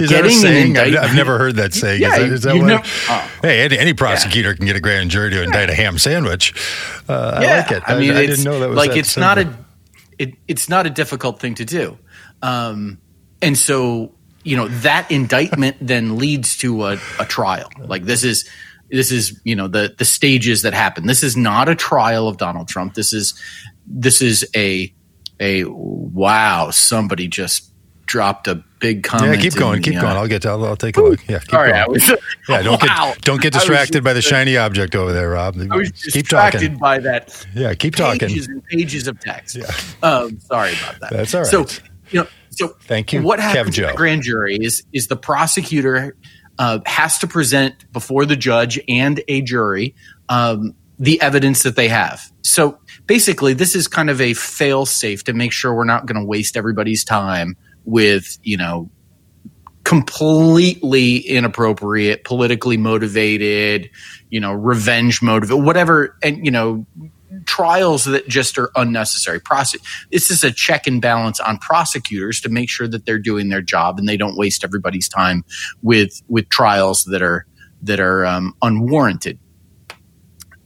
is 0.00 0.10
that 0.10 0.24
a 0.24 0.30
saying? 0.30 0.78
I've, 0.78 0.96
I've, 0.96 1.14
never 1.14 1.38
heard 1.38 1.56
that 1.56 1.74
saying. 1.74 2.00
Yeah, 2.00 2.16
is 2.16 2.18
that, 2.18 2.32
is 2.32 2.42
that 2.42 2.56
what? 2.56 2.66
Never, 2.66 2.82
oh. 2.84 3.30
Hey, 3.42 3.60
any, 3.60 3.78
any 3.78 3.92
prosecutor 3.92 4.50
yeah. 4.50 4.56
can 4.56 4.66
get 4.66 4.76
a 4.76 4.80
grand 4.80 5.10
jury 5.10 5.30
to 5.30 5.42
indict 5.42 5.68
a 5.68 5.74
ham 5.74 5.98
sandwich. 5.98 6.54
Uh, 7.08 7.38
yeah. 7.42 7.48
I 7.48 7.56
like 7.58 7.70
it. 7.70 7.82
I, 7.86 7.94
I 7.94 8.00
mean, 8.00 8.10
I, 8.12 8.26
didn't 8.26 8.44
know 8.44 8.60
that 8.60 8.70
was 8.70 8.78
like 8.78 8.96
it's 8.96 9.12
simple. 9.12 9.28
not 9.28 9.38
a 9.38 9.58
it, 10.18 10.34
it's 10.48 10.70
not 10.70 10.86
a 10.86 10.90
difficult 10.90 11.38
thing 11.38 11.54
to 11.56 11.66
do, 11.66 11.98
um, 12.40 12.98
and 13.42 13.58
so 13.58 14.14
you 14.44 14.56
know 14.56 14.68
that 14.68 15.10
indictment 15.10 15.76
then 15.80 16.16
leads 16.16 16.56
to 16.58 16.84
a, 16.84 16.98
a 17.18 17.24
trial. 17.24 17.70
Like 17.78 18.04
this 18.04 18.24
is 18.24 18.48
this 18.90 19.10
is 19.10 19.40
you 19.44 19.56
know 19.56 19.68
the 19.68 19.94
the 19.98 20.04
stages 20.04 20.62
that 20.62 20.74
happen. 20.74 21.06
This 21.06 21.22
is 21.22 21.36
not 21.36 21.68
a 21.68 21.74
trial 21.74 22.28
of 22.28 22.36
Donald 22.36 22.68
Trump. 22.68 22.94
This 22.94 23.12
is 23.12 23.34
this 23.86 24.20
is 24.22 24.46
a 24.54 24.92
a 25.40 25.64
wow 25.64 26.70
somebody 26.70 27.28
just 27.28 27.72
dropped 28.06 28.46
a 28.46 28.62
big 28.78 29.02
comment. 29.02 29.36
Yeah, 29.36 29.40
keep 29.40 29.54
going, 29.54 29.82
keep 29.82 29.94
going. 29.94 30.06
I'll 30.06 30.28
get. 30.28 30.42
To, 30.42 30.50
I'll, 30.50 30.64
I'll 30.66 30.76
take 30.76 30.96
a 30.98 31.02
look. 31.02 31.26
Yeah, 31.28 31.38
keep 31.38 31.50
going. 31.50 31.70
yeah, 32.48 32.62
don't 32.62 32.82
wow. 32.82 33.12
get 33.14 33.22
don't 33.22 33.40
get 33.40 33.52
distracted 33.54 34.04
by 34.04 34.12
the 34.12 34.20
shiny 34.20 34.56
object 34.56 34.94
over 34.94 35.12
there, 35.12 35.30
Rob. 35.30 35.56
I 35.70 35.76
was 35.76 35.90
keep 35.90 36.12
distracted 36.24 36.60
talking. 36.60 36.78
by 36.78 36.98
that. 36.98 37.46
Yeah, 37.54 37.74
keep 37.74 37.96
talking. 37.96 38.28
Pages 38.28 38.48
and 38.48 38.64
pages 38.66 39.08
of 39.08 39.18
text. 39.20 39.56
Yeah. 39.56 39.70
Um, 40.02 40.38
sorry 40.40 40.74
about 40.74 41.00
that. 41.00 41.12
That's 41.12 41.34
all 41.34 41.42
right. 41.42 41.50
So 41.50 41.66
you 42.10 42.20
know, 42.20 42.28
so 42.52 42.68
thank 42.82 43.12
you. 43.12 43.22
What 43.22 43.40
happens 43.40 43.78
in 43.78 43.86
the 43.86 43.94
grand 43.94 44.22
jury 44.22 44.56
is 44.60 44.84
is 44.92 45.08
the 45.08 45.16
prosecutor 45.16 46.16
uh, 46.58 46.80
has 46.86 47.18
to 47.18 47.26
present 47.26 47.90
before 47.92 48.26
the 48.26 48.36
judge 48.36 48.78
and 48.88 49.22
a 49.28 49.42
jury 49.42 49.94
um, 50.28 50.74
the 50.98 51.20
evidence 51.20 51.64
that 51.64 51.76
they 51.76 51.88
have. 51.88 52.30
So 52.42 52.78
basically, 53.06 53.54
this 53.54 53.74
is 53.74 53.88
kind 53.88 54.10
of 54.10 54.20
a 54.20 54.34
fail 54.34 54.86
safe 54.86 55.24
to 55.24 55.32
make 55.32 55.52
sure 55.52 55.74
we're 55.74 55.84
not 55.84 56.06
going 56.06 56.20
to 56.20 56.24
waste 56.24 56.56
everybody's 56.56 57.04
time 57.04 57.56
with, 57.84 58.38
you 58.42 58.56
know, 58.56 58.90
completely 59.84 61.16
inappropriate, 61.16 62.24
politically 62.24 62.76
motivated, 62.76 63.90
you 64.30 64.38
know, 64.38 64.52
revenge 64.52 65.22
motive, 65.22 65.50
whatever, 65.50 66.16
and, 66.22 66.44
you 66.44 66.52
know, 66.52 66.86
trials 67.46 68.04
that 68.04 68.28
just 68.28 68.58
are 68.58 68.70
unnecessary. 68.76 69.40
Prose- 69.40 69.76
this 70.10 70.30
is 70.30 70.44
a 70.44 70.50
check 70.50 70.86
and 70.86 71.00
balance 71.00 71.40
on 71.40 71.58
prosecutors 71.58 72.40
to 72.40 72.48
make 72.48 72.68
sure 72.68 72.88
that 72.88 73.06
they're 73.06 73.18
doing 73.18 73.48
their 73.48 73.62
job 73.62 73.98
and 73.98 74.08
they 74.08 74.16
don't 74.16 74.36
waste 74.36 74.64
everybody's 74.64 75.08
time 75.08 75.44
with 75.82 76.22
with 76.28 76.48
trials 76.48 77.04
that 77.04 77.22
are 77.22 77.46
that 77.82 78.00
are 78.00 78.24
um, 78.24 78.54
unwarranted. 78.62 79.38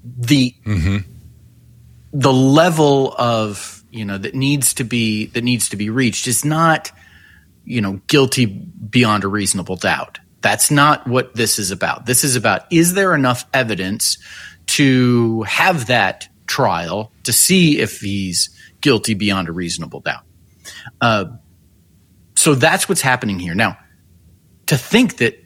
The 0.04 0.54
mm-hmm. 0.64 0.98
the 2.12 2.32
level 2.32 3.14
of 3.18 3.84
you 3.90 4.04
know 4.04 4.18
that 4.18 4.34
needs 4.34 4.74
to 4.74 4.84
be 4.84 5.26
that 5.26 5.42
needs 5.42 5.68
to 5.70 5.76
be 5.76 5.90
reached 5.90 6.26
is 6.26 6.44
not 6.44 6.92
you 7.64 7.80
know 7.80 8.00
guilty 8.06 8.46
beyond 8.46 9.24
a 9.24 9.28
reasonable 9.28 9.76
doubt. 9.76 10.18
That's 10.42 10.70
not 10.70 11.06
what 11.08 11.34
this 11.34 11.58
is 11.58 11.70
about. 11.70 12.06
This 12.06 12.22
is 12.22 12.36
about 12.36 12.70
is 12.70 12.94
there 12.94 13.14
enough 13.14 13.44
evidence 13.52 14.18
to 14.66 15.42
have 15.42 15.86
that 15.86 16.28
trial 16.46 17.12
to 17.24 17.32
see 17.32 17.78
if 17.80 18.00
he's 18.00 18.50
guilty 18.80 19.14
beyond 19.14 19.48
a 19.48 19.52
reasonable 19.52 20.00
doubt. 20.00 20.22
Uh, 21.00 21.26
so 22.34 22.54
that's 22.54 22.88
what's 22.88 23.00
happening 23.00 23.38
here. 23.38 23.54
Now, 23.54 23.78
to 24.66 24.76
think 24.76 25.18
that 25.18 25.42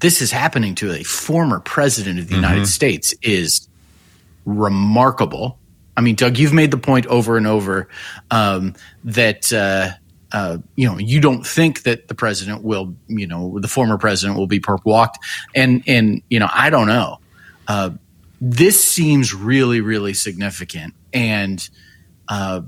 this 0.00 0.20
is 0.20 0.30
happening 0.30 0.74
to 0.76 0.92
a 0.92 1.02
former 1.02 1.60
president 1.60 2.18
of 2.18 2.28
the 2.28 2.34
mm-hmm. 2.34 2.44
United 2.44 2.66
States 2.66 3.14
is 3.22 3.68
remarkable. 4.44 5.58
I 5.96 6.02
mean, 6.02 6.14
Doug, 6.14 6.38
you've 6.38 6.52
made 6.52 6.70
the 6.70 6.78
point 6.78 7.06
over 7.06 7.36
and 7.36 7.46
over 7.46 7.88
um, 8.30 8.74
that 9.04 9.52
uh, 9.52 9.92
uh, 10.32 10.58
you 10.76 10.86
know 10.86 10.98
you 10.98 11.20
don't 11.20 11.46
think 11.46 11.84
that 11.84 12.08
the 12.08 12.14
president 12.14 12.62
will, 12.62 12.94
you 13.08 13.26
know, 13.26 13.58
the 13.58 13.68
former 13.68 13.96
president 13.96 14.38
will 14.38 14.46
be 14.46 14.60
perp 14.60 14.84
walked, 14.84 15.18
and 15.54 15.82
and 15.86 16.22
you 16.28 16.38
know 16.38 16.48
I 16.52 16.70
don't 16.70 16.86
know. 16.86 17.18
Uh, 17.68 17.90
this 18.40 18.82
seems 18.82 19.34
really, 19.34 19.80
really 19.80 20.14
significant 20.14 20.94
and 21.12 21.68
uh, 22.28 22.62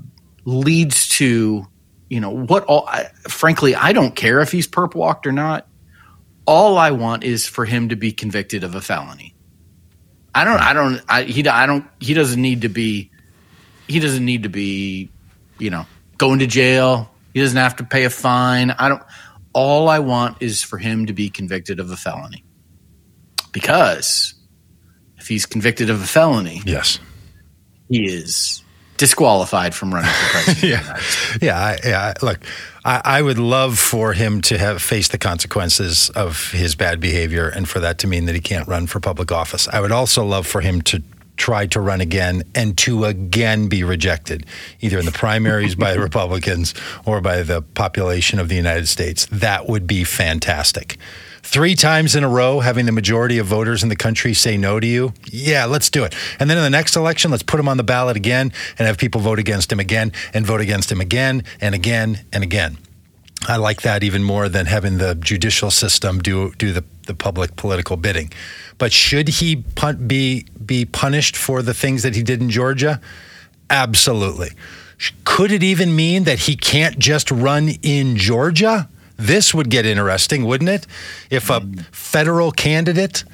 leads 0.45 1.09
to, 1.09 1.67
you 2.09 2.19
know, 2.19 2.31
what 2.31 2.63
all, 2.65 2.87
I, 2.87 3.05
frankly, 3.27 3.75
I 3.75 3.93
don't 3.93 4.15
care 4.15 4.41
if 4.41 4.51
he's 4.51 4.67
perp 4.67 4.95
walked 4.95 5.27
or 5.27 5.31
not. 5.31 5.67
All 6.45 6.77
I 6.77 6.91
want 6.91 7.23
is 7.23 7.47
for 7.47 7.65
him 7.65 7.89
to 7.89 7.95
be 7.95 8.11
convicted 8.11 8.63
of 8.63 8.73
a 8.73 8.81
felony. 8.81 9.35
I 10.33 10.43
don't, 10.43 10.59
I 10.59 10.73
don't, 10.73 11.01
I, 11.07 11.23
he, 11.23 11.47
I 11.47 11.65
don't, 11.65 11.85
he 11.99 12.13
doesn't 12.13 12.41
need 12.41 12.61
to 12.61 12.69
be, 12.69 13.11
he 13.87 13.99
doesn't 13.99 14.25
need 14.25 14.43
to 14.43 14.49
be, 14.49 15.09
you 15.59 15.69
know, 15.69 15.85
going 16.17 16.39
to 16.39 16.47
jail. 16.47 17.11
He 17.33 17.41
doesn't 17.41 17.57
have 17.57 17.75
to 17.77 17.83
pay 17.83 18.05
a 18.05 18.09
fine. 18.09 18.71
I 18.71 18.89
don't, 18.89 19.03
all 19.53 19.89
I 19.89 19.99
want 19.99 20.41
is 20.41 20.63
for 20.63 20.77
him 20.77 21.07
to 21.07 21.13
be 21.13 21.29
convicted 21.29 21.79
of 21.79 21.91
a 21.91 21.97
felony 21.97 22.43
because 23.51 24.33
if 25.19 25.27
he's 25.27 25.45
convicted 25.45 25.89
of 25.89 26.01
a 26.01 26.07
felony, 26.07 26.61
yes, 26.65 26.99
he 27.89 28.05
is 28.05 28.63
disqualified 28.97 29.73
from 29.73 29.93
running 29.93 30.11
for 30.11 30.31
president. 30.31 30.63
yeah, 30.63 31.01
yeah, 31.41 31.57
I, 31.57 31.79
yeah. 31.83 32.13
Look, 32.21 32.39
I, 32.83 33.01
I, 33.03 33.21
would 33.21 33.39
love 33.39 33.79
for 33.79 34.13
him 34.13 34.41
to 34.41 34.57
have 34.57 34.81
faced 34.81 35.11
the 35.11 35.17
consequences 35.17 36.09
of 36.11 36.51
his 36.51 36.75
bad 36.75 36.99
behavior, 36.99 37.47
and 37.47 37.67
for 37.67 37.79
that 37.79 37.97
to 37.99 38.07
mean 38.07 38.25
that 38.25 38.35
he 38.35 38.41
can't 38.41 38.67
run 38.67 38.87
for 38.87 38.99
public 38.99 39.31
office. 39.31 39.67
I 39.69 39.79
would 39.79 39.91
also 39.91 40.25
love 40.25 40.45
for 40.45 40.61
him 40.61 40.81
to 40.83 41.01
try 41.37 41.65
to 41.65 41.79
run 41.79 42.01
again 42.01 42.43
and 42.53 42.77
to 42.77 43.05
again 43.05 43.69
be 43.69 43.83
rejected, 43.83 44.45
either 44.81 44.99
in 44.99 45.05
the 45.05 45.11
primaries 45.11 45.73
by 45.73 45.93
the 45.93 45.99
Republicans 46.01 46.73
or 47.05 47.21
by 47.21 47.41
the 47.41 47.61
population 47.61 48.39
of 48.39 48.49
the 48.49 48.55
United 48.55 48.87
States. 48.87 49.25
That 49.31 49.67
would 49.67 49.87
be 49.87 50.03
fantastic 50.03 50.97
three 51.41 51.75
times 51.75 52.15
in 52.15 52.23
a 52.23 52.29
row 52.29 52.59
having 52.59 52.85
the 52.85 52.91
majority 52.91 53.37
of 53.37 53.47
voters 53.47 53.83
in 53.83 53.89
the 53.89 53.95
country 53.95 54.33
say 54.33 54.57
no 54.57 54.79
to 54.79 54.87
you, 54.87 55.13
yeah, 55.25 55.65
let's 55.65 55.89
do 55.89 56.03
it. 56.03 56.15
And 56.39 56.49
then 56.49 56.57
in 56.57 56.63
the 56.63 56.69
next 56.69 56.95
election, 56.95 57.31
let's 57.31 57.43
put 57.43 57.59
him 57.59 57.67
on 57.67 57.77
the 57.77 57.83
ballot 57.83 58.17
again 58.17 58.51
and 58.77 58.87
have 58.87 58.97
people 58.97 59.21
vote 59.21 59.39
against 59.39 59.71
him 59.71 59.79
again 59.79 60.11
and 60.33 60.45
vote 60.45 60.61
against 60.61 60.91
him 60.91 61.01
again 61.01 61.43
and 61.61 61.73
again 61.75 62.25
and 62.31 62.43
again. 62.43 62.77
I 63.47 63.55
like 63.55 63.83
that 63.83 64.03
even 64.03 64.23
more 64.23 64.49
than 64.49 64.65
having 64.65 64.97
the 64.97 65.15
judicial 65.15 65.71
system 65.71 66.19
do 66.19 66.51
do 66.57 66.73
the, 66.73 66.83
the 67.07 67.13
public 67.13 67.55
political 67.55 67.95
bidding. 67.95 68.31
But 68.77 68.91
should 68.91 69.29
he 69.29 69.63
pun- 69.75 70.07
be 70.07 70.45
be 70.65 70.85
punished 70.85 71.37
for 71.37 71.61
the 71.61 71.73
things 71.73 72.03
that 72.03 72.15
he 72.15 72.23
did 72.23 72.41
in 72.41 72.49
Georgia? 72.49 72.99
Absolutely. 73.69 74.49
Could 75.23 75.51
it 75.51 75.63
even 75.63 75.95
mean 75.95 76.25
that 76.25 76.39
he 76.39 76.55
can't 76.55 76.99
just 76.99 77.31
run 77.31 77.69
in 77.81 78.17
Georgia? 78.17 78.89
This 79.19 79.53
would 79.53 79.69
get 79.69 79.85
interesting, 79.85 80.45
wouldn't 80.45 80.69
it? 80.69 80.87
If 81.29 81.49
a 81.49 81.59
federal 81.91 82.51
candidate, 82.51 83.25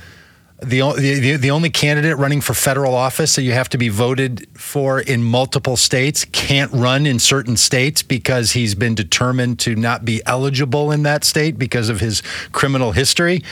the, 0.60 0.82
the, 0.98 1.38
the 1.38 1.52
only 1.52 1.70
candidate 1.70 2.18
running 2.18 2.42
for 2.42 2.56
federal 2.56 2.96
office 2.96 3.36
that 3.36 3.44
you 3.44 3.52
have 3.52 3.70
to 3.70 3.78
be 3.78 3.90
voted 3.90 4.48
for 4.58 5.00
in 5.00 5.22
multiple 5.24 5.78
states 5.78 6.26
can't 6.26 6.72
run 6.72 7.06
in 7.06 7.20
certain 7.20 7.56
states 7.56 8.02
because 8.02 8.54
he's 8.54 8.74
been 8.74 8.96
determined 8.96 9.60
to 9.60 9.76
not 9.76 10.04
be 10.04 10.24
eligible 10.26 10.92
in 10.92 11.04
that 11.04 11.24
state 11.24 11.60
because 11.60 11.88
of 11.88 12.00
his 12.00 12.24
criminal 12.52 12.94
history. 12.94 13.44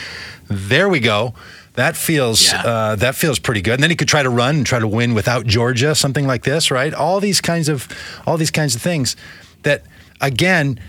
There 0.48 0.88
we 0.88 0.98
go. 0.98 1.34
That 1.74 1.96
feels 1.96 2.52
yeah. 2.52 2.62
uh, 2.62 2.96
that 2.96 3.14
feels 3.16 3.38
pretty 3.38 3.60
good. 3.60 3.74
And 3.74 3.82
then 3.82 3.90
he 3.90 3.96
could 3.96 4.08
try 4.08 4.22
to 4.22 4.30
run 4.30 4.56
and 4.56 4.66
try 4.66 4.78
to 4.78 4.88
win 4.88 5.14
without 5.14 5.44
Georgia, 5.46 5.94
something 5.94 6.26
like 6.26 6.42
this, 6.44 6.70
right? 6.70 6.94
All 6.94 7.20
these 7.20 7.40
kinds 7.40 7.68
of 7.68 7.88
all 8.26 8.36
these 8.36 8.52
kinds 8.52 8.74
of 8.74 8.82
things 8.82 9.16
that 9.62 9.84
again 10.20 10.80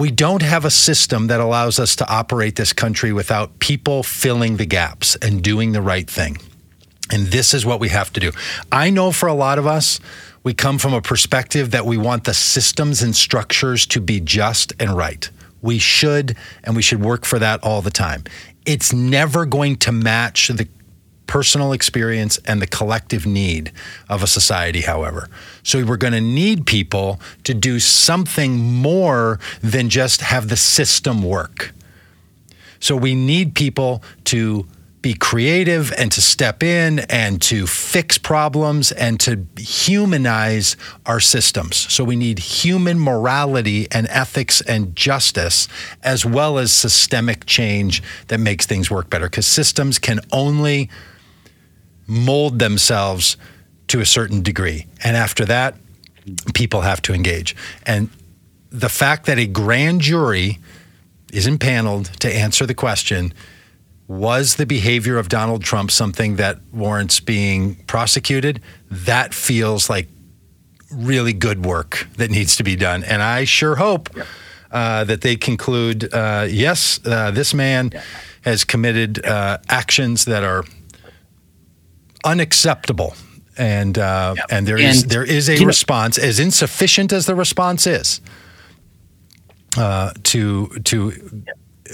we 0.00 0.10
don't 0.10 0.40
have 0.40 0.64
a 0.64 0.70
system 0.70 1.26
that 1.26 1.40
allows 1.40 1.78
us 1.78 1.94
to 1.94 2.08
operate 2.08 2.56
this 2.56 2.72
country 2.72 3.12
without 3.12 3.58
people 3.58 4.02
filling 4.02 4.56
the 4.56 4.64
gaps 4.64 5.14
and 5.16 5.42
doing 5.42 5.72
the 5.72 5.82
right 5.82 6.08
thing. 6.08 6.38
And 7.12 7.26
this 7.26 7.52
is 7.52 7.66
what 7.66 7.80
we 7.80 7.90
have 7.90 8.10
to 8.14 8.20
do. 8.20 8.32
I 8.72 8.88
know 8.88 9.12
for 9.12 9.26
a 9.26 9.34
lot 9.34 9.58
of 9.58 9.66
us, 9.66 10.00
we 10.42 10.54
come 10.54 10.78
from 10.78 10.94
a 10.94 11.02
perspective 11.02 11.72
that 11.72 11.84
we 11.84 11.98
want 11.98 12.24
the 12.24 12.32
systems 12.32 13.02
and 13.02 13.14
structures 13.14 13.84
to 13.88 14.00
be 14.00 14.20
just 14.20 14.72
and 14.80 14.96
right. 14.96 15.28
We 15.60 15.78
should, 15.78 16.34
and 16.64 16.74
we 16.74 16.80
should 16.80 17.02
work 17.02 17.26
for 17.26 17.38
that 17.38 17.62
all 17.62 17.82
the 17.82 17.90
time. 17.90 18.24
It's 18.64 18.94
never 18.94 19.44
going 19.44 19.76
to 19.76 19.92
match 19.92 20.48
the 20.48 20.66
personal 21.30 21.72
experience 21.72 22.38
and 22.38 22.60
the 22.60 22.66
collective 22.66 23.24
need 23.24 23.70
of 24.08 24.20
a 24.20 24.26
society, 24.26 24.80
however. 24.80 25.28
So 25.62 25.84
we're 25.84 25.96
going 25.96 26.12
to 26.12 26.20
need 26.20 26.66
people 26.66 27.20
to 27.44 27.54
do 27.54 27.78
something 27.78 28.58
more 28.58 29.38
than 29.62 29.90
just 29.90 30.22
have 30.22 30.48
the 30.48 30.56
system 30.56 31.22
work. 31.22 31.72
So 32.80 32.96
we 32.96 33.14
need 33.14 33.54
people 33.54 34.02
to 34.24 34.66
be 35.02 35.14
creative 35.14 35.92
and 35.96 36.10
to 36.10 36.20
step 36.20 36.64
in 36.64 36.98
and 37.08 37.40
to 37.42 37.68
fix 37.68 38.18
problems 38.18 38.90
and 38.90 39.20
to 39.20 39.46
humanize 39.56 40.76
our 41.06 41.20
systems. 41.20 41.76
So 41.76 42.02
we 42.02 42.16
need 42.16 42.40
human 42.40 42.98
morality 42.98 43.86
and 43.92 44.08
ethics 44.10 44.60
and 44.62 44.96
justice, 44.96 45.68
as 46.02 46.26
well 46.26 46.58
as 46.58 46.72
systemic 46.72 47.46
change 47.46 48.02
that 48.26 48.40
makes 48.40 48.66
things 48.66 48.90
work 48.90 49.08
better. 49.08 49.26
Because 49.26 49.46
systems 49.46 50.00
can 50.00 50.18
only 50.32 50.90
mold 52.10 52.58
themselves 52.58 53.36
to 53.88 54.00
a 54.00 54.06
certain 54.06 54.42
degree. 54.42 54.86
And 55.02 55.16
after 55.16 55.44
that, 55.46 55.76
people 56.54 56.82
have 56.82 57.00
to 57.02 57.14
engage. 57.14 57.56
And 57.86 58.10
the 58.70 58.88
fact 58.88 59.26
that 59.26 59.38
a 59.38 59.46
grand 59.46 60.00
jury 60.00 60.58
is 61.32 61.46
impaneled 61.46 62.06
to 62.20 62.32
answer 62.32 62.66
the 62.66 62.74
question 62.74 63.32
was 64.08 64.56
the 64.56 64.66
behavior 64.66 65.18
of 65.18 65.28
Donald 65.28 65.62
Trump 65.62 65.90
something 65.90 66.36
that 66.36 66.58
warrants 66.72 67.20
being 67.20 67.76
prosecuted? 67.86 68.60
That 68.90 69.32
feels 69.32 69.88
like 69.88 70.08
really 70.90 71.32
good 71.32 71.64
work 71.64 72.08
that 72.16 72.28
needs 72.30 72.56
to 72.56 72.64
be 72.64 72.74
done. 72.74 73.04
And 73.04 73.22
I 73.22 73.44
sure 73.44 73.76
hope 73.76 74.10
uh, 74.72 75.04
that 75.04 75.20
they 75.20 75.36
conclude 75.36 76.12
uh, 76.12 76.48
yes, 76.50 76.98
uh, 77.06 77.30
this 77.30 77.54
man 77.54 77.92
has 78.42 78.64
committed 78.64 79.24
uh, 79.24 79.58
actions 79.68 80.24
that 80.24 80.42
are 80.42 80.64
unacceptable. 82.24 83.14
And 83.56 83.98
uh, 83.98 84.34
and 84.50 84.66
there 84.66 84.78
is 84.78 85.02
And, 85.02 85.10
there 85.10 85.24
is 85.24 85.48
a 85.48 85.54
you 85.54 85.60
know- 85.60 85.66
response 85.66 86.16
as 86.18 86.38
insufficient 86.40 87.12
as 87.12 87.26
the 87.26 87.34
response 87.34 87.86
is 87.86 88.20
uh, 89.76 90.12
to 90.24 90.68
to 90.84 91.12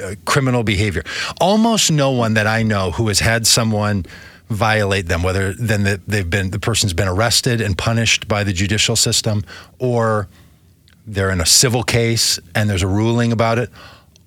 uh, 0.03 0.15
criminal 0.25 0.63
behavior. 0.63 1.03
Almost 1.41 1.91
no 1.91 2.11
one 2.11 2.35
that 2.35 2.47
I 2.47 2.63
know 2.63 2.91
who 2.93 3.09
has 3.09 3.21
had 3.21 3.47
someone 3.47 4.05
violate 4.49 5.07
them, 5.09 5.23
whether 5.23 5.55
then 5.55 5.83
that 5.85 6.07
they've 6.07 6.29
been 6.31 6.51
the 6.51 6.61
person's 6.61 6.93
been 6.95 7.09
arrested 7.09 7.61
and 7.61 7.77
punished 7.77 8.29
by 8.29 8.45
the 8.45 8.53
judicial 8.53 8.95
system, 8.95 9.43
or 9.79 10.29
they're 11.07 11.31
in 11.31 11.41
a 11.41 11.47
civil 11.47 11.83
case 11.83 12.39
and 12.55 12.69
there's 12.71 12.83
a 12.83 12.87
ruling 12.89 13.33
about 13.33 13.59
it. 13.59 13.71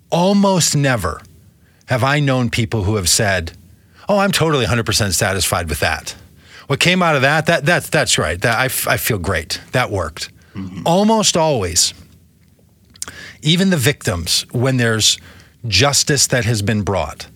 Almost 0.10 0.76
never 0.76 1.22
have 1.86 2.04
I 2.04 2.20
known 2.20 2.50
people 2.50 2.84
who 2.84 2.96
have 2.96 3.08
said, 3.08 3.52
"Oh, 4.10 4.18
I'm 4.18 4.32
totally 4.34 4.66
100% 4.66 5.14
satisfied 5.14 5.70
with 5.70 5.80
that." 5.80 6.16
What 6.68 6.80
came 6.80 7.02
out 7.02 7.16
of 7.16 7.22
that? 7.22 7.46
That 7.46 7.66
that's 7.66 7.90
that's 7.90 8.18
right. 8.18 8.40
That 8.42 8.58
I, 8.60 8.66
f- 8.66 8.88
I 8.88 8.98
feel 8.98 9.18
great. 9.18 9.62
That 9.72 9.90
worked. 9.90 10.30
Mm-hmm. 10.56 10.82
Almost 10.86 11.38
always 11.38 11.94
even 13.42 13.70
the 13.70 13.78
victims, 13.78 14.46
when 14.52 14.78
there's 14.78 15.18
justice 15.68 16.28
that 16.28 16.44
has 16.46 16.62
been 16.62 16.82
brought, 16.84 17.28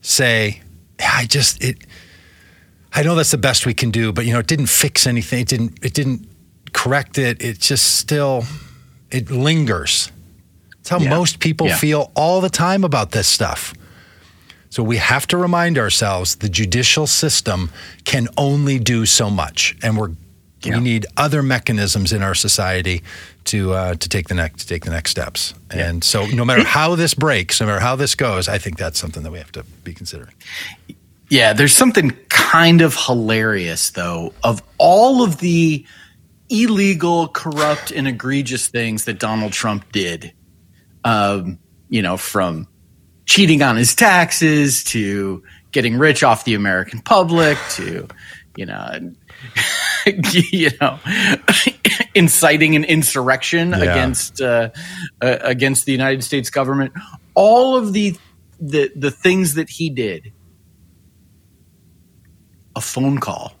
say, 0.00 0.62
I 0.98 1.26
just 1.26 1.62
it 1.62 1.78
I 2.92 3.02
know 3.02 3.14
that's 3.14 3.30
the 3.30 3.38
best 3.38 3.66
we 3.66 3.74
can 3.74 3.90
do, 3.90 4.12
but 4.12 4.24
you 4.24 4.32
know, 4.32 4.38
it 4.38 4.46
didn't 4.46 4.66
fix 4.66 5.06
anything. 5.06 5.40
It 5.42 5.48
didn't 5.48 5.78
it 5.84 5.94
didn't 5.94 6.28
correct 6.72 7.18
it. 7.18 7.42
It 7.42 7.60
just 7.60 7.96
still 7.96 8.44
it 9.10 9.30
lingers. 9.30 10.10
It's 10.80 10.88
how 10.88 10.98
Yeah. 10.98 11.10
most 11.10 11.38
people 11.38 11.66
Yeah. 11.68 11.76
feel 11.76 12.10
all 12.14 12.40
the 12.40 12.50
time 12.50 12.82
about 12.84 13.10
this 13.12 13.28
stuff. 13.28 13.74
So 14.76 14.82
we 14.82 14.98
have 14.98 15.26
to 15.28 15.38
remind 15.38 15.78
ourselves 15.78 16.36
the 16.36 16.50
judicial 16.50 17.06
system 17.06 17.70
can 18.04 18.28
only 18.36 18.78
do 18.78 19.06
so 19.06 19.30
much, 19.30 19.74
and 19.82 19.96
we're 19.96 20.10
Yeah. 20.62 20.76
we 20.76 20.80
need 20.84 21.06
other 21.16 21.42
mechanisms 21.42 22.12
in 22.12 22.22
our 22.22 22.34
society 22.34 23.02
to 23.44 23.72
uh, 23.72 23.94
to 23.94 24.06
take 24.06 24.28
the 24.28 24.34
next 24.34 24.64
to 24.64 24.66
take 24.66 24.84
the 24.84 24.90
next 24.90 25.12
steps. 25.12 25.54
And 25.70 26.04
so, 26.04 26.26
no 26.26 26.44
matter 26.44 26.62
how 26.62 26.94
this 26.94 27.14
breaks, 27.14 27.58
no 27.58 27.66
matter 27.68 27.80
how 27.80 27.96
this 27.96 28.14
goes, 28.14 28.48
I 28.50 28.58
think 28.58 28.76
that's 28.76 28.98
something 28.98 29.22
that 29.22 29.30
we 29.32 29.38
have 29.38 29.50
to 29.52 29.64
be 29.82 29.94
considering. 29.94 30.34
Yeah, 31.30 31.54
there's 31.54 31.72
something 31.72 32.10
kind 32.28 32.82
of 32.82 32.94
hilarious 32.96 33.92
though 33.92 34.34
of 34.42 34.62
all 34.76 35.22
of 35.22 35.38
the 35.38 35.86
illegal, 36.50 37.28
corrupt, 37.28 37.92
and 37.92 38.06
egregious 38.06 38.68
things 38.68 39.06
that 39.06 39.18
Donald 39.18 39.54
Trump 39.54 39.90
did. 39.90 40.34
Um, 41.02 41.58
you 41.88 42.02
know, 42.02 42.18
from 42.18 42.68
cheating 43.26 43.62
on 43.62 43.76
his 43.76 43.94
taxes 43.94 44.82
to 44.84 45.42
getting 45.72 45.98
rich 45.98 46.22
off 46.22 46.44
the 46.44 46.54
American 46.54 47.00
public 47.00 47.58
to, 47.70 48.08
you 48.56 48.64
know, 48.66 49.12
you 50.52 50.70
know, 50.80 50.98
inciting 52.14 52.76
an 52.76 52.84
insurrection 52.84 53.70
Yeah. 53.70 53.78
against 53.78 54.40
uh, 54.40 54.70
uh, 55.20 55.36
against 55.42 55.84
the 55.84 55.92
United 55.92 56.22
States 56.24 56.48
government. 56.50 56.92
All 57.34 57.76
of 57.76 57.92
the 57.92 58.16
the 58.58 58.90
the 58.96 59.10
things 59.10 59.54
that 59.54 59.68
he 59.68 59.90
did 59.90 60.32
a 62.74 62.80
phone 62.80 63.18
call 63.18 63.52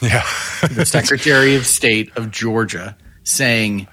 Yeah, 0.00 0.24
the 0.72 0.84
Secretary 0.86 1.56
of 1.56 1.66
State 1.66 2.16
of 2.16 2.30
Georgia 2.30 2.96
saying, 3.24 3.88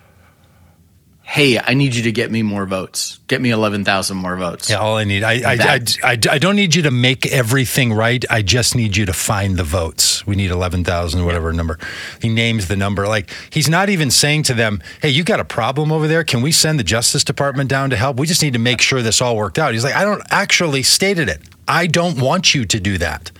"Hey, 1.36 1.60
I 1.60 1.74
need 1.74 1.94
you 1.96 2.04
to 2.04 2.12
get 2.12 2.32
me 2.32 2.42
more 2.44 2.66
votes. 2.66 3.20
Get 3.28 3.42
me 3.42 3.50
eleven 3.52 3.84
thousand 3.84 4.18
more 4.18 4.38
votes." 4.38 4.70
yeah. 4.70 4.78
All 4.78 4.96
I 4.98 5.04
need, 5.04 5.22
I 5.24 5.34
I, 5.34 5.52
I, 5.52 5.56
That- 5.58 5.98
I, 6.04 6.12
I 6.36 6.38
don't 6.40 6.56
need 6.56 6.74
you 6.76 6.84
to 6.84 6.92
make 6.92 7.26
everything 7.28 7.92
right. 7.94 8.24
I 8.30 8.42
just 8.42 8.74
need 8.76 8.96
you 8.96 9.06
to 9.06 9.14
find 9.14 9.58
the 9.58 9.64
votes. 9.66 10.26
We 10.26 10.36
need 10.36 10.50
eleven 10.52 10.84
thousand, 10.84 11.26
whatever 11.26 11.52
number. 11.52 11.78
He 12.22 12.30
names 12.30 12.68
the 12.68 12.76
number. 12.76 13.08
Like 13.08 13.30
he's 13.50 13.68
not 13.68 13.90
even 13.90 14.10
saying 14.12 14.44
to 14.44 14.54
them, 14.54 14.82
"Hey, 15.02 15.10
you 15.10 15.24
got 15.24 15.40
a 15.42 15.46
problem 15.46 15.92
over 15.92 16.08
there? 16.08 16.24
Can 16.24 16.42
we 16.42 16.52
send 16.52 16.80
the 16.80 16.84
Justice 16.86 17.24
Department 17.24 17.70
down 17.70 17.90
to 17.90 17.98
help? 17.98 18.18
We 18.18 18.28
just 18.28 18.42
need 18.42 18.54
to 18.54 18.60
make 18.60 18.80
sure 18.82 19.02
this 19.02 19.22
all 19.22 19.36
worked 19.36 19.60
out." 19.60 19.74
He's 19.74 19.84
like, 19.84 19.96
"I 19.96 20.06
don't 20.06 20.24
actually 20.32 20.84
stated 20.84 21.28
it. 21.30 21.42
I 21.68 21.88
don't 21.88 22.20
want 22.20 22.56
you 22.56 22.66
to 22.66 22.80
do 22.80 22.98
that." 23.00 23.32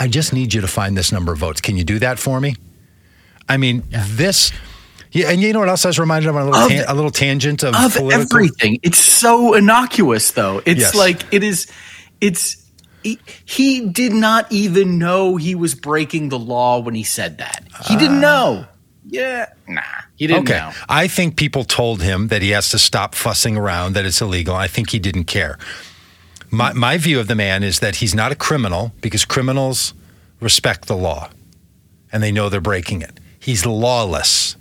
I 0.00 0.06
just 0.06 0.32
need 0.32 0.54
you 0.54 0.60
to 0.60 0.68
find 0.68 0.96
this 0.96 1.10
number 1.10 1.32
of 1.32 1.38
votes. 1.38 1.60
Can 1.60 1.76
you 1.76 1.82
do 1.84 1.98
that 1.98 2.18
for 2.20 2.40
me? 2.40 2.54
I 3.48 3.56
mean, 3.56 3.82
this. 3.90 4.52
Yeah, 5.12 5.30
and 5.30 5.40
you 5.40 5.52
know 5.52 5.60
what 5.60 5.68
else 5.68 5.84
I 5.84 5.88
was 5.88 5.98
reminded 5.98 6.28
of? 6.28 6.36
On 6.36 6.42
a 6.42 6.44
little, 6.50 6.60
Of- 6.64 6.70
tan- 6.70 6.84
a 6.88 6.94
little 6.94 7.10
tangent 7.10 7.62
of, 7.62 7.74
of 7.74 7.94
political. 7.94 8.12
everything. 8.12 8.78
It's 8.82 8.98
so 8.98 9.54
innocuous, 9.54 10.32
though. 10.32 10.60
It's 10.66 10.80
Yes. 10.80 10.94
like 10.94 11.22
it 11.32 11.42
is. 11.42 11.66
It's 12.20 12.62
he, 13.02 13.18
he 13.44 13.88
did 13.88 14.12
not 14.12 14.50
even 14.52 14.98
know 14.98 15.36
he 15.36 15.54
was 15.54 15.74
breaking 15.74 16.28
the 16.30 16.38
law 16.38 16.80
when 16.80 16.94
he 16.94 17.04
said 17.04 17.38
that. 17.38 17.64
He 17.86 17.96
didn't 17.96 18.18
uh, 18.18 18.20
know. 18.20 18.66
Yeah, 19.10 19.46
nah, 19.66 19.80
he 20.16 20.26
didn't 20.26 20.50
Okay. 20.50 20.58
know. 20.58 20.70
I 20.88 21.08
think 21.08 21.36
people 21.36 21.64
told 21.64 22.02
him 22.02 22.28
that 22.28 22.42
he 22.42 22.50
has 22.50 22.68
to 22.70 22.78
stop 22.78 23.14
fussing 23.14 23.56
around, 23.56 23.94
that 23.94 24.04
it's 24.04 24.20
illegal. 24.20 24.54
I 24.54 24.66
think 24.66 24.90
he 24.90 24.98
didn't 24.98 25.24
care. 25.24 25.58
My, 26.50 26.74
my 26.74 26.98
view 26.98 27.18
of 27.18 27.26
the 27.28 27.34
man 27.34 27.62
is 27.62 27.78
that 27.80 27.96
he's 27.96 28.14
not 28.14 28.32
a 28.32 28.34
criminal 28.34 28.92
because 29.00 29.24
criminals 29.24 29.94
respect 30.40 30.88
the 30.88 30.96
law 30.96 31.30
and 32.12 32.22
they 32.22 32.30
know 32.32 32.50
they're 32.50 32.60
breaking 32.60 33.00
it. 33.00 33.18
He's 33.38 33.64
lawless. 33.64 34.56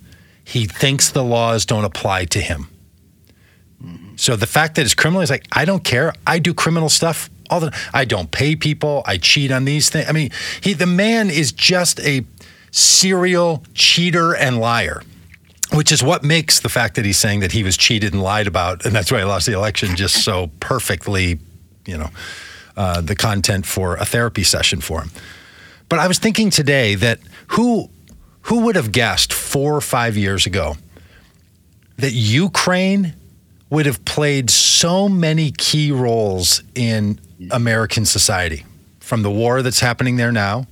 He 0.48 0.66
thinks 0.66 1.10
the 1.10 1.24
laws 1.24 1.66
don't 1.66 1.84
apply 1.84 2.26
to 2.26 2.40
him. 2.40 2.70
So 4.16 4.36
the 4.36 4.48
fact 4.48 4.76
that 4.76 4.86
it's 4.86 4.96
criminal, 4.96 5.20
he's 5.22 5.30
like, 5.30 5.46
I 5.52 5.66
don't 5.66 5.84
care. 5.84 6.14
I 6.26 6.40
do 6.40 6.54
criminal 6.54 6.90
stuff 6.90 7.30
all 7.50 7.60
the 7.62 7.78
I 7.94 8.06
don't 8.06 8.30
pay 8.30 8.56
people. 8.56 9.04
I 9.06 9.18
cheat 9.18 9.52
on 9.52 9.66
these 9.66 9.90
things. 9.90 10.10
I 10.10 10.12
mean, 10.12 10.32
he 10.62 10.74
the 10.74 10.86
man 10.86 11.30
is 11.30 11.52
just 11.52 12.00
a 12.02 12.26
serial 12.72 13.64
cheater 13.74 14.36
and 14.36 14.60
liar 14.60 15.02
which 15.74 15.92
is 15.92 16.02
what 16.02 16.24
makes 16.24 16.62
the 16.62 16.70
fact 16.70 16.96
that 16.96 17.06
he's 17.06 17.18
saying 17.18 17.42
that 17.42 17.52
he 17.52 17.64
was 17.64 17.76
cheated 17.76 18.14
and 18.14 18.24
lied 18.24 18.48
about, 18.48 18.86
and 18.86 18.96
that's 18.96 19.12
why 19.12 19.20
he 19.20 19.26
lost 19.26 19.46
the 19.46 19.54
election, 19.54 19.96
just 19.98 20.24
so 20.24 20.50
perfectly, 20.62 21.40
you 21.86 21.98
know, 21.98 22.10
uh, 22.78 23.02
the 23.02 23.16
content 23.16 23.66
for 23.66 23.96
a 23.96 24.06
therapy 24.06 24.44
session 24.44 24.80
for 24.80 25.02
him. 25.02 25.12
But 25.90 26.00
I 26.00 26.08
was 26.08 26.20
thinking 26.20 26.50
today 26.50 26.96
that 26.96 27.20
who 27.48 27.90
who 28.48 28.62
would 28.62 28.76
have 28.76 28.92
guessed 28.92 29.34
four 29.34 29.76
or 29.76 29.82
five 29.82 30.18
years 30.18 30.46
ago 30.46 30.76
that 31.98 32.14
Ukraine 32.14 33.14
would 33.70 33.86
have 33.86 34.04
played 34.06 34.50
so 34.50 35.10
many 35.10 35.52
key 35.52 35.92
roles 35.92 36.64
in 36.74 37.20
American 37.52 38.06
society, 38.06 38.66
from 39.00 39.22
the 39.22 39.32
war 39.32 39.62
that's 39.62 39.82
happening 39.82 40.16
there 40.16 40.32
now 40.32 40.66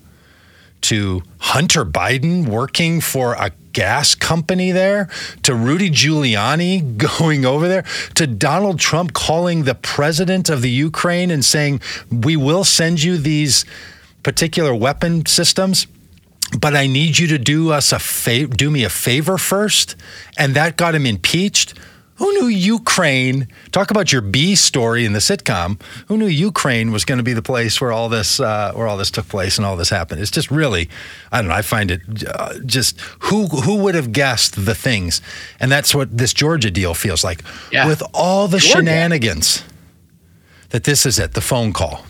to 0.82 1.24
Hunter 1.40 1.84
Biden 1.84 2.48
working 2.48 3.02
for 3.02 3.34
a 3.34 3.52
gas 3.74 4.14
company 4.14 4.72
there, 4.72 5.10
to 5.42 5.56
Rudy 5.56 5.90
Giuliani 5.90 6.96
going 7.20 7.44
over 7.44 7.68
there, 7.68 7.84
to 8.14 8.28
Donald 8.28 8.80
Trump 8.80 9.14
calling 9.14 9.64
the 9.64 9.76
president 9.76 10.48
of 10.48 10.62
the 10.62 10.70
Ukraine 10.70 11.32
and 11.32 11.44
saying, 11.44 11.82
We 12.12 12.38
will 12.38 12.64
send 12.64 13.02
you 13.02 13.18
these 13.18 13.66
particular 14.24 14.74
weapon 14.74 15.26
systems. 15.26 15.88
But 16.60 16.76
I 16.76 16.88
need 16.88 17.18
you 17.18 17.28
to 17.28 17.38
do 17.38 17.72
us 17.72 17.92
a 17.92 18.00
fa- 18.00 18.48
do 18.48 18.70
me 18.70 18.84
a 18.84 18.90
favor 18.90 19.38
first, 19.38 19.96
and 20.38 20.56
that 20.56 20.78
got 20.78 20.96
him 20.96 21.06
impeached. 21.06 21.74
Who 22.18 22.32
knew 22.32 22.48
Ukraine? 22.48 23.50
Talk 23.74 23.92
about 23.92 24.14
your 24.14 24.22
B 24.22 24.56
story 24.56 25.04
in 25.04 25.12
the 25.12 25.20
sitcom. 25.20 25.82
Who 26.08 26.16
knew 26.18 26.28
Ukraine 26.28 26.94
was 26.94 27.04
going 27.04 27.18
to 27.18 27.26
be 27.26 27.34
the 27.34 27.42
place 27.42 27.82
where 27.82 27.92
all 27.92 28.08
this 28.08 28.40
uh, 28.40 28.72
where 28.74 28.88
all 28.88 28.96
this 28.96 29.12
took 29.12 29.28
place 29.28 29.58
and 29.58 29.66
all 29.66 29.76
this 29.76 29.90
happened? 29.90 30.22
It's 30.22 30.32
just 30.32 30.50
really, 30.50 30.90
I 31.32 31.42
don't 31.42 31.50
know. 31.50 31.56
I 31.56 31.62
find 31.62 31.92
it 31.92 32.02
uh, 32.28 32.60
just 32.66 33.02
who 33.20 33.48
who 33.48 33.76
would 33.78 33.96
have 33.96 34.14
guessed 34.14 34.66
the 34.66 34.76
things, 34.76 35.22
and 35.60 35.70
that's 35.70 35.94
what 35.94 36.18
this 36.18 36.34
Georgia 36.34 36.72
deal 36.72 36.94
feels 36.94 37.24
like. 37.24 37.42
Yeah. 37.70 37.86
With 37.86 38.02
all 38.14 38.48
the 38.48 38.60
Georgia. 38.60 38.78
shenanigans, 38.78 39.64
that 40.70 40.86
this 40.86 41.06
is 41.06 41.20
it, 41.20 41.34
the 41.34 41.42
phone 41.42 41.74
call. 41.74 42.06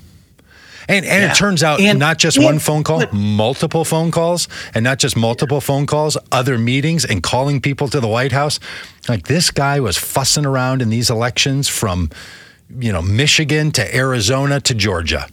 And, 0.88 1.06
and 1.06 1.24
Yeah. 1.24 1.32
it 1.32 1.36
turns 1.36 1.64
out 1.64 1.80
And- 1.80 1.98
not 2.00 2.18
just 2.18 2.38
and- 2.38 2.46
one 2.46 2.60
phone 2.60 2.84
call, 2.84 3.00
but- 3.00 3.14
multiple 3.14 3.84
phone 3.86 4.12
calls, 4.12 4.48
and 4.74 4.84
not 4.84 5.00
just 5.00 5.16
multiple 5.18 5.62
phone 5.62 5.86
calls, 5.86 6.18
other 6.32 6.58
meetings, 6.58 7.06
and 7.06 7.24
calling 7.24 7.60
people 7.62 7.88
to 7.90 8.00
the 8.00 8.08
White 8.08 8.32
House. 8.32 8.60
Like 9.10 9.28
this 9.28 9.52
guy 9.52 9.80
was 9.80 9.98
fussing 9.98 10.46
around 10.46 10.82
in 10.82 10.90
these 10.90 11.10
elections 11.10 11.68
from, 11.68 12.10
you 12.80 12.92
know, 12.92 13.02
Michigan 13.02 13.72
to 13.72 13.96
Arizona 13.96 14.60
to 14.62 14.74
Georgia, 14.74 15.28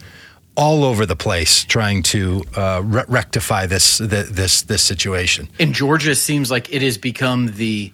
all 0.55 0.84
over 0.84 1.07
the 1.07 1.16
place 1.16 1.64
trying 1.64 2.03
to 2.03 2.44
uh, 2.57 2.80
re- 2.84 3.05
rectify 3.09 3.64
this 3.66 3.98
this 3.98 4.62
this 4.62 4.82
situation. 4.82 5.48
In 5.59 5.72
Georgia, 5.72 6.14
seems 6.14 6.50
like 6.50 6.72
it 6.72 6.82
has 6.82 6.98
become 6.98 7.55
the 7.57 7.90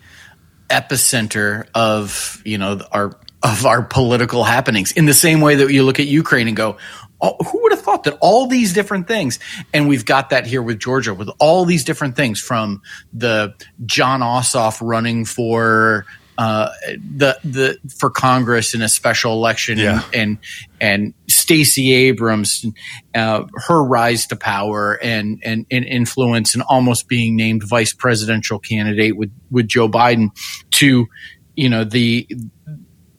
epicenter 0.70 1.66
of 1.74 2.42
you 2.44 2.59
know 2.59 2.80
our 2.92 3.16
of 3.44 3.64
our 3.64 3.82
political 3.82 4.42
happenings. 4.42 4.90
In 4.92 5.06
the 5.06 5.14
same 5.14 5.40
way 5.40 5.54
that 5.54 5.70
you 5.72 5.84
look 5.84 6.00
at 6.00 6.06
Ukraine 6.09 6.48
and 6.48 6.56
go, 6.56 6.76
oh, 7.21 7.37
who 7.51 7.62
would 7.62 7.73
have 7.73 7.83
thought 7.83 8.05
that 8.05 8.16
all 8.21 8.47
these 8.47 8.73
different 8.73 9.09
things? 9.09 9.39
And 9.73 9.89
we've 9.89 10.05
got 10.05 10.31
that 10.31 10.47
here 10.47 10.62
with 10.62 10.79
Georgia 10.79 11.14
with 11.14 11.31
all 11.39 11.64
these 11.64 11.85
different 11.85 12.16
things 12.16 12.41
from 12.41 12.83
the 13.12 13.55
Jon 13.87 14.21
Ossoff 14.21 14.79
running 14.83 15.25
for 15.25 16.07
uh, 16.39 16.71
the 17.16 17.37
the 17.43 17.79
for 17.99 18.11
Congress 18.11 18.73
in 18.73 18.81
a 18.81 18.89
special 18.89 19.33
election 19.33 19.77
Yeah. 19.77 20.03
and 20.14 20.14
and, 20.14 20.39
and 20.81 21.14
Stacey 21.27 21.93
Abrams, 21.93 22.64
uh, 23.12 23.43
her 23.66 23.83
rise 23.83 24.29
to 24.29 24.37
power 24.37 24.95
and, 25.03 25.41
and 25.45 25.66
and 25.69 25.85
influence 25.85 26.55
and 26.55 26.62
almost 26.69 27.09
being 27.09 27.35
named 27.35 27.64
vice 27.66 27.93
presidential 27.93 28.61
candidate 28.61 29.16
with 29.16 29.33
with 29.51 29.66
Joe 29.66 29.89
Biden 29.89 30.29
to 30.73 31.09
you 31.57 31.69
know 31.69 31.83
the 31.83 32.29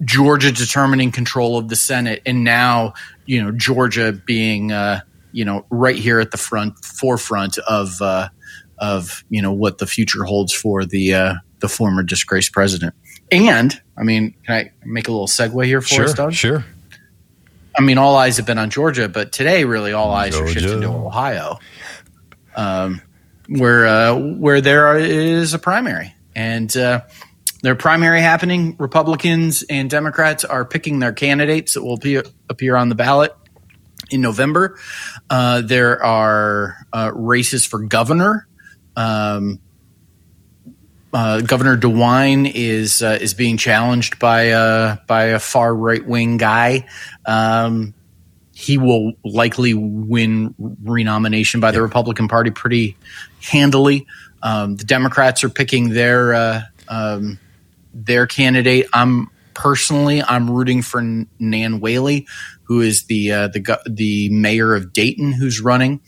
Georgia 0.04 0.52
determining 0.52 1.12
control 1.12 1.58
of 1.58 1.68
the 1.70 1.76
Senate 1.76 2.22
and 2.26 2.44
now 2.44 2.94
you 3.26 3.42
know 3.44 3.52
Georgia 3.52 4.14
being 4.14 4.72
uh, 4.72 5.02
you 5.32 5.44
know 5.46 5.66
right 5.70 5.96
here 5.98 6.20
at 6.20 6.32
the 6.32 6.38
front 6.38 6.78
forefront 6.86 7.58
of 7.60 8.02
uh, 8.02 8.30
of 8.78 9.24
you 9.30 9.42
know 9.42 9.52
what 9.52 9.78
the 9.78 9.86
future 9.86 10.24
holds 10.24 10.54
for 10.54 10.86
the 10.86 11.14
uh, 11.14 11.34
the 11.60 11.68
former 11.70 12.04
disgraced 12.04 12.54
president. 12.54 12.94
And 13.32 13.80
I 13.98 14.04
mean, 14.04 14.34
can 14.46 14.56
I 14.56 14.72
make 14.86 15.08
a 15.08 15.12
little 15.12 15.28
segue 15.28 15.66
here 15.66 15.82
for 15.82 15.88
Sure, 15.90 16.06
us, 16.06 16.14
Doug? 16.14 16.34
sure. 16.34 16.66
I 17.78 17.82
mean, 17.82 17.98
all 17.98 18.16
eyes 18.18 18.38
have 18.38 18.46
been 18.46 18.58
on 18.58 18.70
Georgia, 18.70 19.08
but 19.08 19.32
today, 19.32 19.64
really, 19.66 19.94
all 19.94 20.12
eyes 20.12 20.36
are 20.36 20.40
Georgia. 20.46 20.60
shifting 20.62 20.82
to 20.82 20.88
Ohio, 20.88 21.60
um, 22.56 23.02
where 23.48 23.88
uh, 23.88 24.16
where 24.16 24.62
there 24.62 24.88
are, 24.88 24.98
is 24.98 25.54
a 25.54 25.60
primary, 25.60 26.14
and 26.36 26.76
uh, 26.76 27.02
their 27.62 27.76
primary 27.76 28.22
happening. 28.22 28.76
Republicans 28.78 29.64
and 29.64 29.90
Democrats 29.90 30.46
are 30.46 30.66
picking 30.66 31.00
their 31.00 31.14
candidates 31.14 31.74
that 31.74 31.84
will 31.84 31.96
appear, 31.96 32.24
appear 32.50 32.76
on 32.76 32.90
the 32.90 32.96
ballot 32.96 33.36
in 34.10 34.22
November. 34.22 34.80
Uh, 35.30 35.62
there 35.62 36.04
are 36.04 36.78
uh, 36.94 37.12
races 37.14 37.66
for 37.66 37.80
governor. 37.80 38.48
Um, 38.96 39.60
uh, 41.12 41.42
Governor 41.42 41.76
DeWine 41.76 42.52
is 42.54 43.02
uh, 43.02 43.18
is 43.20 43.34
being 43.34 43.58
challenged 43.58 44.20
by 44.20 44.52
uh, 44.52 44.98
by 45.08 45.26
a 45.26 45.40
far 45.40 45.74
right 45.74 46.06
wing 46.06 46.38
guy. 46.38 46.88
Um, 47.26 47.96
he 48.54 48.78
will 48.78 49.14
likely 49.24 49.74
win 49.74 50.54
renomination 50.60 51.62
by 51.62 51.72
the 51.72 51.82
Republican 51.82 52.28
Party 52.28 52.52
pretty 52.52 52.98
handily. 53.42 54.06
Um, 54.44 54.76
the 54.76 54.84
Democrats 54.84 55.44
are 55.44 55.50
picking 55.50 55.90
their 55.90 56.34
uh, 56.34 56.62
um, 56.88 57.40
their 57.94 58.28
candidate. 58.28 58.88
I'm 58.94 59.30
personally 59.54 60.24
I'm 60.24 60.50
rooting 60.50 60.82
for 60.82 61.02
Nan 61.40 61.80
Whaley, 61.82 62.28
who 62.64 62.82
is 62.82 63.04
the 63.04 63.32
uh, 63.32 63.48
the 63.50 63.80
the 63.90 64.30
mayor 64.30 64.74
of 64.74 64.94
Dayton, 64.94 65.34
who's 65.34 65.60
running 65.60 66.02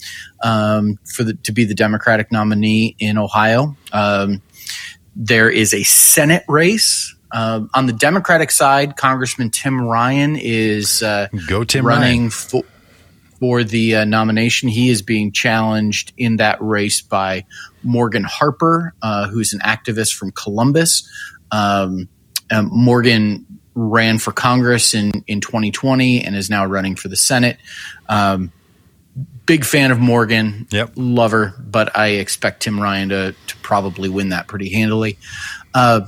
um, 0.43 0.97
for 1.03 1.23
the 1.23 1.33
to 1.43 1.51
be 1.51 1.65
the 1.65 1.75
Democratic 1.75 2.31
nominee 2.31 2.95
in 2.99 3.17
Ohio. 3.17 3.75
Um, 3.91 4.41
there 5.15 5.49
is 5.49 5.73
a 5.73 5.83
Senate 5.83 6.43
race. 6.47 7.15
Um, 7.33 7.69
on 7.73 7.85
the 7.85 7.93
Democratic 7.93 8.51
side, 8.51 8.97
Congressman 8.97 9.51
Tim 9.51 9.81
Ryan 9.81 10.35
is 10.35 11.01
uh, 11.01 11.27
Go 11.47 11.63
Tim 11.63 11.85
running 11.85 12.21
Ryan. 12.21 12.29
for, 12.29 12.63
for 13.39 13.63
the 13.63 13.95
uh, 13.95 14.05
nomination. 14.05 14.67
He 14.67 14.89
is 14.89 15.01
being 15.01 15.31
challenged 15.31 16.13
in 16.17 16.37
that 16.37 16.61
race 16.61 17.01
by 17.01 17.45
Morgan 17.83 18.25
Harper, 18.25 18.93
uh, 19.01 19.27
who's 19.29 19.53
an 19.53 19.59
activist 19.61 20.13
from 20.13 20.31
Columbus. 20.31 21.09
Um, 21.51 22.07
um, 22.49 22.69
Morgan 22.71 23.45
ran 23.73 24.19
for 24.19 24.31
Congress 24.31 24.93
in, 24.93 25.23
in 25.27 25.41
2020 25.41 26.23
and 26.23 26.35
is 26.35 26.49
now 26.49 26.65
running 26.65 26.95
for 26.95 27.07
the 27.07 27.15
Senate. 27.15 27.57
Um, 28.09 28.51
big 29.45 29.63
fan 29.65 29.91
of 29.91 29.99
Morgan. 29.99 30.67
Yep. 30.71 30.93
Love 30.95 31.31
her, 31.31 31.53
but 31.59 31.97
I 31.97 32.07
expect 32.07 32.63
Tim 32.63 32.79
Ryan 32.79 33.09
to, 33.09 33.35
to 33.47 33.57
probably 33.57 34.09
win 34.09 34.29
that 34.29 34.47
pretty 34.47 34.69
handily. 34.69 35.17
Uh, 35.73 36.01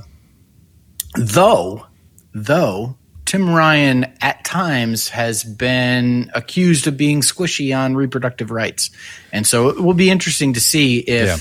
though, 1.16 1.86
though, 2.34 2.96
Tim 3.24 3.48
Ryan 3.48 4.04
at 4.20 4.44
times 4.44 5.08
has 5.08 5.42
been 5.42 6.30
accused 6.34 6.86
of 6.86 6.96
being 6.96 7.20
squishy 7.22 7.76
on 7.76 7.94
reproductive 7.96 8.50
rights. 8.50 8.90
And 9.32 9.46
so 9.46 9.70
it 9.70 9.80
will 9.82 9.94
be 9.94 10.10
interesting 10.10 10.52
to 10.52 10.60
see 10.60 10.98
if 10.98 11.26
Yeah. 11.26 11.36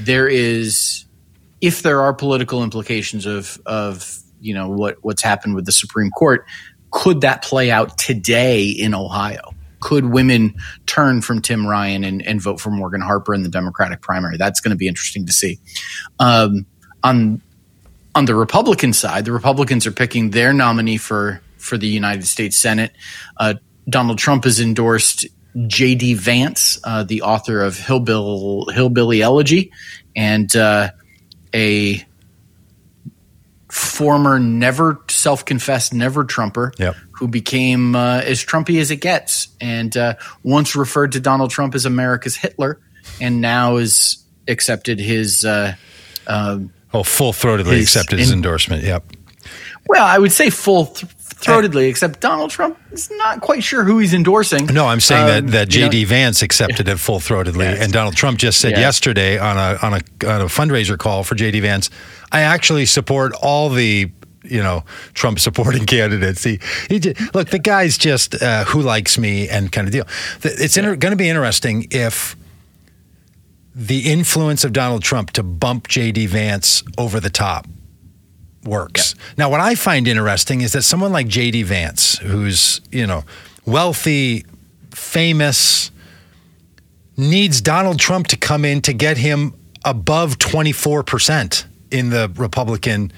there 0.00 0.28
is 0.28 1.03
if 1.64 1.82
there 1.82 2.02
are 2.02 2.12
political 2.12 2.62
implications 2.62 3.24
of 3.24 3.58
of 3.64 4.18
you 4.38 4.52
know 4.52 4.68
what 4.68 4.98
what's 5.00 5.22
happened 5.22 5.54
with 5.54 5.64
the 5.64 5.72
Supreme 5.72 6.10
Court, 6.10 6.44
could 6.90 7.22
that 7.22 7.42
play 7.42 7.70
out 7.70 7.96
today 7.96 8.66
in 8.68 8.94
Ohio? 8.94 9.54
Could 9.80 10.06
women 10.06 10.54
turn 10.86 11.22
from 11.22 11.40
Tim 11.40 11.66
Ryan 11.66 12.04
and, 12.04 12.22
and 12.26 12.40
vote 12.40 12.60
for 12.60 12.70
Morgan 12.70 13.00
Harper 13.00 13.34
in 13.34 13.42
the 13.42 13.48
Democratic 13.48 14.02
primary? 14.02 14.36
That's 14.36 14.60
going 14.60 14.70
to 14.70 14.76
be 14.76 14.88
interesting 14.88 15.24
to 15.24 15.32
see. 15.32 15.58
Um, 16.18 16.66
on 17.02 17.40
on 18.14 18.26
the 18.26 18.34
Republican 18.34 18.92
side, 18.92 19.24
the 19.24 19.32
Republicans 19.32 19.86
are 19.86 19.92
picking 19.92 20.30
their 20.30 20.52
nominee 20.52 20.98
for 20.98 21.40
for 21.56 21.78
the 21.78 21.88
United 21.88 22.26
States 22.26 22.58
Senate. 22.58 22.92
Uh, 23.38 23.54
Donald 23.88 24.18
Trump 24.18 24.44
has 24.44 24.60
endorsed 24.60 25.26
J.D. 25.66 26.14
Vance, 26.14 26.78
uh, 26.84 27.04
the 27.04 27.22
author 27.22 27.62
of 27.62 27.76
Hillbill, 27.76 28.70
Hillbilly 28.72 29.22
Elegy, 29.22 29.72
and 30.14 30.54
uh, 30.54 30.90
a 31.54 32.04
former 33.70 34.38
never 34.38 35.00
self-confessed 35.08 35.92
never 35.94 36.24
Trumper 36.24 36.72
Yep. 36.78 36.94
who 37.12 37.28
became 37.28 37.96
uh, 37.96 38.20
as 38.24 38.44
Trumpy 38.44 38.80
as 38.80 38.90
it 38.90 38.96
gets, 38.96 39.48
and 39.60 39.96
uh, 39.96 40.14
once 40.42 40.76
referred 40.76 41.12
to 41.12 41.20
Donald 41.20 41.50
Trump 41.50 41.74
as 41.74 41.84
America's 41.86 42.36
Hitler, 42.36 42.78
and 43.20 43.40
now 43.40 43.76
has 43.76 44.18
accepted 44.48 44.98
his. 45.00 45.44
Uh, 45.44 45.74
um, 46.26 46.72
Oh, 46.92 47.02
full 47.02 47.32
throatedly 47.32 47.72
His 47.78 47.82
accepted 47.86 48.20
his 48.20 48.30
in- 48.30 48.36
endorsement. 48.38 48.84
Yep. 48.84 49.04
well, 49.88 50.04
I 50.06 50.16
would 50.16 50.30
say 50.30 50.48
full 50.50 50.86
th- 50.86 51.10
throatedly, 51.44 51.88
except 51.88 52.20
Donald 52.20 52.50
Trump 52.50 52.78
is 52.92 53.10
not 53.12 53.40
quite 53.40 53.62
sure 53.62 53.84
who 53.84 53.98
he's 53.98 54.14
endorsing. 54.14 54.66
No, 54.66 54.86
I'm 54.86 55.00
saying 55.00 55.22
Um, 55.22 55.28
that, 55.28 55.52
that 55.68 55.74
you 55.74 55.82
know- 55.82 55.88
JD 55.90 56.04
Vance 56.06 56.42
accepted 56.42 56.88
it 56.88 56.98
full 56.98 57.20
throatedly, 57.20 57.64
Yes. 57.64 57.80
and 57.82 57.92
Donald 57.92 58.16
Trump 58.16 58.38
just 58.38 58.60
said 58.60 58.72
Yes. 58.72 58.80
yesterday 58.80 59.38
on 59.38 59.56
a 59.56 59.78
on 59.82 59.92
a 59.94 60.30
on 60.32 60.40
a 60.40 60.46
fundraiser 60.46 60.96
call 60.98 61.24
for 61.24 61.34
JD 61.34 61.60
Vance, 61.62 61.90
I 62.32 62.40
actually 62.40 62.86
support 62.86 63.32
all 63.42 63.68
the 63.70 64.10
you 64.42 64.62
know 64.62 64.84
Trump 65.14 65.38
supporting 65.40 65.86
candidates. 65.96 66.44
He 66.44 66.58
he 66.90 66.98
did, 66.98 67.18
look 67.34 67.50
the 67.50 67.58
guy's 67.58 67.96
just 67.96 68.40
uh, 68.42 68.64
who 68.64 68.82
likes 68.82 69.16
me 69.18 69.48
and 69.48 69.70
kind 69.72 69.86
of 69.88 69.92
deal. 69.92 70.06
It's 70.42 70.76
inter- 70.76 70.96
going 70.96 71.12
to 71.12 71.16
be 71.16 71.28
interesting 71.28 71.86
if 71.90 72.36
the 73.74 74.10
influence 74.12 74.62
of 74.64 74.72
Donald 74.72 75.02
Trump 75.02 75.30
to 75.32 75.42
bump 75.42 75.88
JD 75.88 76.28
Vance 76.28 76.82
over 76.96 77.18
the 77.20 77.30
top 77.30 77.66
works. 78.64 79.14
Now, 79.36 79.50
what 79.50 79.60
I 79.60 79.74
find 79.74 80.06
interesting 80.08 80.60
is 80.60 80.72
that 80.72 80.82
someone 80.82 81.12
like 81.12 81.26
JD 81.26 81.64
Vance, 81.64 82.18
who's, 82.18 82.80
you 82.90 83.06
know, 83.06 83.24
wealthy, 83.64 84.44
famous, 84.90 85.90
needs 87.16 87.60
Donald 87.60 87.98
Trump 87.98 88.26
to 88.28 88.36
come 88.36 88.64
in 88.64 88.82
to 88.82 88.92
get 88.92 89.16
him 89.16 89.54
above 89.84 90.38
24% 90.38 91.64
in 91.90 92.10
the 92.10 92.30
Republican 92.36 93.12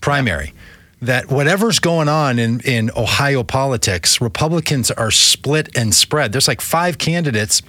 primary. 0.00 0.52
That 1.00 1.30
whatever's 1.30 1.78
going 1.78 2.08
on 2.08 2.40
in, 2.40 2.60
in 2.60 2.90
Ohio 2.96 3.44
politics, 3.44 4.20
Republicans 4.20 4.90
are 4.90 5.12
split 5.12 5.68
and 5.76 5.94
spread. 5.94 6.32
There's 6.32 6.48
like 6.48 6.60
five 6.60 6.98
candidates 6.98 7.62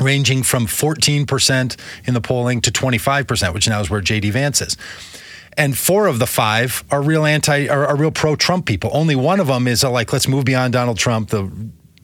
ranging 0.00 0.42
from 0.42 0.66
14% 0.66 1.76
in 2.06 2.14
the 2.14 2.20
polling 2.20 2.60
to 2.62 2.70
25%, 2.70 3.54
which 3.54 3.68
now 3.68 3.80
is 3.80 3.88
where 3.88 4.00
JD 4.00 4.32
Vance 4.32 4.60
is. 4.60 4.76
And 5.56 5.76
four 5.76 6.06
of 6.06 6.18
the 6.18 6.26
five 6.26 6.84
are 6.90 7.00
real 7.00 7.24
anti, 7.24 7.68
are, 7.68 7.86
are 7.86 7.96
real 7.96 8.10
pro 8.10 8.36
Trump 8.36 8.66
people. 8.66 8.90
Only 8.92 9.16
one 9.16 9.40
of 9.40 9.46
them 9.46 9.66
is 9.66 9.82
a, 9.82 9.88
like, 9.88 10.12
let's 10.12 10.28
move 10.28 10.44
beyond 10.44 10.74
Donald 10.74 10.98
Trump. 10.98 11.30
The 11.30 11.50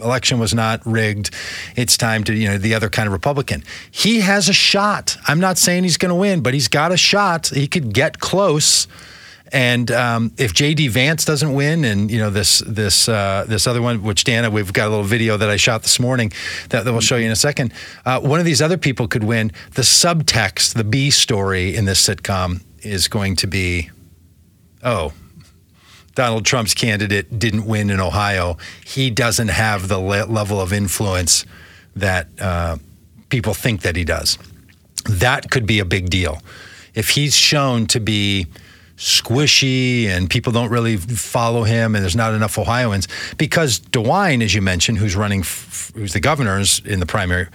election 0.01 0.39
was 0.39 0.55
not 0.55 0.85
rigged. 0.87 1.31
It's 1.77 1.97
time 1.97 2.25
to, 2.25 2.35
you 2.35 2.49
know, 2.49 2.59
the 2.59 2.75
other 2.75 2.89
kind 2.89 3.07
of 3.07 3.13
Republican. 3.13 3.63
He 3.91 4.21
has 4.21 4.49
a 4.49 4.53
shot. 4.53 5.17
I'm 5.29 5.41
not 5.41 5.59
saying 5.59 5.85
he's 5.85 5.97
going 5.97 6.11
to 6.11 6.17
win, 6.17 6.41
but 6.43 6.55
he's 6.55 6.69
got 6.69 6.93
a 6.93 6.97
shot. 6.97 7.49
He 7.49 7.67
could 7.69 7.93
get 7.93 8.19
close. 8.19 8.87
And 9.53 9.91
um, 9.91 10.33
if 10.39 10.55
JD 10.55 10.89
Vance 10.89 11.27
doesn't 11.27 11.53
win, 11.53 11.85
and 11.85 12.11
you 12.11 12.17
know 12.17 12.31
this 12.31 12.61
this 12.67 13.07
uh, 13.07 13.45
this 13.47 13.67
other 13.67 13.83
one, 13.83 14.03
which 14.03 14.25
Dana, 14.25 14.51
we've 14.51 14.73
got 14.73 14.87
a 14.87 14.89
little 14.89 15.05
video 15.05 15.37
that 15.37 15.51
I 15.51 15.57
shot 15.57 15.83
this 15.83 16.01
morning 16.01 16.33
that, 16.71 16.87
that 16.87 16.93
we'll 16.93 17.03
show 17.03 17.17
you 17.17 17.27
in 17.27 17.33
a 17.33 17.37
second. 17.37 17.75
Uh, 18.07 18.19
one 18.19 18.41
of 18.41 18.47
these 18.47 18.63
other 18.63 18.79
people 18.79 19.09
could 19.09 19.25
win. 19.25 19.53
The 19.73 19.83
subtext, 19.83 20.73
the 20.73 20.85
B 20.85 21.11
story 21.11 21.77
in 21.77 21.85
this 21.85 22.09
sitcom 22.09 22.63
is 22.83 23.09
going 23.09 23.37
to 23.37 23.47
be, 23.47 23.91
oh, 24.83 25.13
Donald 26.15 26.45
Trump's 26.45 26.75
candidate 26.75 27.39
didn't 27.39 27.65
win 27.65 27.91
in 27.91 28.01
Ohio, 28.01 28.59
he 28.85 29.11
doesn't 29.11 29.49
have 29.49 29.89
the 29.89 29.99
le- 29.99 30.27
level 30.27 30.61
of 30.61 30.73
influence 30.73 31.47
that 31.97 32.29
uh, 32.41 32.77
people 33.29 33.55
think 33.55 33.83
that 33.83 33.97
he 33.97 34.05
does. 34.05 34.39
That 35.09 35.51
could 35.51 35.67
be 35.67 35.79
a 35.79 35.85
big 35.85 36.11
deal. 36.11 36.43
If 36.95 37.11
he's 37.11 37.35
shown 37.35 37.87
to 37.89 38.01
be 38.01 38.47
squishy 38.97 40.07
and 40.07 40.29
people 40.29 40.53
don't 40.53 40.71
really 40.71 40.97
follow 40.97 41.65
him 41.65 41.95
and 41.95 42.05
there's 42.05 42.15
not 42.15 42.35
enough 42.35 42.59
Ohioans, 42.59 43.09
because 43.39 43.81
DeWine, 43.81 44.43
as 44.43 44.55
you 44.55 44.61
mentioned, 44.61 44.99
who's 44.99 45.17
running, 45.17 45.41
f- 45.41 45.93
who's 45.95 46.13
the 46.13 46.21
governor's 46.21 46.81
in 46.85 47.01
the 47.01 47.07
primary, 47.07 47.49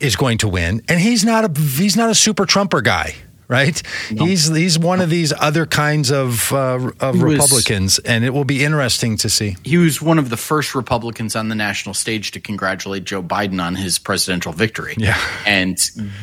is 0.00 0.16
going 0.16 0.38
to 0.38 0.48
win, 0.48 0.82
and 0.88 1.00
he's 1.00 1.24
not 1.24 1.44
a 1.44 1.60
he's 1.60 1.96
not 1.96 2.10
a 2.10 2.14
super 2.14 2.44
Trumper 2.46 2.80
guy 2.80 3.14
right? 3.54 3.82
No. 4.10 4.24
He's 4.24 4.48
he's 4.48 4.78
one 4.78 5.00
of 5.00 5.10
these 5.10 5.32
other 5.38 5.64
kinds 5.64 6.10
of 6.10 6.52
uh, 6.52 6.90
of 7.00 7.22
Republicans, 7.22 7.98
and 8.00 8.24
it 8.24 8.30
will 8.30 8.44
be 8.44 8.64
interesting 8.64 9.16
to 9.18 9.28
see. 9.28 9.56
He 9.64 9.76
was 9.76 10.02
one 10.02 10.18
of 10.18 10.28
the 10.28 10.36
first 10.36 10.74
Republicans 10.74 11.36
on 11.36 11.48
the 11.48 11.54
national 11.54 11.94
stage 11.94 12.32
to 12.32 12.40
congratulate 12.40 13.04
Joe 13.04 13.22
Biden 13.22 13.62
on 13.62 13.76
his 13.76 13.98
presidential 13.98 14.52
victory, 14.52 14.94
yeah. 14.98 15.18
and 15.46 15.78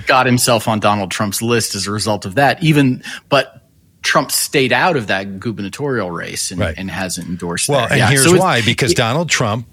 got 0.08 0.26
himself 0.26 0.68
on 0.68 0.80
Donald 0.80 1.12
Trump's 1.12 1.42
list 1.42 1.74
as 1.76 1.88
a 1.88 1.92
result 1.92 2.26
of 2.26 2.36
that. 2.36 2.62
Even 2.62 3.04
but. 3.30 3.58
Trump 4.04 4.32
stayed 4.32 4.74
out 4.74 4.98
of 4.98 5.06
that 5.08 5.40
gubernatorial 5.40 6.10
race 6.10 6.50
and, 6.50 6.60
right. 6.60 6.74
and 6.76 6.90
hasn't 6.90 7.28
endorsed 7.28 7.70
well, 7.70 7.82
that. 7.82 7.92
and 7.92 8.00
yeah, 8.00 8.10
here's 8.10 8.24
so 8.24 8.36
why: 8.36 8.64
because 8.64 8.94
it, 8.94 8.98
Donald 8.98 9.30
Trump, 9.30 9.68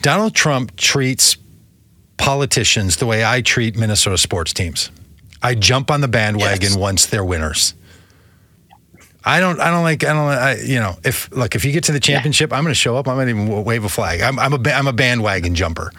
Donald 0.00 0.34
Trump 0.34 0.74
treats 0.76 1.36
politicians 2.16 2.96
the 2.96 3.04
way 3.04 3.22
I 3.22 3.42
treat 3.42 3.76
Minnesota 3.76 4.16
sports 4.16 4.54
teams. 4.54 4.90
I 5.42 5.54
jump 5.54 5.90
on 5.90 6.00
the 6.00 6.08
bandwagon 6.08 6.70
yes. 6.70 6.76
once 6.76 7.06
they're 7.06 7.24
winners. 7.24 7.74
I 9.24 9.40
don't. 9.40 9.60
I 9.60 9.70
don't 9.70 9.82
like. 9.82 10.02
I 10.02 10.12
don't. 10.12 10.28
I, 10.28 10.56
you 10.62 10.80
know, 10.80 10.96
if 11.04 11.30
look, 11.30 11.54
if 11.54 11.64
you 11.64 11.72
get 11.72 11.84
to 11.84 11.92
the 11.92 12.00
championship, 12.00 12.50
yeah. 12.50 12.56
I'm 12.56 12.64
going 12.64 12.72
to 12.72 12.78
show 12.78 12.96
up. 12.96 13.06
I'm 13.06 13.16
going 13.16 13.26
to 13.26 13.42
even 13.42 13.64
wave 13.64 13.84
a 13.84 13.88
flag. 13.88 14.22
I'm, 14.22 14.38
I'm 14.38 14.54
a. 14.54 14.70
I'm 14.70 14.86
a 14.86 14.92
bandwagon 14.92 15.54
jumper. 15.54 15.92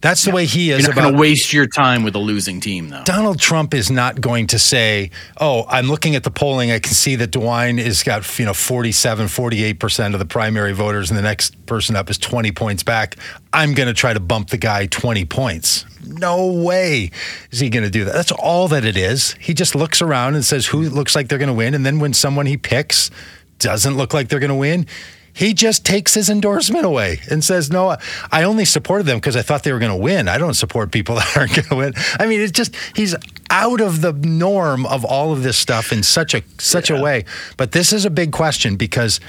That's 0.00 0.22
the 0.22 0.30
yeah. 0.30 0.34
way 0.34 0.46
he 0.46 0.70
is. 0.70 0.80
You're 0.80 0.94
not 0.94 1.00
going 1.00 1.14
to 1.14 1.18
waste 1.18 1.52
your 1.52 1.66
time 1.66 2.04
with 2.04 2.14
a 2.14 2.18
losing 2.18 2.60
team, 2.60 2.90
though. 2.90 3.02
Donald 3.04 3.40
Trump 3.40 3.72
is 3.72 3.90
not 3.90 4.20
going 4.20 4.46
to 4.48 4.58
say, 4.58 5.10
"Oh, 5.40 5.64
I'm 5.66 5.86
looking 5.86 6.14
at 6.14 6.22
the 6.22 6.30
polling. 6.30 6.70
I 6.70 6.78
can 6.78 6.92
see 6.92 7.16
that 7.16 7.30
DeWine 7.30 7.82
has 7.82 8.02
got 8.02 8.38
you 8.38 8.44
know 8.44 8.54
47, 8.54 9.28
48 9.28 9.80
percent 9.80 10.14
of 10.14 10.20
the 10.20 10.26
primary 10.26 10.74
voters, 10.74 11.10
and 11.10 11.18
the 11.18 11.22
next 11.22 11.66
person 11.66 11.96
up 11.96 12.08
is 12.08 12.18
20 12.18 12.52
points 12.52 12.82
back. 12.82 13.16
I'm 13.52 13.74
going 13.74 13.88
to 13.88 13.94
try 13.94 14.12
to 14.12 14.20
bump 14.20 14.50
the 14.50 14.58
guy 14.58 14.86
20 14.86 15.24
points." 15.24 15.86
No 16.06 16.46
way 16.46 17.10
is 17.50 17.60
he 17.60 17.70
going 17.70 17.84
to 17.84 17.90
do 17.90 18.04
that. 18.04 18.14
That's 18.14 18.32
all 18.32 18.68
that 18.68 18.84
it 18.84 18.96
is. 18.96 19.32
He 19.40 19.54
just 19.54 19.74
looks 19.74 20.00
around 20.02 20.34
and 20.34 20.44
says 20.44 20.66
who 20.66 20.82
looks 20.82 21.14
like 21.14 21.28
they're 21.28 21.38
going 21.38 21.48
to 21.48 21.54
win, 21.54 21.74
and 21.74 21.84
then 21.84 21.98
when 21.98 22.12
someone 22.12 22.46
he 22.46 22.56
picks 22.56 23.10
doesn't 23.58 23.96
look 23.96 24.12
like 24.12 24.28
they're 24.28 24.40
going 24.40 24.48
to 24.48 24.54
win, 24.54 24.86
he 25.34 25.52
just 25.52 25.84
takes 25.84 26.14
his 26.14 26.30
endorsement 26.30 26.86
away 26.86 27.20
and 27.28 27.42
says, 27.42 27.70
"No, 27.70 27.96
I 28.30 28.44
only 28.44 28.64
supported 28.64 29.04
them 29.04 29.18
because 29.18 29.36
I 29.36 29.42
thought 29.42 29.64
they 29.64 29.72
were 29.72 29.80
going 29.80 29.90
to 29.90 29.96
win. 29.96 30.28
I 30.28 30.38
don't 30.38 30.54
support 30.54 30.92
people 30.92 31.14
that 31.16 31.36
aren't 31.36 31.54
going 31.54 31.68
to 31.68 31.76
win." 31.76 31.94
I 32.18 32.26
mean, 32.26 32.40
it's 32.40 32.52
just 32.52 32.74
he's 32.94 33.16
out 33.50 33.80
of 33.80 34.00
the 34.00 34.12
norm 34.12 34.86
of 34.86 35.04
all 35.04 35.32
of 35.32 35.42
this 35.42 35.58
stuff 35.58 35.92
in 35.92 36.02
such 36.02 36.34
a 36.34 36.42
such 36.58 36.88
yeah. 36.88 36.98
a 36.98 37.02
way. 37.02 37.24
But 37.56 37.72
this 37.72 37.92
is 37.92 38.04
a 38.04 38.10
big 38.10 38.32
question 38.32 38.76
because 38.76 39.20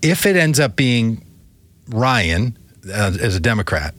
if 0.00 0.24
it 0.26 0.36
ends 0.36 0.58
up 0.58 0.74
being 0.74 1.22
Ryan 1.88 2.56
uh, 2.88 3.12
as 3.20 3.36
a 3.36 3.40
Democrat, 3.40 3.94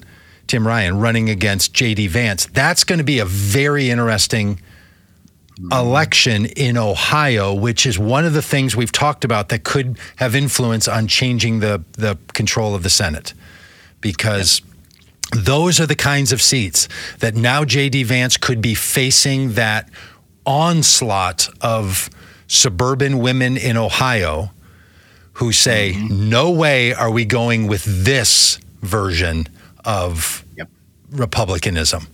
Tim 0.54 0.68
Ryan 0.68 1.00
running 1.00 1.32
against 1.32 1.74
J.D. 1.74 2.06
Vance, 2.10 2.46
that's 2.46 2.84
going 2.84 3.00
to 3.00 3.04
be 3.04 3.18
a 3.18 3.26
very 3.26 3.90
interesting 3.90 4.62
election 5.72 6.46
in 6.46 6.78
Ohio, 6.78 7.56
which 7.56 7.88
is 7.88 7.98
one 7.98 8.24
of 8.24 8.34
the 8.34 8.42
things 8.44 8.76
we've 8.76 8.92
talked 8.92 9.26
about 9.26 9.50
that 9.50 9.64
could 9.64 9.98
have 10.18 10.36
influence 10.36 10.88
on 10.88 11.08
changing 11.08 11.60
the, 11.60 11.84
the 11.94 12.20
control 12.34 12.76
of 12.76 12.84
the 12.84 12.92
Senate. 12.92 13.34
Because 14.00 14.62
those 15.36 15.80
are 15.80 15.88
the 15.88 15.96
kinds 15.96 16.32
of 16.32 16.40
seats 16.40 16.88
that 17.18 17.34
now 17.34 17.66
J.D. 17.66 18.04
Vance 18.04 18.38
could 18.38 18.62
be 18.62 18.76
facing 18.76 19.54
that 19.54 19.90
onslaught 20.46 21.50
of 21.62 22.12
suburban 22.46 23.18
women 23.18 23.58
in 23.58 23.76
Ohio 23.76 24.52
who 25.34 25.52
say, 25.52 25.94
mm-hmm. 25.96 26.30
no 26.30 26.52
way 26.52 26.94
are 26.94 27.10
we 27.10 27.26
going 27.26 27.66
with 27.66 28.06
this 28.06 28.60
version 28.84 29.48
of. 29.84 30.43
Republicanism. 31.14 32.08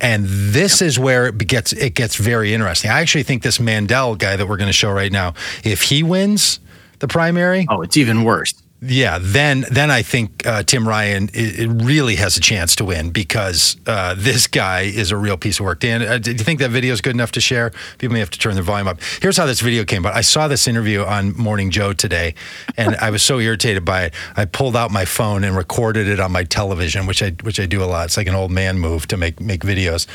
And 0.00 0.26
this 0.26 0.82
is 0.82 0.98
where 0.98 1.26
it 1.26 1.38
gets 1.38 1.72
it 1.72 1.94
gets 1.94 2.16
very 2.16 2.52
interesting. 2.52 2.90
I 2.90 3.00
actually 3.00 3.22
think 3.22 3.42
this 3.42 3.60
Mandel 3.60 4.16
guy 4.16 4.36
that 4.36 4.46
we're 4.46 4.56
going 4.56 4.68
to 4.68 4.72
show 4.72 4.90
right 4.90 5.12
now, 5.12 5.34
if 5.62 5.82
he 5.82 6.02
wins 6.02 6.60
the 6.98 7.08
primary, 7.08 7.66
oh, 7.70 7.82
it's 7.82 7.96
even 7.96 8.24
worse 8.24 8.54
yeah, 8.86 9.18
then 9.20 9.64
then 9.70 9.90
I 9.90 10.02
think 10.02 10.46
uh, 10.46 10.62
Tim 10.62 10.86
Ryan 10.86 11.30
it, 11.32 11.60
it, 11.60 11.68
really 11.84 12.16
has 12.16 12.36
a 12.36 12.40
chance 12.40 12.76
to 12.76 12.84
win 12.84 13.10
because 13.10 13.76
uh, 13.86 14.14
this 14.16 14.46
guy 14.46 14.82
is 14.82 15.10
a 15.10 15.16
real 15.16 15.36
piece 15.36 15.58
of 15.58 15.64
work. 15.64 15.80
Dan, 15.80 16.02
uh, 16.02 16.18
do 16.18 16.32
you 16.32 16.38
think 16.38 16.60
that 16.60 16.70
video 16.70 16.92
is 16.92 17.00
good 17.00 17.14
enough 17.14 17.32
to 17.32 17.40
share? 17.40 17.72
People 17.98 18.14
may 18.14 18.20
have 18.20 18.30
to 18.30 18.38
turn 18.38 18.54
their 18.54 18.62
volume 18.62 18.88
up. 18.88 18.98
Here's 19.20 19.36
how 19.36 19.46
this 19.46 19.60
video 19.60 19.84
came 19.84 20.02
about. 20.02 20.14
I 20.14 20.20
saw 20.20 20.48
this 20.48 20.68
interview 20.68 21.02
on 21.02 21.36
Morning 21.36 21.70
Joe 21.70 21.92
today, 21.92 22.34
and 22.76 22.96
I 22.96 23.10
was 23.10 23.22
so 23.22 23.38
irritated 23.38 23.84
by 23.84 24.04
it. 24.04 24.14
I 24.36 24.44
pulled 24.44 24.76
out 24.76 24.90
my 24.90 25.04
phone 25.04 25.44
and 25.44 25.56
recorded 25.56 26.08
it 26.08 26.20
on 26.20 26.32
my 26.32 26.44
television, 26.44 27.06
which 27.06 27.22
I 27.22 27.30
which 27.42 27.58
I 27.58 27.66
do 27.66 27.82
a 27.82 27.86
lot. 27.86 28.06
It's 28.06 28.16
like 28.16 28.28
an 28.28 28.34
old 28.34 28.50
man 28.50 28.78
move 28.78 29.08
to 29.08 29.16
make 29.16 29.40
make 29.40 29.62
videos. 29.62 30.06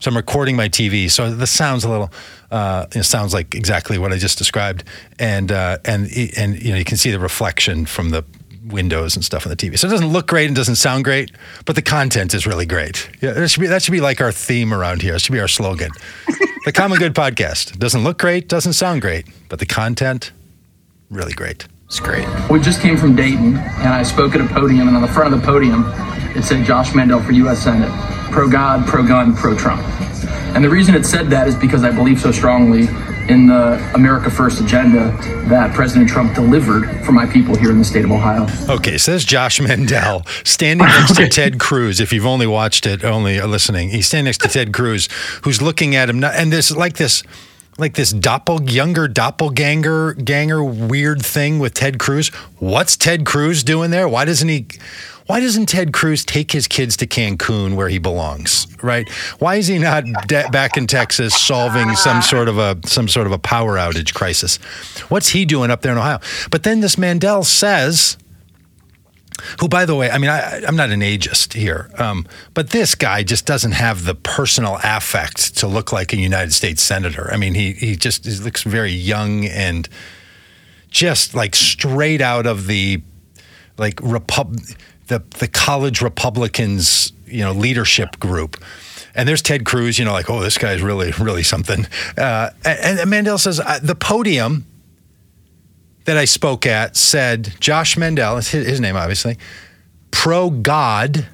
So 0.00 0.10
I'm 0.10 0.16
recording 0.16 0.56
my 0.56 0.68
TV. 0.68 1.10
So 1.10 1.30
the 1.30 1.46
sound's 1.46 1.84
a 1.84 1.88
little. 1.88 2.10
Uh, 2.50 2.86
it 2.94 3.04
sounds 3.04 3.34
like 3.34 3.54
exactly 3.54 3.98
what 3.98 4.12
I 4.12 4.18
just 4.18 4.38
described, 4.38 4.84
and 5.18 5.50
uh, 5.50 5.78
and 5.84 6.08
and 6.36 6.62
you 6.62 6.70
know 6.70 6.78
you 6.78 6.84
can 6.84 6.96
see 6.96 7.10
the 7.10 7.18
reflection 7.18 7.86
from 7.86 8.10
the 8.10 8.24
windows 8.66 9.14
and 9.14 9.24
stuff 9.24 9.46
on 9.46 9.50
the 9.50 9.56
TV. 9.56 9.78
So 9.78 9.86
it 9.86 9.90
doesn't 9.90 10.08
look 10.08 10.26
great 10.26 10.46
and 10.46 10.56
doesn't 10.56 10.76
sound 10.76 11.04
great, 11.04 11.30
but 11.64 11.76
the 11.76 11.82
content 11.82 12.34
is 12.34 12.46
really 12.46 12.66
great. 12.66 13.08
Yeah, 13.20 13.32
that 13.32 13.48
should 13.48 13.60
be 13.60 13.66
that 13.66 13.82
should 13.82 13.92
be 13.92 14.00
like 14.00 14.20
our 14.20 14.32
theme 14.32 14.72
around 14.72 15.02
here. 15.02 15.14
It 15.14 15.20
should 15.20 15.32
be 15.32 15.40
our 15.40 15.48
slogan. 15.48 15.90
the 16.64 16.72
Common 16.72 16.98
Good 16.98 17.14
Podcast 17.14 17.78
doesn't 17.78 18.04
look 18.04 18.18
great, 18.18 18.48
doesn't 18.48 18.74
sound 18.74 19.02
great, 19.02 19.26
but 19.48 19.58
the 19.58 19.66
content 19.66 20.32
really 21.10 21.32
great. 21.32 21.66
It's 21.86 22.00
great. 22.00 22.26
We 22.50 22.58
just 22.60 22.80
came 22.80 22.96
from 22.96 23.14
Dayton, 23.14 23.56
and 23.56 23.88
I 23.88 24.02
spoke 24.02 24.34
at 24.34 24.40
a 24.40 24.46
podium, 24.52 24.88
and 24.88 24.96
on 24.96 25.02
the 25.02 25.08
front 25.08 25.32
of 25.32 25.40
the 25.40 25.46
podium, 25.46 25.84
it 26.36 26.42
said 26.42 26.66
Josh 26.66 26.94
Mandel 26.96 27.20
for 27.22 27.30
U.S. 27.32 27.62
Senate, 27.62 27.92
pro 28.32 28.50
God, 28.50 28.86
pro 28.88 29.06
gun, 29.06 29.36
pro 29.36 29.56
Trump. 29.56 29.82
And 30.54 30.64
the 30.64 30.70
reason 30.70 30.94
it 30.94 31.04
said 31.04 31.28
that 31.30 31.48
is 31.48 31.54
because 31.54 31.84
I 31.84 31.90
believe 31.90 32.20
so 32.20 32.32
strongly 32.32 32.88
in 33.28 33.46
the 33.46 33.90
America 33.94 34.30
First 34.30 34.60
agenda 34.60 35.10
that 35.48 35.74
President 35.74 36.08
Trump 36.08 36.34
delivered 36.34 37.04
for 37.04 37.12
my 37.12 37.26
people 37.26 37.56
here 37.56 37.70
in 37.70 37.78
the 37.78 37.84
state 37.84 38.04
of 38.04 38.12
Ohio. 38.12 38.46
Okay, 38.68 38.98
so 38.98 39.12
there's 39.12 39.24
Josh 39.24 39.60
Mandel 39.60 40.22
standing 40.44 40.86
next 40.86 41.16
to 41.16 41.28
Ted 41.30 41.58
Cruz. 41.58 42.00
If 42.00 42.12
you've 42.12 42.26
only 42.26 42.46
watched 42.46 42.86
it, 42.86 43.04
only 43.04 43.40
listening, 43.40 43.90
he's 43.90 44.06
standing 44.06 44.26
next 44.26 44.42
to 44.42 44.48
Ted 44.48 44.72
Cruz, 44.72 45.08
who's 45.42 45.60
looking 45.60 45.96
at 45.96 46.08
him, 46.08 46.22
and 46.22 46.52
this 46.52 46.70
like 46.70 46.96
this 46.96 47.22
like 47.78 47.94
this 47.94 48.12
doppel 48.12 48.70
younger 48.70 49.08
doppelganger 49.08 50.14
ganger 50.14 50.64
weird 50.64 51.20
thing 51.22 51.58
with 51.58 51.74
Ted 51.74 51.98
Cruz. 51.98 52.28
What's 52.58 52.96
Ted 52.96 53.26
Cruz 53.26 53.62
doing 53.62 53.90
there? 53.90 54.08
Why 54.08 54.24
doesn't 54.24 54.48
he 54.48 54.66
why 55.26 55.40
doesn't 55.40 55.66
Ted 55.66 55.92
Cruz 55.92 56.24
take 56.24 56.52
his 56.52 56.68
kids 56.68 56.96
to 56.98 57.06
Cancun 57.06 57.74
where 57.74 57.88
he 57.88 57.98
belongs? 57.98 58.66
Right? 58.82 59.08
Why 59.38 59.56
is 59.56 59.66
he 59.66 59.78
not 59.78 60.04
de- 60.28 60.48
back 60.50 60.76
in 60.76 60.86
Texas 60.86 61.34
solving 61.34 61.94
some 61.96 62.22
sort 62.22 62.48
of 62.48 62.58
a 62.58 62.78
some 62.84 63.08
sort 63.08 63.26
of 63.26 63.32
a 63.32 63.38
power 63.38 63.76
outage 63.76 64.14
crisis? 64.14 64.56
What's 65.08 65.30
he 65.30 65.44
doing 65.44 65.70
up 65.70 65.82
there 65.82 65.92
in 65.92 65.98
Ohio? 65.98 66.20
But 66.50 66.62
then 66.62 66.80
this 66.80 66.96
Mandel 66.96 67.42
says, 67.42 68.16
who, 69.60 69.68
by 69.68 69.84
the 69.84 69.94
way, 69.94 70.10
I 70.10 70.18
mean, 70.18 70.30
I, 70.30 70.62
am 70.66 70.76
not 70.76 70.90
an 70.90 71.00
ageist 71.00 71.52
here, 71.52 71.90
um, 71.98 72.26
but 72.54 72.70
this 72.70 72.94
guy 72.94 73.22
just 73.22 73.46
doesn't 73.46 73.72
have 73.72 74.04
the 74.04 74.14
personal 74.14 74.78
affect 74.82 75.56
to 75.58 75.66
look 75.66 75.92
like 75.92 76.12
a 76.12 76.16
United 76.16 76.52
States 76.52 76.82
senator. 76.82 77.28
I 77.32 77.36
mean, 77.36 77.54
he 77.54 77.72
he 77.72 77.96
just 77.96 78.24
he 78.24 78.34
looks 78.36 78.62
very 78.62 78.92
young 78.92 79.44
and 79.44 79.88
just 80.90 81.34
like 81.34 81.54
straight 81.54 82.20
out 82.20 82.46
of 82.46 82.66
the 82.66 83.02
like 83.76 84.00
repub 84.02 84.56
the 85.06 85.22
the 85.38 85.48
college 85.48 86.02
Republicans, 86.02 87.12
you 87.26 87.42
know, 87.42 87.52
leadership 87.52 88.18
group. 88.18 88.62
And 89.14 89.26
there's 89.26 89.40
Ted 89.40 89.64
Cruz, 89.64 89.98
you 89.98 90.04
know, 90.04 90.12
like, 90.12 90.28
oh, 90.28 90.40
this 90.40 90.58
guy's 90.58 90.82
really, 90.82 91.10
really 91.18 91.42
something. 91.42 91.86
Uh, 92.18 92.50
and, 92.66 93.00
and 93.00 93.10
Mandel 93.10 93.38
says 93.38 93.60
the 93.82 93.94
podium 93.94 94.66
that 96.04 96.18
I 96.18 96.26
spoke 96.26 96.66
at 96.66 96.96
said 96.96 97.54
Josh 97.58 97.96
Mandel, 97.96 98.36
his, 98.36 98.50
his 98.50 98.80
name 98.80 98.94
obviously, 98.94 99.38
pro 100.10 100.50
God. 100.50 101.26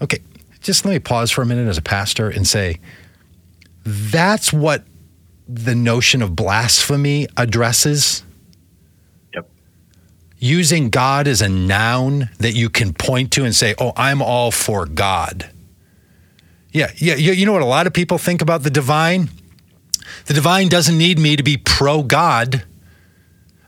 Okay, 0.00 0.20
just 0.60 0.84
let 0.84 0.92
me 0.92 0.98
pause 1.00 1.30
for 1.30 1.42
a 1.42 1.46
minute 1.46 1.68
as 1.68 1.78
a 1.78 1.82
pastor 1.82 2.28
and 2.28 2.46
say 2.46 2.78
that's 3.84 4.52
what 4.52 4.84
the 5.48 5.74
notion 5.74 6.22
of 6.22 6.36
blasphemy 6.36 7.26
addresses 7.36 8.22
using 10.42 10.90
God 10.90 11.28
as 11.28 11.40
a 11.40 11.48
noun 11.48 12.28
that 12.38 12.52
you 12.52 12.68
can 12.68 12.92
point 12.92 13.30
to 13.32 13.44
and 13.44 13.54
say, 13.54 13.74
oh, 13.78 13.92
I'm 13.96 14.20
all 14.20 14.50
for 14.50 14.86
God. 14.86 15.50
Yeah, 16.72 16.90
yeah. 16.96 17.14
You 17.14 17.46
know 17.46 17.52
what 17.52 17.62
a 17.62 17.66
lot 17.66 17.86
of 17.86 17.92
people 17.92 18.18
think 18.18 18.42
about 18.42 18.62
the 18.62 18.70
divine? 18.70 19.30
The 20.26 20.34
divine 20.34 20.68
doesn't 20.68 20.98
need 20.98 21.18
me 21.18 21.36
to 21.36 21.42
be 21.42 21.56
pro 21.56 22.02
God. 22.02 22.64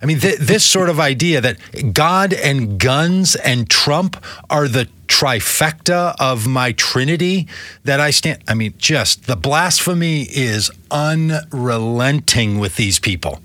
I 0.02 0.06
mean, 0.06 0.18
th- 0.18 0.38
this 0.38 0.64
sort 0.64 0.88
of 0.88 0.98
idea 0.98 1.40
that 1.40 1.94
God 1.94 2.32
and 2.32 2.78
guns 2.78 3.36
and 3.36 3.70
Trump 3.70 4.22
are 4.50 4.66
the 4.66 4.88
trifecta 5.06 6.16
of 6.18 6.46
my 6.46 6.72
trinity 6.72 7.46
that 7.84 8.00
I 8.00 8.10
stand. 8.10 8.42
I 8.48 8.54
mean, 8.54 8.74
just 8.78 9.26
the 9.26 9.36
blasphemy 9.36 10.22
is 10.22 10.70
unrelenting 10.90 12.58
with 12.58 12.76
these 12.76 12.98
people. 12.98 13.40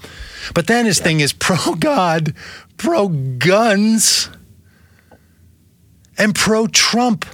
But 0.53 0.67
then 0.67 0.86
his 0.86 0.97
yeah. 0.97 1.03
thing 1.03 1.19
is 1.19 1.32
pro 1.34 1.75
God, 1.75 2.34
pro 2.80 3.09
guns, 3.09 4.30
and 6.17 6.34
pro 6.34 6.65
Trump. 6.65 7.25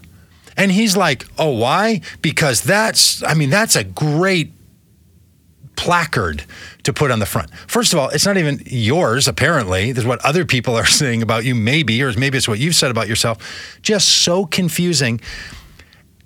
And 0.58 0.72
he's 0.72 0.98
like, 0.98 1.26
oh, 1.38 1.52
why? 1.52 2.02
Because 2.22 2.62
that's, 2.62 3.24
I 3.24 3.34
mean, 3.34 3.50
that's 3.50 3.76
a 3.76 3.84
great 3.84 4.52
placard 5.76 6.44
to 6.84 6.94
put 6.94 7.12
on 7.12 7.20
the 7.20 7.26
front. 7.26 7.54
First 7.68 7.94
of 7.94 8.00
all, 8.00 8.10
it's 8.10 8.26
not 8.26 8.38
even 8.38 8.62
yours, 8.66 9.28
apparently. 9.28 9.92
This 9.92 10.04
is 10.04 10.08
what 10.08 10.24
other 10.24 10.46
people 10.46 10.76
are 10.76 10.86
saying 11.02 11.22
about 11.22 11.44
you, 11.44 11.56
maybe, 11.56 12.02
or 12.02 12.14
maybe 12.14 12.38
it's 12.38 12.48
what 12.48 12.60
you've 12.60 12.76
said 12.76 12.92
about 12.92 13.08
yourself. 13.08 13.80
Just 13.82 14.08
so 14.08 14.46
confusing. 14.46 15.20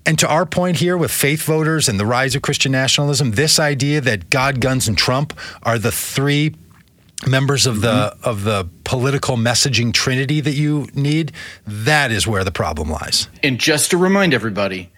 And 0.06 0.18
to 0.20 0.28
our 0.28 0.46
point 0.46 0.78
here 0.78 0.98
with 0.98 1.12
faith 1.12 1.44
voters 1.44 1.90
and 1.90 2.00
the 2.00 2.06
rise 2.06 2.36
of 2.36 2.42
Christian 2.42 2.72
nationalism, 2.72 3.32
this 3.32 3.60
idea 3.60 4.02
that 4.02 4.30
God, 4.30 4.62
guns, 4.62 4.88
and 4.88 4.98
Trump 4.98 5.38
are 5.64 5.78
the 5.78 5.92
three 5.92 6.56
members 7.28 7.66
of 7.66 7.82
the 7.82 8.14
mm-hmm. 8.14 8.30
of 8.30 8.44
the 8.44 8.70
political 8.84 9.38
messaging 9.38 9.94
trinity 9.94 10.42
that 10.42 10.54
you 10.54 10.88
need, 10.94 11.32
that 11.66 12.12
is 12.12 12.28
where 12.28 12.44
the 12.44 12.52
problem 12.52 12.90
lies. 12.90 13.28
And 13.44 13.60
just 13.60 13.92
to 13.92 13.98
remind 13.98 14.34
everybody, 14.34 14.92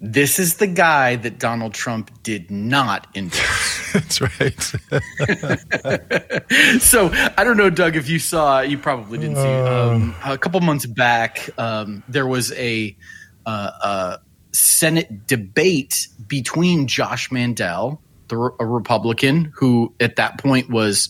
this 0.00 0.38
is 0.38 0.54
the 0.54 0.66
guy 0.66 1.16
that 1.16 1.38
Donald 1.38 1.74
Trump 1.74 2.10
did 2.22 2.50
not 2.50 3.06
endorse. 3.14 3.90
That's 3.92 4.20
right. 4.20 4.62
so 6.80 7.10
I 7.36 7.44
don't 7.44 7.58
know, 7.58 7.68
Doug, 7.68 7.96
if 7.96 8.08
you 8.08 8.18
saw, 8.18 8.60
you 8.60 8.78
probably 8.78 9.18
didn't 9.18 9.36
see. 9.36 9.42
Uh. 9.42 9.90
Um, 9.90 10.14
a 10.24 10.38
couple 10.38 10.60
months 10.60 10.86
back, 10.86 11.50
um, 11.58 12.02
there 12.08 12.26
was 12.26 12.50
a, 12.52 12.96
uh, 13.44 13.70
a, 13.82 14.20
Senate 14.52 15.28
debate 15.28 16.08
between 16.26 16.88
Josh 16.88 17.30
Mandel, 17.30 18.00
the, 18.28 18.36
a 18.58 18.66
Republican 18.66 19.52
who 19.54 19.94
at 20.00 20.16
that 20.16 20.38
point 20.38 20.70
was 20.70 21.08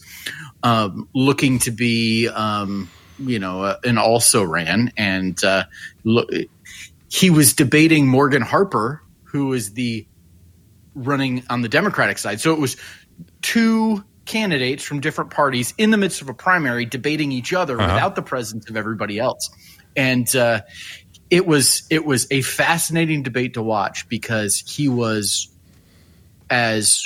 um, 0.63 1.09
looking 1.15 1.59
to 1.61 1.71
be, 1.71 2.29
um, 2.29 2.91
you 3.19 3.39
know, 3.39 3.63
uh, 3.63 3.77
an 3.85 3.99
also 3.99 4.43
ran, 4.43 4.93
and 4.97 5.43
uh, 5.45 5.65
he 7.09 7.31
was 7.31 7.55
debating 7.55 8.07
Morgan 8.07 8.43
Harper, 8.43 9.03
who 9.25 9.53
is 9.53 9.73
the 9.73 10.07
running 10.95 11.45
on 11.49 11.63
the 11.63 11.69
Democratic 11.69 12.19
side. 12.19 12.41
So 12.41 12.53
it 12.53 12.59
was 12.59 12.77
two 13.43 14.05
candidates 14.25 14.85
from 14.85 15.01
different 15.01 15.31
parties 15.31 15.75
in 15.77 15.91
the 15.91 15.97
midst 15.97 16.23
of 16.23 16.29
a 16.29 16.35
primary 16.35 16.85
debating 16.85 17.33
each 17.33 17.53
other 17.53 17.81
uh-huh. 17.81 17.95
without 17.95 18.15
the 18.15 18.23
presence 18.23 18.69
of 18.71 18.77
everybody 18.77 19.19
else. 19.19 19.51
And 19.97 20.35
uh, 20.37 20.63
it 21.31 21.47
was 21.47 21.83
it 21.91 22.05
was 22.05 22.27
a 22.31 22.43
fascinating 22.43 23.23
debate 23.23 23.55
to 23.55 23.63
watch 23.63 24.09
because 24.09 24.59
he 24.59 24.89
was 24.89 25.49
as 26.49 27.03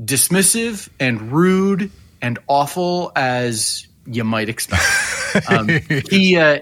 dismissive 0.00 0.88
and 0.98 1.32
rude 1.32 1.90
and 2.22 2.38
awful 2.48 3.12
as 3.16 3.86
you 4.06 4.24
might 4.24 4.48
expect. 4.48 4.82
Um, 5.48 5.68
he 6.08 6.36
uh, 6.36 6.58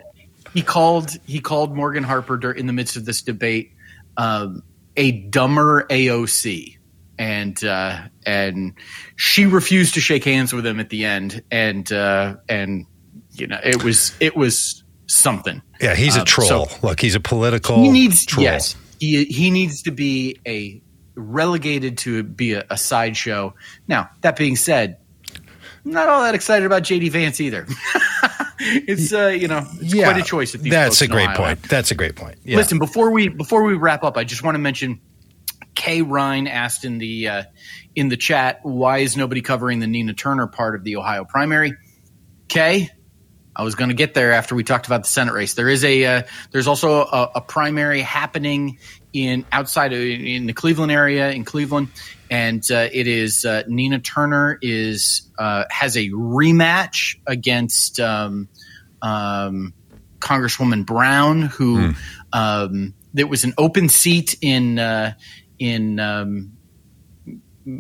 he 0.53 0.63
called 0.63 1.11
he 1.27 1.41
called 1.41 1.75
Morgan 1.75 2.05
Harper 2.05 2.53
in 2.53 2.67
the 2.67 2.73
midst 2.73 2.97
of 2.97 3.05
this 3.05 3.23
debate 3.23 3.73
um, 4.19 4.63
a 4.97 5.13
dumber 5.13 5.87
AOC, 5.89 6.77
and 7.19 7.65
uh, 7.65 8.01
and 8.27 8.75
she 9.17 9.47
refused 9.47 9.95
to 9.95 10.01
shake 10.01 10.25
hands 10.25 10.53
with 10.53 10.67
him 10.67 10.81
at 10.81 10.91
the 10.91 11.05
end, 11.05 11.43
and 11.51 11.91
uh, 11.91 12.37
and 12.49 12.87
you 13.33 13.47
know 13.47 13.59
it 13.65 13.83
was 13.83 14.13
it 14.21 14.37
was 14.37 14.83
something. 15.07 15.63
Yeah, 15.81 15.95
he's 15.95 16.17
a 16.17 16.21
um, 16.21 16.27
troll. 16.27 16.67
So 16.67 16.87
Look, 16.87 17.01
he's 17.01 17.15
a 17.15 17.21
political. 17.21 17.81
He 17.81 17.91
needs 17.91 18.27
troll. 18.27 18.45
yes, 18.45 18.75
he 19.01 19.25
he 19.25 19.51
needs 19.51 19.83
to 19.83 19.93
be 19.93 20.39
a 20.47 20.83
relegated 21.15 21.99
to 21.99 22.23
be 22.23 22.55
a, 22.55 22.67
a 22.69 22.77
sideshow. 22.77 23.55
Now 23.87 24.11
that 24.23 24.37
being 24.37 24.57
said, 24.57 24.99
I'm 25.85 25.93
not 25.93 26.09
all 26.09 26.23
that 26.23 26.35
excited 26.35 26.67
about 26.67 26.83
JD 26.83 27.11
Vance 27.11 27.41
either. 27.41 27.67
it's 28.59 29.13
uh, 29.13 29.29
you 29.29 29.49
know, 29.49 29.67
it's 29.75 29.95
yeah, 29.95 30.05
quite 30.11 30.21
a 30.21 30.25
choice. 30.25 30.53
that's 30.53 31.01
a 31.03 31.09
great 31.09 31.31
point. 31.31 31.63
That's 31.63 31.91
a 31.91 31.95
great 31.95 32.17
point. 32.17 32.39
Yeah. 32.45 32.57
Listen, 32.57 32.79
before 32.79 33.11
we 33.11 33.29
before 33.29 33.63
we 33.65 33.75
wrap 33.75 34.05
up, 34.05 34.17
I 34.17 34.25
just 34.25 34.43
want 34.43 34.55
to 34.55 34.59
mention 34.59 35.01
Kay 35.75 36.03
Ryan 36.03 36.49
asked 36.49 36.85
in 36.85 36.99
the 36.99 37.29
uh, 37.29 37.43
in 37.95 38.09
the 38.09 38.17
chat, 38.17 38.61
why 38.63 38.99
is 38.99 39.17
nobody 39.17 39.43
covering 39.43 39.79
the 39.79 39.87
Nina 39.87 40.15
Turner 40.15 40.47
part 40.47 40.75
of 40.75 40.85
the 40.85 40.97
Ohio 40.97 41.25
primary? 41.25 41.75
Kay, 42.49 42.91
I 43.55 43.63
was 43.63 43.75
going 43.75 43.89
to 43.89 43.95
get 43.95 44.15
there 44.15 44.33
after 44.33 44.55
we 44.55 44.65
talked 44.65 44.87
about 44.87 45.03
the 45.03 45.09
Senate 45.09 45.35
race. 45.35 45.55
There 45.55 45.69
is 45.69 45.85
a 45.85 46.05
uh, 46.05 46.23
there's 46.51 46.67
also 46.67 47.03
a, 47.03 47.31
a, 47.37 47.41
primary 47.41 48.03
happening 48.03 48.79
in 49.13 49.45
outside 49.53 49.93
of, 49.93 50.01
in 50.01 50.47
the 50.47 50.53
Cleveland 50.53 50.93
area 50.93 51.31
in 51.31 51.45
Cleveland, 51.45 51.89
and 52.31 52.69
uh, 52.71 52.89
it 52.93 53.07
is 53.07 53.45
uh, 53.45 53.63
Nina 53.67 53.99
Turner 53.99 54.59
is 54.61 55.31
uh, 55.39 55.65
has 55.71 55.97
a 55.97 56.09
rematch 56.11 57.17
against 57.27 58.01
um, 58.01 58.49
um, 59.03 59.73
Congresswoman 60.19 60.85
Brown, 60.85 61.43
who 61.43 61.79
mm. 61.79 61.97
um, 62.33 62.95
there 63.15 63.27
was 63.27 63.45
an 63.45 63.55
open 63.59 63.89
seat 63.89 64.37
in 64.41 64.79
uh, 64.79 65.15
in 65.59 66.01
um, 66.01 66.53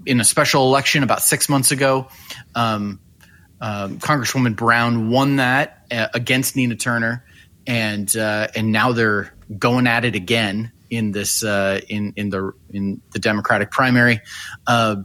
in 0.06 0.20
a 0.20 0.24
special 0.24 0.64
election 0.64 1.02
about 1.02 1.22
six 1.22 1.48
months 1.48 1.70
ago. 1.70 2.08
Um, 2.54 3.00
um, 3.60 3.98
Congresswoman 3.98 4.56
Brown 4.56 5.10
won 5.10 5.36
that 5.36 5.86
uh, 5.90 6.08
against 6.14 6.56
Nina 6.56 6.76
Turner, 6.76 7.24
and 7.66 8.14
uh, 8.16 8.48
and 8.54 8.72
now 8.72 8.92
they're 8.92 9.34
going 9.58 9.86
at 9.86 10.04
it 10.04 10.14
again 10.14 10.72
in 10.90 11.12
this 11.12 11.44
uh, 11.44 11.80
in 11.88 12.12
in 12.16 12.30
the 12.30 12.52
in 12.70 13.00
the 13.12 13.18
Democratic 13.18 13.70
primary. 13.70 14.20
Uh, 14.66 14.96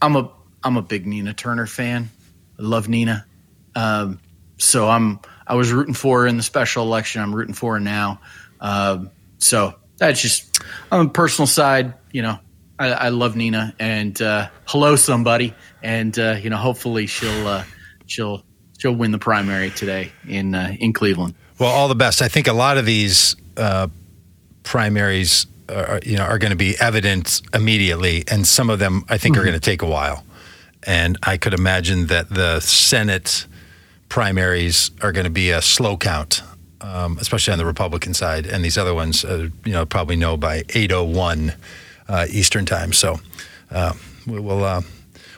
I'm 0.00 0.16
a 0.16 0.30
I'm 0.62 0.76
a 0.76 0.82
big 0.82 1.06
Nina 1.06 1.34
Turner 1.34 1.66
fan. 1.66 2.10
I 2.58 2.62
love 2.62 2.88
Nina, 2.88 3.26
um, 3.74 4.20
so 4.58 4.88
I'm 4.88 5.20
I 5.46 5.54
was 5.54 5.72
rooting 5.72 5.94
for 5.94 6.22
her 6.22 6.26
in 6.26 6.36
the 6.36 6.42
special 6.42 6.84
election. 6.84 7.22
I'm 7.22 7.34
rooting 7.34 7.54
for 7.54 7.74
her 7.74 7.80
now. 7.80 8.20
Um, 8.60 9.10
so 9.38 9.74
that's 9.98 10.20
just 10.20 10.62
on 10.90 11.06
the 11.06 11.10
personal 11.10 11.46
side. 11.46 11.94
You 12.12 12.22
know, 12.22 12.38
I, 12.78 12.92
I 12.92 13.08
love 13.10 13.36
Nina, 13.36 13.74
and 13.78 14.20
uh, 14.20 14.48
hello 14.66 14.96
somebody, 14.96 15.54
and 15.82 16.18
uh, 16.18 16.36
you 16.40 16.50
know, 16.50 16.56
hopefully 16.56 17.06
she'll 17.06 17.46
uh, 17.46 17.64
she'll 18.06 18.42
she'll 18.78 18.94
win 18.94 19.10
the 19.10 19.18
primary 19.18 19.70
today 19.70 20.12
in 20.28 20.54
uh, 20.54 20.74
in 20.78 20.92
Cleveland. 20.92 21.34
Well, 21.58 21.70
all 21.70 21.88
the 21.88 21.94
best. 21.94 22.20
I 22.22 22.28
think 22.28 22.48
a 22.48 22.52
lot 22.52 22.78
of 22.78 22.86
these 22.86 23.36
uh, 23.56 23.88
primaries 24.64 25.46
are, 25.68 26.00
you 26.02 26.16
know 26.16 26.24
are 26.24 26.38
going 26.38 26.50
to 26.50 26.56
be 26.56 26.74
evident 26.80 27.40
immediately, 27.54 28.24
and 28.28 28.46
some 28.46 28.68
of 28.68 28.80
them 28.80 29.04
I 29.08 29.18
think 29.18 29.34
mm-hmm. 29.34 29.42
are 29.42 29.44
going 29.44 29.60
to 29.60 29.70
take 29.70 29.82
a 29.82 29.86
while. 29.86 30.24
And 30.86 31.16
I 31.22 31.38
could 31.38 31.54
imagine 31.54 32.08
that 32.08 32.28
the 32.28 32.60
Senate 32.60 33.46
primaries 34.08 34.90
are 35.00 35.12
going 35.12 35.24
to 35.24 35.30
be 35.30 35.50
a 35.50 35.62
slow 35.62 35.96
count, 35.96 36.42
um, 36.80 37.16
especially 37.18 37.52
on 37.52 37.58
the 37.58 37.64
Republican 37.64 38.12
side, 38.12 38.46
and 38.46 38.62
these 38.62 38.76
other 38.76 38.92
ones, 38.94 39.24
uh, 39.24 39.48
you 39.64 39.72
know, 39.72 39.86
probably 39.86 40.16
know 40.16 40.36
by 40.36 40.64
eight 40.74 40.92
oh 40.92 41.04
one 41.04 41.54
uh, 42.08 42.26
Eastern 42.28 42.66
time. 42.66 42.92
So 42.92 43.18
uh, 43.70 43.94
we 44.26 44.40
will 44.40 44.62
uh, 44.62 44.82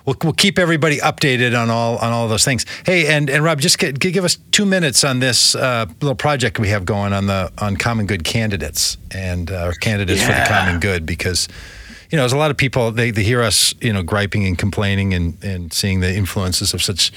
we'll, 0.06 0.16
we'll 0.22 0.32
keep 0.32 0.58
everybody 0.58 0.98
updated 0.98 1.60
on 1.60 1.68
all 1.68 1.98
on 1.98 2.12
all 2.12 2.28
those 2.28 2.44
things. 2.44 2.64
Hey, 2.84 3.06
and 3.14 3.28
and 3.28 3.44
Rob, 3.44 3.60
just 3.60 3.78
get, 3.78 3.98
give 3.98 4.24
us 4.24 4.38
two 4.52 4.64
minutes 4.64 5.04
on 5.04 5.18
this 5.18 5.54
uh, 5.54 5.86
little 6.00 6.14
project 6.14 6.58
we 6.58 6.68
have 6.68 6.86
going 6.86 7.12
on 7.12 7.26
the 7.26 7.52
on 7.58 7.76
common 7.76 8.06
good 8.06 8.24
candidates 8.24 8.96
and 9.10 9.50
uh, 9.50 9.72
candidates 9.80 10.20
yeah. 10.22 10.26
for 10.26 10.32
the 10.32 10.48
common 10.48 10.80
good 10.80 11.04
because. 11.04 11.48
You 12.08 12.14
know, 12.14 12.22
there's 12.22 12.34
a 12.34 12.38
lot 12.38 12.52
of 12.52 12.56
people. 12.56 12.92
They, 12.92 13.10
they 13.10 13.24
hear 13.24 13.42
us, 13.42 13.74
you 13.80 13.92
know, 13.92 14.04
griping 14.04 14.46
and 14.46 14.56
complaining 14.56 15.12
and, 15.12 15.42
and 15.42 15.72
seeing 15.72 15.98
the 15.98 16.14
influences 16.14 16.72
of 16.72 16.80
such 16.80 17.12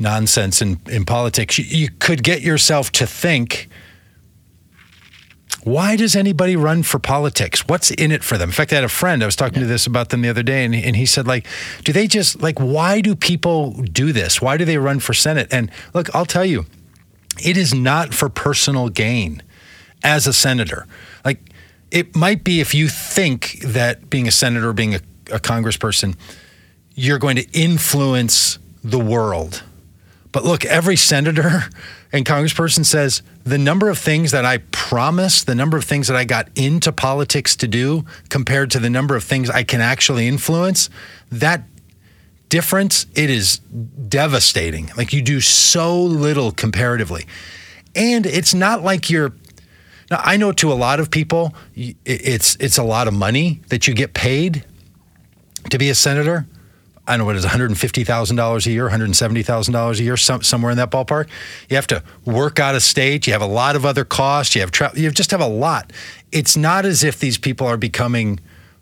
nonsense 0.00 0.60
in, 0.60 0.80
in 0.88 1.04
politics. 1.04 1.58
You, 1.58 1.64
you 1.64 1.88
could 2.00 2.24
get 2.24 2.42
yourself 2.42 2.90
to 2.92 3.06
think 3.06 3.68
why 5.64 5.96
does 5.96 6.16
anybody 6.16 6.56
run 6.56 6.82
for 6.82 6.98
politics? 6.98 7.66
What's 7.68 7.90
in 7.90 8.12
it 8.12 8.24
for 8.24 8.38
them? 8.38 8.48
In 8.48 8.52
fact, 8.52 8.72
I 8.72 8.76
had 8.76 8.84
a 8.84 8.88
friend, 8.88 9.22
I 9.22 9.26
was 9.26 9.36
talking 9.36 9.56
yeah. 9.56 9.64
to 9.64 9.66
this 9.66 9.86
about 9.86 10.08
them 10.08 10.22
the 10.22 10.28
other 10.28 10.42
day, 10.42 10.64
and, 10.64 10.74
and 10.74 10.96
he 10.96 11.06
said, 11.06 11.26
like, 11.26 11.46
do 11.84 11.92
they 11.92 12.06
just, 12.06 12.40
like, 12.40 12.58
why 12.58 13.00
do 13.00 13.14
people 13.14 13.72
do 13.72 14.12
this? 14.12 14.40
Why 14.40 14.56
do 14.56 14.64
they 14.64 14.78
run 14.78 15.00
for 15.00 15.12
Senate? 15.12 15.48
And 15.50 15.70
look, 15.92 16.14
I'll 16.14 16.26
tell 16.26 16.44
you, 16.44 16.66
it 17.42 17.56
is 17.56 17.74
not 17.74 18.14
for 18.14 18.28
personal 18.28 18.88
gain 18.88 19.42
as 20.02 20.26
a 20.26 20.32
senator. 20.32 20.86
Like, 21.24 21.40
it 21.90 22.16
might 22.16 22.44
be 22.44 22.60
if 22.60 22.74
you 22.74 22.88
think 22.88 23.60
that 23.62 24.08
being 24.08 24.28
a 24.28 24.30
senator, 24.30 24.72
being 24.72 24.94
a, 24.94 25.00
a 25.32 25.38
congressperson, 25.38 26.16
you're 26.94 27.18
going 27.18 27.36
to 27.36 27.46
influence 27.52 28.58
the 28.82 28.98
world. 28.98 29.62
But 30.32 30.44
look, 30.44 30.64
every 30.64 30.96
senator 30.96 31.64
and 32.12 32.24
congressperson 32.24 32.84
says 32.84 33.22
the 33.44 33.58
number 33.58 33.88
of 33.88 33.98
things 33.98 34.30
that 34.30 34.44
I 34.44 34.58
promised, 34.58 35.46
the 35.46 35.54
number 35.54 35.76
of 35.76 35.84
things 35.84 36.08
that 36.08 36.16
I 36.16 36.24
got 36.24 36.48
into 36.54 36.92
politics 36.92 37.56
to 37.56 37.68
do 37.68 38.04
compared 38.28 38.70
to 38.72 38.78
the 38.78 38.90
number 38.90 39.16
of 39.16 39.24
things 39.24 39.50
I 39.50 39.64
can 39.64 39.80
actually 39.80 40.28
influence, 40.28 40.88
that 41.30 41.64
difference, 42.48 43.06
it 43.14 43.30
is 43.30 43.58
devastating. 43.58 44.90
Like 44.96 45.12
you 45.12 45.22
do 45.22 45.40
so 45.40 46.00
little 46.00 46.52
comparatively. 46.52 47.26
And 47.94 48.26
it's 48.26 48.54
not 48.54 48.82
like 48.82 49.10
you're 49.10 49.32
now 50.10 50.20
I 50.22 50.36
know 50.36 50.52
to 50.52 50.72
a 50.72 50.74
lot 50.74 51.00
of 51.00 51.10
people 51.10 51.54
it's 51.74 52.56
it's 52.60 52.78
a 52.78 52.82
lot 52.82 53.08
of 53.08 53.14
money 53.14 53.62
that 53.68 53.86
you 53.88 53.94
get 53.94 54.12
paid 54.12 54.64
to 55.70 55.78
be 55.78 55.88
a 55.88 55.94
senator. 55.94 56.46
I 57.10 57.14
don't 57.14 57.20
know 57.20 57.24
what 57.24 57.34
it 57.34 57.40
is, 57.40 57.44
$150,000 57.44 58.66
a 58.66 58.70
year, 58.70 58.88
$170,000 58.88 59.98
a 59.98 60.02
year, 60.02 60.16
some, 60.16 60.42
somewhere 60.44 60.70
in 60.70 60.76
that 60.76 60.92
ballpark. 60.92 61.28
You 61.68 61.74
have 61.74 61.88
to 61.88 62.04
work 62.24 62.60
out 62.60 62.76
of 62.76 62.84
state. 62.84 63.26
You 63.26 63.32
have 63.32 63.42
a 63.42 63.46
lot 63.46 63.74
of 63.74 63.84
other 63.84 64.04
costs. 64.04 64.54
You 64.54 64.60
have 64.60 64.70
tra- 64.70 64.92
you 64.94 65.10
just 65.10 65.32
have 65.32 65.40
a 65.40 65.48
lot. 65.48 65.92
It's 66.30 66.56
not 66.56 66.86
as 66.86 67.02
if 67.02 67.18
these 67.18 67.36
people 67.36 67.66
are 67.66 67.76
becoming 67.76 68.38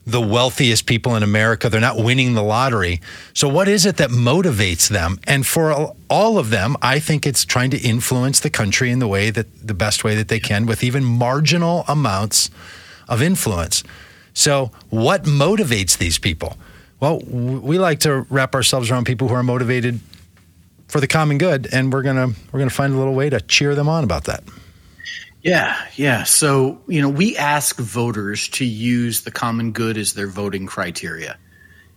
the 0.07 0.21
wealthiest 0.21 0.85
people 0.85 1.17
in 1.17 1.23
America. 1.23 1.71
They're 1.71 1.81
not 1.81 1.97
winning 1.97 2.35
the 2.35 2.43
lottery. 2.43 3.01
So, 3.33 3.49
what 3.49 3.67
is 3.67 3.87
it 3.87 3.97
that 3.97 4.11
motivates 4.11 4.91
them? 4.91 5.21
And 5.25 5.47
for 5.47 5.95
all 6.11 6.37
of 6.37 6.51
them, 6.51 6.77
I 6.83 6.99
think 6.99 7.27
it's 7.27 7.47
trying 7.47 7.71
to 7.71 7.79
influence 7.79 8.41
the 8.41 8.51
country 8.51 8.91
in 8.91 8.99
the 8.99 9.09
way 9.09 9.31
that 9.31 9.67
the 9.67 9.75
best 9.75 10.05
way 10.05 10.15
that 10.17 10.29
they 10.29 10.41
can 10.41 10.67
with 10.67 10.85
even 10.85 11.03
marginal 11.03 11.87
amounts 11.89 12.51
of 13.09 13.23
influence. 13.23 13.85
So, 14.35 14.71
what 14.91 15.25
motivates 15.25 15.97
these 15.97 16.19
people? 16.19 16.59
Well, 17.01 17.21
we 17.21 17.79
like 17.79 18.01
to 18.01 18.27
wrap 18.29 18.55
ourselves 18.55 18.91
around 18.91 19.05
people 19.05 19.29
who 19.29 19.35
are 19.35 19.43
motivated 19.43 20.01
for 20.89 21.01
the 21.01 21.07
common 21.07 21.39
good, 21.39 21.69
and 21.73 21.93
we're 21.93 22.03
gonna 22.03 22.29
we're 22.51 22.59
gonna 22.59 22.71
find 22.71 22.93
a 22.93 22.97
little 22.97 23.15
way 23.15 23.31
to 23.31 23.41
cheer 23.41 23.75
them 23.75 23.89
on 23.89 24.05
about 24.05 24.25
that. 24.25 24.43
Yeah, 25.43 25.81
yeah. 25.95 26.25
So 26.25 26.81
you 26.89 27.01
know, 27.01 27.09
we 27.09 27.37
ask 27.37 27.77
voters 27.79 28.49
to 28.51 28.65
use 28.65 29.23
the 29.23 29.31
common 29.31 29.73
good 29.73 29.97
as 29.97 30.15
their 30.15 30.27
voting 30.27 30.67
criteria 30.67 31.39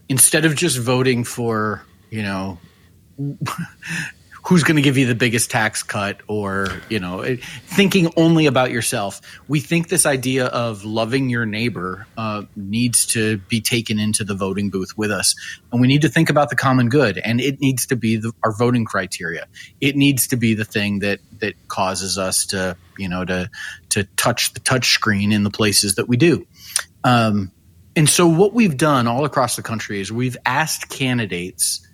instead 0.09 0.45
of 0.45 0.55
just 0.55 0.77
voting 0.77 1.23
for 1.23 1.83
you 2.11 2.21
know 2.21 2.59
who's 4.43 4.63
going 4.63 4.75
to 4.75 4.81
give 4.81 4.97
you 4.97 5.05
the 5.05 5.15
biggest 5.15 5.51
tax 5.51 5.83
cut 5.83 6.21
or 6.27 6.67
you 6.89 6.99
know 6.99 7.23
thinking 7.65 8.11
only 8.17 8.47
about 8.47 8.71
yourself. 8.71 9.21
We 9.47 9.59
think 9.59 9.89
this 9.89 10.05
idea 10.05 10.47
of 10.47 10.83
loving 10.83 11.29
your 11.29 11.45
neighbor 11.45 12.07
uh, 12.17 12.43
needs 12.55 13.05
to 13.07 13.37
be 13.37 13.61
taken 13.61 13.99
into 13.99 14.23
the 14.23 14.35
voting 14.35 14.69
booth 14.69 14.97
with 14.97 15.11
us. 15.11 15.35
And 15.71 15.79
we 15.81 15.87
need 15.87 16.01
to 16.01 16.09
think 16.09 16.29
about 16.29 16.49
the 16.49 16.55
common 16.55 16.89
good 16.89 17.17
and 17.17 17.39
it 17.39 17.61
needs 17.61 17.85
to 17.87 17.95
be 17.95 18.17
the, 18.17 18.31
our 18.43 18.51
voting 18.51 18.85
criteria. 18.85 19.47
It 19.79 19.95
needs 19.95 20.27
to 20.27 20.37
be 20.37 20.53
the 20.53 20.65
thing 20.65 20.99
that 20.99 21.19
that 21.39 21.55
causes 21.67 22.17
us 22.17 22.47
to 22.47 22.75
you 22.97 23.09
know 23.09 23.25
to 23.25 23.49
to 23.89 24.03
touch 24.15 24.53
the 24.53 24.59
touch 24.59 24.91
screen 24.91 25.31
in 25.31 25.43
the 25.43 25.51
places 25.51 25.95
that 25.95 26.07
we 26.07 26.17
do. 26.17 26.47
Um, 27.03 27.51
and 27.95 28.09
so 28.09 28.27
what 28.27 28.53
we've 28.53 28.77
done 28.77 29.07
all 29.07 29.25
across 29.25 29.55
the 29.55 29.61
country 29.61 29.99
is 29.99 30.11
we've 30.11 30.37
asked 30.45 30.89
candidates 30.89 31.85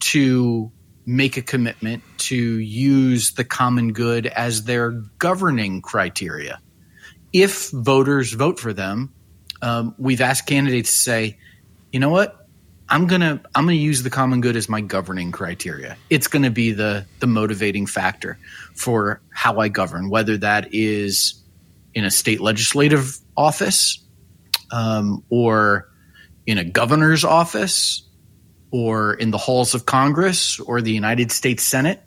to 0.00 0.72
make 1.06 1.36
a 1.36 1.42
commitment 1.42 2.02
to 2.16 2.36
use 2.36 3.32
the 3.32 3.44
common 3.44 3.92
good 3.92 4.26
as 4.26 4.64
their 4.64 4.90
governing 4.90 5.82
criteria. 5.82 6.60
If 7.32 7.70
voters 7.70 8.32
vote 8.32 8.58
for 8.58 8.72
them, 8.72 9.12
um, 9.60 9.94
we've 9.98 10.20
asked 10.20 10.46
candidates 10.46 10.90
to 10.90 10.96
say, 10.96 11.38
you 11.92 12.00
know 12.00 12.10
what? 12.10 12.40
I'm 12.88 13.06
gonna 13.06 13.40
I'm 13.54 13.64
gonna 13.64 13.74
use 13.74 14.02
the 14.02 14.10
common 14.10 14.42
good 14.42 14.56
as 14.56 14.68
my 14.68 14.82
governing 14.82 15.32
criteria. 15.32 15.96
It's 16.10 16.28
gonna 16.28 16.50
be 16.50 16.72
the 16.72 17.06
the 17.18 17.26
motivating 17.26 17.86
factor 17.86 18.38
for 18.74 19.22
how 19.30 19.58
I 19.58 19.68
govern, 19.68 20.10
whether 20.10 20.36
that 20.38 20.74
is 20.74 21.42
in 21.94 22.04
a 22.04 22.10
state 22.10 22.40
legislative 22.40 23.16
office 23.36 24.04
um, 24.70 25.24
or 25.30 25.88
in 26.46 26.58
a 26.58 26.64
governor's 26.64 27.24
office 27.24 28.03
or 28.74 29.14
in 29.14 29.30
the 29.30 29.38
halls 29.38 29.72
of 29.72 29.86
Congress 29.86 30.58
or 30.58 30.82
the 30.82 30.90
United 30.90 31.30
States 31.30 31.62
Senate. 31.62 32.02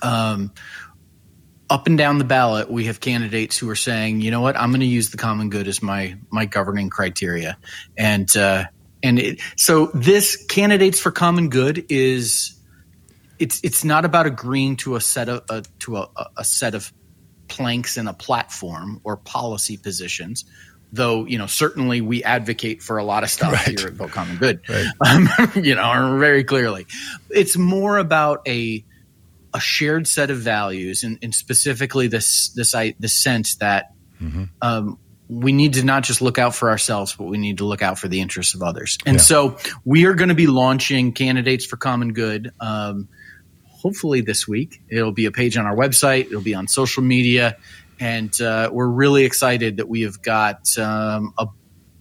Um, 0.00 0.50
up 1.68 1.86
and 1.86 1.98
down 1.98 2.16
the 2.16 2.24
ballot, 2.24 2.70
we 2.70 2.86
have 2.86 3.00
candidates 3.00 3.58
who 3.58 3.68
are 3.68 3.76
saying, 3.76 4.22
"You 4.22 4.30
know 4.30 4.40
what? 4.40 4.56
I'm 4.56 4.70
going 4.70 4.80
to 4.80 4.86
use 4.86 5.10
the 5.10 5.18
common 5.18 5.50
good 5.50 5.68
as 5.68 5.82
my 5.82 6.16
my 6.30 6.46
governing 6.46 6.88
criteria," 6.88 7.58
and 7.98 8.34
uh, 8.34 8.64
and 9.02 9.18
it, 9.18 9.40
so 9.58 9.90
this 9.92 10.42
candidates 10.46 10.98
for 10.98 11.10
common 11.10 11.50
good 11.50 11.84
is 11.90 12.58
it's 13.38 13.62
it's 13.62 13.84
not 13.84 14.06
about 14.06 14.24
agreeing 14.24 14.76
to 14.76 14.96
a 14.96 15.02
set 15.02 15.28
of 15.28 15.78
to 15.80 15.98
a, 15.98 16.08
a 16.38 16.44
set 16.44 16.74
of 16.74 16.90
planks 17.48 17.98
in 17.98 18.08
a 18.08 18.14
platform 18.14 19.02
or 19.04 19.18
policy 19.18 19.76
positions 19.76 20.46
though 20.92 21.26
you 21.26 21.38
know 21.38 21.46
certainly 21.46 22.00
we 22.00 22.22
advocate 22.24 22.82
for 22.82 22.98
a 22.98 23.04
lot 23.04 23.22
of 23.22 23.30
stuff 23.30 23.52
right. 23.52 23.78
here 23.78 23.88
at 23.88 23.94
Vote 23.94 24.10
Common 24.10 24.36
Good, 24.36 24.60
right. 24.68 24.86
um, 25.06 25.28
you 25.62 25.74
know, 25.74 26.18
very 26.18 26.44
clearly. 26.44 26.86
It's 27.30 27.56
more 27.56 27.98
about 27.98 28.46
a 28.46 28.84
a 29.54 29.60
shared 29.60 30.06
set 30.06 30.30
of 30.30 30.38
values, 30.38 31.02
and, 31.02 31.18
and 31.22 31.34
specifically 31.34 32.06
this 32.06 32.50
this 32.50 32.74
I, 32.74 32.94
the 32.98 33.08
sense 33.08 33.56
that 33.56 33.92
mm-hmm. 34.20 34.44
um, 34.62 34.98
we 35.28 35.52
need 35.52 35.74
to 35.74 35.84
not 35.84 36.04
just 36.04 36.22
look 36.22 36.38
out 36.38 36.54
for 36.54 36.70
ourselves, 36.70 37.14
but 37.14 37.24
we 37.24 37.38
need 37.38 37.58
to 37.58 37.64
look 37.64 37.82
out 37.82 37.98
for 37.98 38.08
the 38.08 38.20
interests 38.20 38.54
of 38.54 38.62
others. 38.62 38.98
And 39.04 39.16
yeah. 39.16 39.22
so 39.22 39.58
we 39.84 40.06
are 40.06 40.14
going 40.14 40.30
to 40.30 40.34
be 40.34 40.46
launching 40.46 41.12
candidates 41.12 41.66
for 41.66 41.76
common 41.76 42.12
good. 42.12 42.52
Um, 42.60 43.08
hopefully 43.64 44.20
this 44.20 44.48
week. 44.48 44.82
It'll 44.88 45.12
be 45.12 45.26
a 45.26 45.30
page 45.30 45.56
on 45.56 45.64
our 45.64 45.76
website. 45.76 46.26
It'll 46.26 46.40
be 46.40 46.54
on 46.54 46.66
social 46.66 47.02
media 47.02 47.56
and 48.00 48.40
uh, 48.40 48.70
we're 48.72 48.88
really 48.88 49.24
excited 49.24 49.78
that 49.78 49.88
we 49.88 50.02
have 50.02 50.22
got 50.22 50.76
um, 50.78 51.34
a 51.38 51.46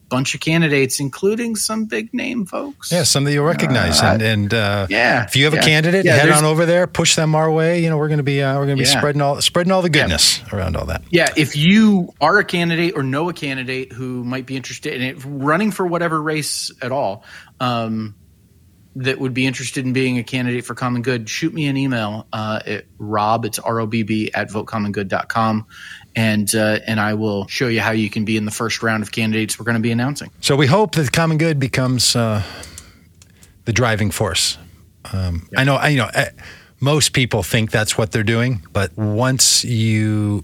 bunch 0.09 0.35
of 0.35 0.41
candidates, 0.41 0.99
including 0.99 1.55
some 1.55 1.85
big 1.85 2.13
name 2.13 2.45
folks. 2.45 2.91
Yeah, 2.91 3.03
some 3.03 3.23
that 3.25 3.33
you'll 3.33 3.45
recognize. 3.45 4.01
Uh, 4.01 4.05
and, 4.13 4.21
and 4.21 4.53
uh, 4.53 4.87
yeah, 4.89 5.25
if 5.25 5.35
you 5.35 5.45
have 5.45 5.53
yeah. 5.53 5.59
a 5.59 5.63
candidate, 5.63 6.05
yeah, 6.05 6.15
head 6.15 6.29
on 6.29 6.45
over 6.45 6.65
there, 6.65 6.87
push 6.87 7.15
them 7.15 7.35
our 7.35 7.51
way. 7.51 7.83
You 7.83 7.89
know, 7.89 7.97
we're 7.97 8.07
going 8.07 8.17
to 8.17 8.23
be 8.23 8.41
uh, 8.41 8.53
we're 8.57 8.65
going 8.65 8.77
to 8.77 8.83
be 8.83 8.89
yeah. 8.89 8.97
spreading 8.97 9.21
all 9.21 9.41
spreading 9.41 9.71
all 9.71 9.81
the 9.81 9.89
goodness 9.89 10.41
around 10.51 10.75
all 10.75 10.85
that. 10.85 11.03
Yeah, 11.09 11.31
if 11.35 11.55
you 11.55 12.13
are 12.21 12.39
a 12.39 12.45
candidate 12.45 12.95
or 12.95 13.03
know 13.03 13.29
a 13.29 13.33
candidate 13.33 13.91
who 13.91 14.23
might 14.23 14.45
be 14.45 14.55
interested 14.55 14.93
in 14.93 15.01
it, 15.01 15.17
running 15.25 15.71
for 15.71 15.85
whatever 15.85 16.21
race 16.21 16.71
at 16.81 16.91
all. 16.91 17.23
Um, 17.59 18.15
that 18.97 19.19
would 19.19 19.33
be 19.33 19.45
interested 19.45 19.85
in 19.85 19.93
being 19.93 20.17
a 20.17 20.23
candidate 20.23 20.65
for 20.65 20.73
Common 20.73 21.01
Good, 21.01 21.29
shoot 21.29 21.53
me 21.53 21.67
an 21.67 21.77
email 21.77 22.25
uh, 22.33 22.61
at 22.65 22.85
rob, 22.97 23.45
it's 23.45 23.59
R-O-B-B, 23.59 24.31
at 24.33 24.49
votecommongood.com. 24.49 25.67
And, 26.15 26.55
uh, 26.55 26.79
and 26.87 26.99
I 26.99 27.13
will 27.13 27.47
show 27.47 27.67
you 27.67 27.79
how 27.79 27.91
you 27.91 28.09
can 28.09 28.25
be 28.25 28.37
in 28.37 28.45
the 28.45 28.51
first 28.51 28.81
round 28.81 29.03
of 29.03 29.11
candidates 29.11 29.59
we're 29.59 29.65
going 29.65 29.75
to 29.75 29.81
be 29.81 29.91
announcing. 29.91 30.31
So 30.41 30.55
we 30.55 30.65
hope 30.65 30.95
that 30.95 31.11
Common 31.11 31.37
Good 31.37 31.59
becomes 31.59 32.15
uh, 32.15 32.41
the 33.65 33.73
driving 33.73 34.09
force. 34.09 34.57
Um, 35.13 35.47
yep. 35.51 35.61
I 35.61 35.63
know, 35.63 35.75
I, 35.75 35.87
you 35.89 35.97
know, 35.97 36.09
eh, 36.13 36.29
most 36.79 37.13
people 37.13 37.43
think 37.43 37.69
that's 37.69 37.97
what 37.97 38.11
they're 38.11 38.23
doing, 38.23 38.65
but 38.73 38.97
once 38.97 39.63
you 39.63 40.43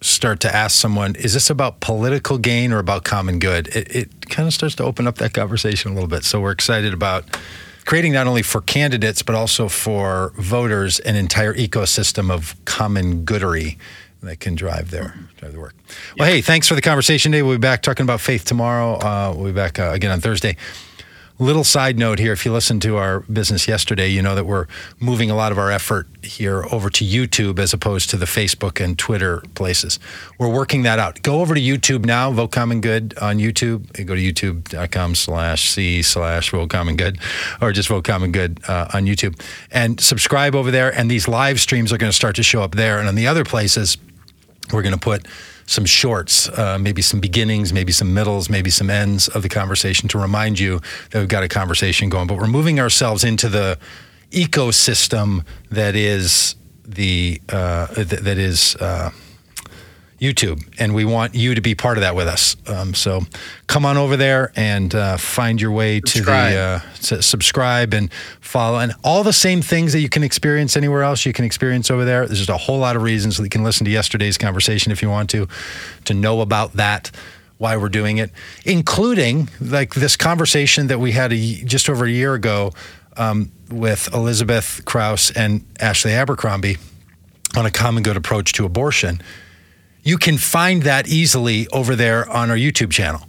start 0.00 0.38
to 0.40 0.54
ask 0.54 0.76
someone, 0.76 1.16
is 1.16 1.34
this 1.34 1.50
about 1.50 1.80
political 1.80 2.38
gain 2.38 2.72
or 2.72 2.78
about 2.78 3.02
common 3.02 3.40
good? 3.40 3.66
It, 3.68 3.94
it 3.94 4.30
kind 4.30 4.46
of 4.46 4.54
starts 4.54 4.76
to 4.76 4.84
open 4.84 5.08
up 5.08 5.16
that 5.16 5.34
conversation 5.34 5.90
a 5.90 5.94
little 5.94 6.08
bit. 6.08 6.22
So 6.22 6.40
we're 6.40 6.52
excited 6.52 6.94
about 6.94 7.24
creating 7.88 8.12
not 8.12 8.26
only 8.26 8.42
for 8.42 8.60
candidates 8.60 9.22
but 9.22 9.34
also 9.34 9.66
for 9.66 10.30
voters 10.36 11.00
an 11.00 11.16
entire 11.16 11.54
ecosystem 11.54 12.30
of 12.30 12.54
common 12.66 13.24
goodery 13.24 13.78
that 14.22 14.38
can 14.40 14.54
drive 14.54 14.90
their 14.90 15.14
drive 15.38 15.54
the 15.54 15.58
work. 15.58 15.74
Well, 16.18 16.28
hey, 16.28 16.42
thanks 16.42 16.68
for 16.68 16.74
the 16.74 16.82
conversation 16.82 17.32
today. 17.32 17.40
We'll 17.42 17.56
be 17.56 17.60
back 17.60 17.80
talking 17.80 18.04
about 18.04 18.20
faith 18.20 18.44
tomorrow. 18.44 18.96
Uh, 18.96 19.32
we'll 19.34 19.46
be 19.46 19.52
back 19.52 19.78
uh, 19.78 19.92
again 19.94 20.10
on 20.10 20.20
Thursday. 20.20 20.58
Little 21.40 21.62
side 21.62 21.98
note 21.98 22.18
here 22.18 22.32
if 22.32 22.44
you 22.44 22.52
listened 22.52 22.82
to 22.82 22.96
our 22.96 23.20
business 23.20 23.68
yesterday, 23.68 24.08
you 24.08 24.22
know 24.22 24.34
that 24.34 24.44
we're 24.44 24.66
moving 24.98 25.30
a 25.30 25.36
lot 25.36 25.52
of 25.52 25.58
our 25.58 25.70
effort 25.70 26.08
here 26.20 26.64
over 26.72 26.90
to 26.90 27.04
YouTube 27.04 27.60
as 27.60 27.72
opposed 27.72 28.10
to 28.10 28.16
the 28.16 28.26
Facebook 28.26 28.84
and 28.84 28.98
Twitter 28.98 29.42
places. 29.54 30.00
We're 30.36 30.52
working 30.52 30.82
that 30.82 30.98
out. 30.98 31.22
Go 31.22 31.40
over 31.40 31.54
to 31.54 31.60
YouTube 31.60 32.04
now, 32.04 32.32
Vote 32.32 32.50
Common 32.50 32.80
Good 32.80 33.16
on 33.18 33.38
YouTube. 33.38 34.04
Go 34.04 34.16
to 34.16 34.20
youtube.com 34.20 35.14
slash 35.14 35.70
C 35.70 36.02
slash 36.02 36.50
Vote 36.50 36.70
Common 36.70 36.96
Good 36.96 37.20
or 37.60 37.70
just 37.70 37.88
Vote 37.88 38.02
Common 38.02 38.32
Good 38.32 38.58
uh, 38.66 38.88
on 38.92 39.04
YouTube 39.04 39.40
and 39.70 40.00
subscribe 40.00 40.56
over 40.56 40.72
there. 40.72 40.92
And 40.92 41.08
these 41.08 41.28
live 41.28 41.60
streams 41.60 41.92
are 41.92 41.98
going 41.98 42.10
to 42.10 42.16
start 42.16 42.34
to 42.36 42.42
show 42.42 42.62
up 42.62 42.74
there. 42.74 42.98
And 42.98 43.06
on 43.06 43.14
the 43.14 43.28
other 43.28 43.44
places, 43.44 43.96
we're 44.72 44.82
going 44.82 44.94
to 44.94 45.00
put 45.00 45.24
some 45.68 45.84
shorts, 45.84 46.48
uh, 46.48 46.78
maybe 46.80 47.02
some 47.02 47.20
beginnings, 47.20 47.74
maybe 47.74 47.92
some 47.92 48.14
middles, 48.14 48.48
maybe 48.48 48.70
some 48.70 48.88
ends 48.88 49.28
of 49.28 49.42
the 49.42 49.50
conversation 49.50 50.08
to 50.08 50.18
remind 50.18 50.58
you 50.58 50.80
that 51.10 51.18
we've 51.18 51.28
got 51.28 51.42
a 51.42 51.48
conversation 51.48 52.08
going. 52.08 52.26
But 52.26 52.38
we're 52.38 52.46
moving 52.46 52.80
ourselves 52.80 53.22
into 53.22 53.50
the 53.50 53.78
ecosystem 54.30 55.44
that 55.70 55.94
is 55.94 56.54
the 56.84 57.40
uh, 57.50 57.86
th- 57.94 58.08
that 58.08 58.38
is. 58.38 58.74
Uh, 58.76 59.10
YouTube, 60.20 60.66
and 60.78 60.94
we 60.94 61.04
want 61.04 61.34
you 61.34 61.54
to 61.54 61.60
be 61.60 61.74
part 61.74 61.96
of 61.96 62.02
that 62.02 62.16
with 62.16 62.26
us. 62.26 62.56
Um, 62.66 62.92
so 62.94 63.22
come 63.68 63.86
on 63.86 63.96
over 63.96 64.16
there 64.16 64.52
and 64.56 64.92
uh, 64.94 65.16
find 65.16 65.60
your 65.60 65.70
way 65.70 66.00
subscribe. 66.00 66.50
to 66.50 66.56
the 66.56 66.60
uh, 66.60 66.80
to 67.02 67.22
subscribe 67.22 67.94
and 67.94 68.12
follow, 68.40 68.78
and 68.78 68.94
all 69.04 69.22
the 69.22 69.32
same 69.32 69.62
things 69.62 69.92
that 69.92 70.00
you 70.00 70.08
can 70.08 70.24
experience 70.24 70.76
anywhere 70.76 71.02
else, 71.02 71.24
you 71.24 71.32
can 71.32 71.44
experience 71.44 71.90
over 71.90 72.04
there. 72.04 72.26
There's 72.26 72.38
just 72.38 72.50
a 72.50 72.56
whole 72.56 72.78
lot 72.78 72.96
of 72.96 73.02
reasons 73.02 73.36
that 73.36 73.44
you 73.44 73.50
can 73.50 73.62
listen 73.62 73.84
to 73.84 73.90
yesterday's 73.90 74.38
conversation 74.38 74.90
if 74.90 75.02
you 75.02 75.08
want 75.08 75.30
to, 75.30 75.46
to 76.06 76.14
know 76.14 76.40
about 76.40 76.72
that 76.74 77.10
why 77.58 77.76
we're 77.76 77.88
doing 77.88 78.18
it, 78.18 78.30
including 78.64 79.48
like 79.60 79.94
this 79.94 80.16
conversation 80.16 80.86
that 80.86 81.00
we 81.00 81.12
had 81.12 81.32
a, 81.32 81.54
just 81.64 81.90
over 81.90 82.04
a 82.04 82.10
year 82.10 82.34
ago 82.34 82.72
um, 83.16 83.50
with 83.68 84.08
Elizabeth 84.14 84.80
Krauss 84.84 85.30
and 85.32 85.64
Ashley 85.80 86.12
Abercrombie 86.12 86.78
on 87.56 87.66
a 87.66 87.70
common 87.70 88.02
good 88.02 88.16
approach 88.16 88.52
to 88.54 88.64
abortion. 88.64 89.20
You 90.02 90.18
can 90.18 90.38
find 90.38 90.82
that 90.82 91.08
easily 91.08 91.66
over 91.68 91.96
there 91.96 92.28
on 92.28 92.50
our 92.50 92.56
YouTube 92.56 92.90
channel. 92.90 93.22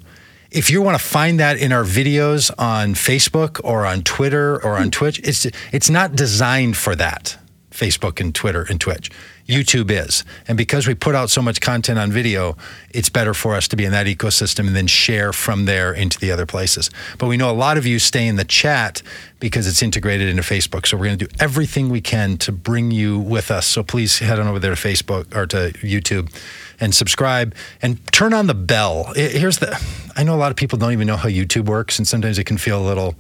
If 0.52 0.70
you 0.72 0.82
want 0.82 1.00
to 1.00 1.04
find 1.04 1.40
that 1.40 1.58
in 1.58 1.72
our 1.72 1.84
videos 1.84 2.52
on 2.58 2.96
Facebook 2.96 3.62
or 3.64 3.86
on 3.86 4.02
Twitter 4.02 4.64
or 4.64 4.78
on 4.78 4.86
hmm. 4.86 4.90
Twitch, 4.90 5.20
it's 5.20 5.46
it's 5.72 5.90
not 5.90 6.16
designed 6.16 6.76
for 6.76 6.96
that. 6.96 7.38
Facebook 7.80 8.20
and 8.20 8.36
Twitter 8.36 8.66
and 8.70 8.80
Twitch. 8.80 9.10
YouTube 9.48 9.90
is. 9.90 10.24
And 10.48 10.58
because 10.58 10.86
we 10.86 10.94
put 10.94 11.16
out 11.16 11.30
so 11.30 11.42
much 11.42 11.60
content 11.62 11.98
on 11.98 12.12
video, 12.12 12.56
it's 12.92 13.10
better 13.10 13.34
for 13.34 13.56
us 13.56 13.68
to 13.70 13.76
be 13.76 13.86
in 13.86 13.92
that 13.94 14.06
ecosystem 14.06 14.68
and 14.68 14.76
then 14.76 14.86
share 14.86 15.34
from 15.34 15.66
there 15.66 15.92
into 15.92 16.20
the 16.20 16.32
other 16.32 16.46
places. 16.46 16.92
But 17.18 17.28
we 17.28 17.38
know 17.38 17.50
a 17.50 17.54
lot 17.54 17.78
of 17.78 17.86
you 17.86 17.98
stay 17.98 18.28
in 18.28 18.36
the 18.36 18.44
chat 18.44 19.02
because 19.40 19.66
it's 19.66 19.82
integrated 19.82 20.28
into 20.30 20.44
Facebook. 20.44 20.86
So 20.86 20.98
we're 20.98 21.06
going 21.06 21.18
to 21.18 21.26
do 21.26 21.36
everything 21.40 21.90
we 21.90 22.02
can 22.02 22.38
to 22.40 22.52
bring 22.52 22.92
you 22.92 23.18
with 23.18 23.50
us. 23.50 23.66
So 23.66 23.82
please 23.82 24.20
head 24.20 24.40
on 24.40 24.48
over 24.48 24.60
there 24.60 24.76
to 24.76 24.82
Facebook 24.88 25.36
or 25.36 25.48
to 25.48 25.72
YouTube 25.80 26.32
and 26.80 26.94
subscribe 26.94 27.56
and 27.82 28.06
turn 28.12 28.34
on 28.34 28.48
the 28.48 28.54
bell. 28.54 29.14
Here's 29.16 29.60
the 29.60 29.82
I 30.16 30.24
know 30.24 30.36
a 30.36 30.38
lot 30.38 30.52
of 30.52 30.58
people 30.58 30.78
don't 30.78 30.92
even 30.92 31.08
know 31.08 31.18
how 31.18 31.30
YouTube 31.30 31.66
works 31.66 31.98
and 31.98 32.08
sometimes 32.08 32.38
it 32.38 32.44
can 32.44 32.58
feel 32.58 32.80
a 32.80 32.86
little 32.86 33.16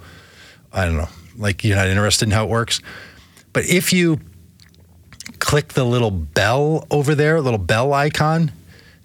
I 0.72 0.86
don't 0.86 0.98
know, 0.98 1.10
like 1.38 1.64
you're 1.64 1.76
not 1.76 1.88
interested 1.88 2.27
in 2.27 2.31
how 2.31 2.44
it 2.44 2.49
works. 2.49 2.81
But 3.53 3.65
if 3.65 3.91
you 3.91 4.19
click 5.39 5.69
the 5.69 5.85
little 5.85 6.11
bell 6.11 6.85
over 6.91 7.15
there, 7.15 7.41
little 7.41 7.59
bell 7.59 7.93
icon, 7.93 8.51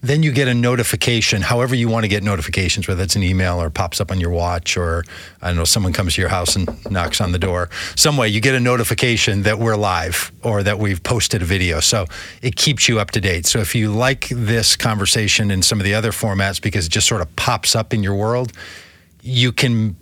then 0.04 0.22
you 0.22 0.32
get 0.32 0.48
a 0.48 0.54
notification, 0.54 1.40
however 1.40 1.74
you 1.74 1.88
want 1.88 2.04
to 2.04 2.08
get 2.08 2.22
notifications, 2.22 2.86
whether 2.86 3.02
it's 3.02 3.16
an 3.16 3.22
email 3.22 3.60
or 3.60 3.70
pops 3.70 4.02
up 4.02 4.10
on 4.10 4.20
your 4.20 4.28
watch 4.28 4.76
or 4.76 5.02
I 5.40 5.46
don't 5.46 5.56
know, 5.56 5.64
someone 5.64 5.94
comes 5.94 6.16
to 6.16 6.20
your 6.20 6.28
house 6.28 6.56
and 6.56 6.68
knocks 6.90 7.22
on 7.22 7.32
the 7.32 7.38
door. 7.38 7.70
Some 7.96 8.18
way 8.18 8.28
you 8.28 8.42
get 8.42 8.54
a 8.54 8.60
notification 8.60 9.44
that 9.44 9.58
we're 9.58 9.76
live 9.76 10.30
or 10.42 10.62
that 10.62 10.78
we've 10.78 11.02
posted 11.02 11.40
a 11.40 11.46
video. 11.46 11.80
So 11.80 12.04
it 12.42 12.56
keeps 12.56 12.86
you 12.86 13.00
up 13.00 13.12
to 13.12 13.20
date. 13.20 13.46
So 13.46 13.60
if 13.60 13.74
you 13.74 13.90
like 13.90 14.28
this 14.28 14.76
conversation 14.76 15.50
and 15.50 15.64
some 15.64 15.80
of 15.80 15.84
the 15.84 15.94
other 15.94 16.12
formats 16.12 16.60
because 16.60 16.84
it 16.84 16.90
just 16.90 17.08
sort 17.08 17.22
of 17.22 17.34
pops 17.36 17.74
up 17.74 17.94
in 17.94 18.02
your 18.02 18.14
world, 18.14 18.52
you 19.22 19.52
can 19.52 19.96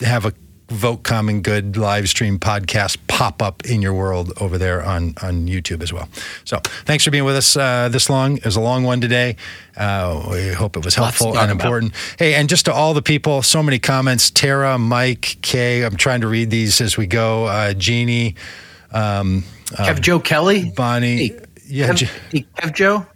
have 0.00 0.26
a 0.26 0.34
Vote 0.68 1.04
Common 1.04 1.42
Good 1.42 1.76
live 1.76 2.08
stream 2.08 2.38
podcast 2.38 2.98
pop 3.06 3.40
up 3.40 3.64
in 3.66 3.82
your 3.82 3.94
world 3.94 4.32
over 4.40 4.58
there 4.58 4.82
on, 4.84 5.14
on 5.22 5.46
YouTube 5.46 5.82
as 5.82 5.92
well. 5.92 6.08
So 6.44 6.58
thanks 6.84 7.04
for 7.04 7.10
being 7.10 7.24
with 7.24 7.36
us 7.36 7.56
uh, 7.56 7.88
this 7.88 8.10
long. 8.10 8.38
It 8.38 8.44
was 8.44 8.56
a 8.56 8.60
long 8.60 8.82
one 8.82 9.00
today. 9.00 9.36
Uh, 9.76 10.26
we 10.30 10.52
hope 10.52 10.76
it 10.76 10.84
was 10.84 10.96
helpful 10.96 11.38
and 11.38 11.52
important. 11.52 11.92
About. 11.92 12.16
Hey, 12.18 12.34
and 12.34 12.48
just 12.48 12.64
to 12.64 12.72
all 12.72 12.94
the 12.94 13.02
people, 13.02 13.42
so 13.42 13.62
many 13.62 13.78
comments 13.78 14.30
Tara, 14.30 14.76
Mike, 14.76 15.38
Kay. 15.42 15.82
I'm 15.82 15.96
trying 15.96 16.22
to 16.22 16.28
read 16.28 16.50
these 16.50 16.80
as 16.80 16.96
we 16.96 17.06
go. 17.06 17.44
Uh, 17.46 17.72
Jeannie. 17.72 18.34
Um, 18.90 19.44
Kev 19.66 20.00
Joe 20.00 20.18
Kelly. 20.18 20.72
Bonnie. 20.74 21.28
Hey, 21.28 21.40
yeah. 21.68 21.90
Kev, 21.90 22.44
Kev 22.56 22.74
Joe. 22.74 23.06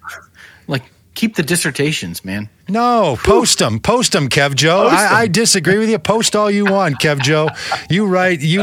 Like, 0.66 0.84
keep 1.14 1.34
the 1.34 1.42
dissertations, 1.42 2.24
man. 2.24 2.48
No, 2.70 3.16
post 3.24 3.58
them, 3.58 3.80
post 3.80 4.12
them, 4.12 4.28
Kev 4.28 4.54
Joe. 4.54 4.86
I, 4.86 5.22
I, 5.22 5.26
disagree 5.26 5.78
with 5.78 5.90
you. 5.90 5.98
Post 5.98 6.36
all 6.36 6.50
you 6.50 6.64
want, 6.64 7.00
Kev 7.00 7.20
Joe. 7.20 7.48
You 7.88 8.06
write 8.06 8.40
you 8.40 8.62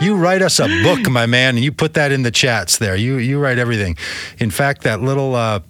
you 0.00 0.16
write 0.16 0.42
us 0.42 0.60
a 0.60 0.68
book, 0.84 1.10
my 1.10 1.26
man, 1.26 1.56
and 1.56 1.64
you 1.64 1.72
put 1.72 1.94
that 1.94 2.12
in 2.12 2.22
the 2.22 2.30
chats 2.30 2.78
there. 2.78 2.94
You 2.94 3.16
you 3.16 3.40
write 3.40 3.58
everything. 3.58 3.96
In 4.38 4.50
fact, 4.50 4.82
that 4.82 5.02
little. 5.02 5.34
Uh, 5.34 5.60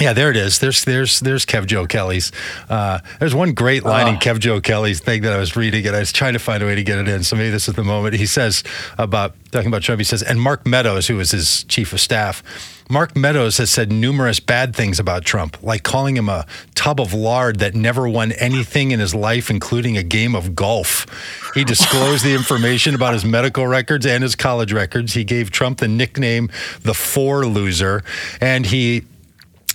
yeah, 0.00 0.12
there 0.14 0.30
it 0.30 0.36
is. 0.36 0.60
There's 0.60 0.84
there's 0.84 1.20
there's 1.20 1.44
Kev 1.44 1.66
Joe 1.66 1.86
Kelly's. 1.86 2.32
Uh, 2.68 3.00
there's 3.18 3.34
one 3.34 3.52
great 3.52 3.84
line 3.84 4.08
in 4.08 4.16
Kev 4.16 4.38
Joe 4.38 4.60
Kelly's 4.60 5.00
thing 5.00 5.22
that 5.22 5.32
I 5.32 5.38
was 5.38 5.56
reading, 5.56 5.86
and 5.86 5.94
I 5.94 5.98
was 5.98 6.12
trying 6.12 6.32
to 6.32 6.38
find 6.38 6.62
a 6.62 6.66
way 6.66 6.74
to 6.74 6.82
get 6.82 6.98
it 6.98 7.08
in. 7.08 7.22
So 7.22 7.36
maybe 7.36 7.50
this 7.50 7.68
is 7.68 7.74
the 7.74 7.84
moment. 7.84 8.14
He 8.14 8.26
says 8.26 8.62
about 8.96 9.34
talking 9.50 9.68
about 9.68 9.82
Trump. 9.82 10.00
He 10.00 10.04
says, 10.04 10.22
and 10.22 10.40
Mark 10.40 10.66
Meadows, 10.66 11.08
who 11.08 11.16
was 11.16 11.32
his 11.32 11.64
chief 11.64 11.92
of 11.92 12.00
staff, 12.00 12.42
Mark 12.90 13.16
Meadows 13.16 13.58
has 13.58 13.70
said 13.70 13.92
numerous 13.92 14.40
bad 14.40 14.74
things 14.74 14.98
about 14.98 15.24
Trump, 15.24 15.62
like 15.62 15.84
calling 15.84 16.16
him 16.16 16.28
a 16.28 16.44
tub 16.74 17.00
of 17.00 17.14
lard 17.14 17.60
that 17.60 17.72
never 17.72 18.08
won 18.08 18.32
anything 18.32 18.90
in 18.90 18.98
his 18.98 19.14
life, 19.14 19.48
including 19.48 19.96
a 19.96 20.02
game 20.02 20.34
of 20.34 20.56
golf. 20.56 21.06
He 21.54 21.62
disclosed 21.62 22.24
the 22.24 22.34
information 22.34 22.96
about 22.96 23.14
his 23.14 23.24
medical 23.24 23.64
records 23.64 24.06
and 24.06 24.24
his 24.24 24.34
college 24.34 24.72
records. 24.72 25.14
He 25.14 25.22
gave 25.22 25.52
Trump 25.52 25.78
the 25.78 25.86
nickname 25.86 26.50
the 26.82 26.92
four 26.92 27.46
loser, 27.46 28.02
and 28.40 28.66
he 28.66 29.04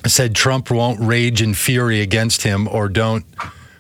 said 0.06 0.36
Trump 0.36 0.70
won't 0.70 1.00
rage 1.00 1.42
in 1.42 1.54
fury 1.54 2.02
against 2.02 2.44
him 2.44 2.68
or 2.68 2.90
don't. 2.90 3.26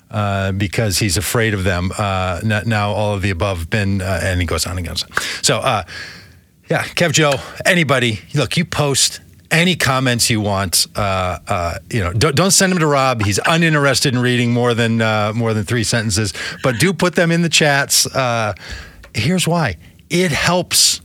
Uh, 0.09 0.53
because 0.53 0.99
he's 0.99 1.17
afraid 1.17 1.53
of 1.53 1.65
them. 1.65 1.91
Uh, 1.97 2.39
now, 2.65 2.91
all 2.91 3.15
of 3.15 3.21
the 3.21 3.31
above 3.31 3.69
been, 3.69 4.01
uh, 4.01 4.21
and 4.23 4.39
he 4.39 4.45
goes 4.47 4.65
on 4.65 4.77
and 4.77 4.87
goes 4.87 5.03
on. 5.03 5.09
So, 5.41 5.57
uh, 5.57 5.83
yeah, 6.69 6.83
Kev 6.83 7.11
Joe, 7.11 7.33
anybody, 7.65 8.21
look, 8.33 8.55
you 8.55 8.63
post 8.63 9.19
any 9.51 9.75
comments 9.75 10.29
you 10.29 10.41
want. 10.41 10.87
Uh, 10.95 11.39
uh, 11.47 11.75
you 11.91 12.01
know, 12.01 12.13
don't, 12.13 12.35
don't, 12.35 12.51
send 12.51 12.71
them 12.71 12.79
to 12.79 12.87
Rob. 12.87 13.23
He's 13.23 13.39
uninterested 13.45 14.13
in 14.13 14.19
reading 14.19 14.51
more 14.51 14.73
than 14.73 15.01
uh, 15.01 15.33
more 15.33 15.53
than 15.53 15.63
three 15.63 15.83
sentences. 15.83 16.33
But 16.63 16.79
do 16.79 16.93
put 16.93 17.15
them 17.15 17.31
in 17.31 17.41
the 17.41 17.49
chats. 17.49 18.05
Uh, 18.07 18.53
here's 19.13 19.47
why: 19.47 19.77
it 20.09 20.31
helps 20.31 21.01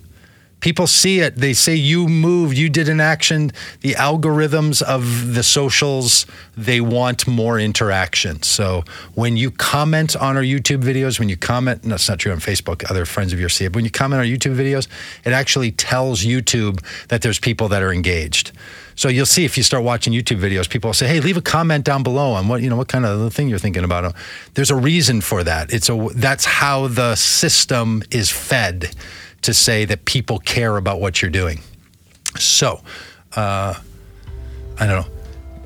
People 0.61 0.87
see 0.87 1.21
it. 1.21 1.37
They 1.37 1.55
say 1.55 1.75
you 1.75 2.07
moved, 2.07 2.57
you 2.57 2.69
did 2.69 2.89
an 2.89 3.01
action. 3.01 3.51
The 3.81 3.93
algorithms 3.95 4.83
of 4.83 5.35
the 5.35 5.43
socials, 5.43 6.27
they 6.57 6.81
want 6.81 7.27
more 7.27 7.59
interaction. 7.59 8.43
So 8.43 8.85
when 9.15 9.37
you 9.37 9.51
comment 9.51 10.17
on 10.17 10.37
our 10.37 10.43
YouTube 10.43 10.83
videos, 10.83 11.19
when 11.19 11.29
you 11.29 11.37
comment, 11.37 11.83
that's 11.83 12.09
not 12.09 12.19
true 12.19 12.33
on 12.33 12.39
Facebook, 12.39 12.89
other 12.91 13.07
friends 13.07 13.33
of 13.33 13.41
yours 13.41 13.55
see 13.55 13.65
it, 13.65 13.73
but 13.73 13.77
when 13.77 13.85
you 13.85 13.91
comment 13.91 14.21
on 14.21 14.27
our 14.27 14.31
YouTube 14.31 14.55
videos, 14.55 14.87
it 15.25 15.33
actually 15.33 15.73
tells 15.73 16.25
YouTube 16.25 16.85
that 17.09 17.23
there's 17.23 17.39
people 17.39 17.69
that 17.69 17.83
are 17.83 17.93
engaged. 17.93 18.53
So 18.97 19.09
you'll 19.09 19.25
see 19.25 19.47
if 19.47 19.57
you 19.57 19.63
start 19.63 19.83
watching 19.83 20.13
YouTube 20.13 20.41
videos, 20.41 20.69
people 20.69 20.89
will 20.89 20.95
say, 20.95 21.09
"Hey, 21.09 21.21
leave 21.21 21.39
a 21.39 21.43
comment 21.43 21.85
down 21.85 22.03
below 22.03 22.33
on 22.33 22.49
what 22.49 22.61
you 22.61 22.69
know, 22.69 22.77
what 22.77 22.89
kind 22.89 23.07
of 23.07 23.33
thing 23.33 23.49
you're 23.49 23.59
thinking 23.59 23.83
about." 23.83 24.15
There's 24.55 24.71
a 24.71 24.77
reason 24.77 25.23
for 25.23 25.43
that. 25.43 25.73
It's 25.73 25.89
a 25.89 26.09
that's 26.15 26.45
how 26.45 26.87
the 26.89 27.15
system 27.15 28.03
is 28.11 28.29
fed 28.31 28.91
to 29.43 29.55
say 29.55 29.85
that 29.87 30.05
people 30.05 30.39
care 30.39 30.77
about 30.77 31.01
what 31.01 31.23
you're 31.23 31.31
doing. 31.31 31.61
So, 32.39 32.83
uh, 33.37 33.75
I 34.79 34.87
don't 34.87 35.03
know. 35.03 35.13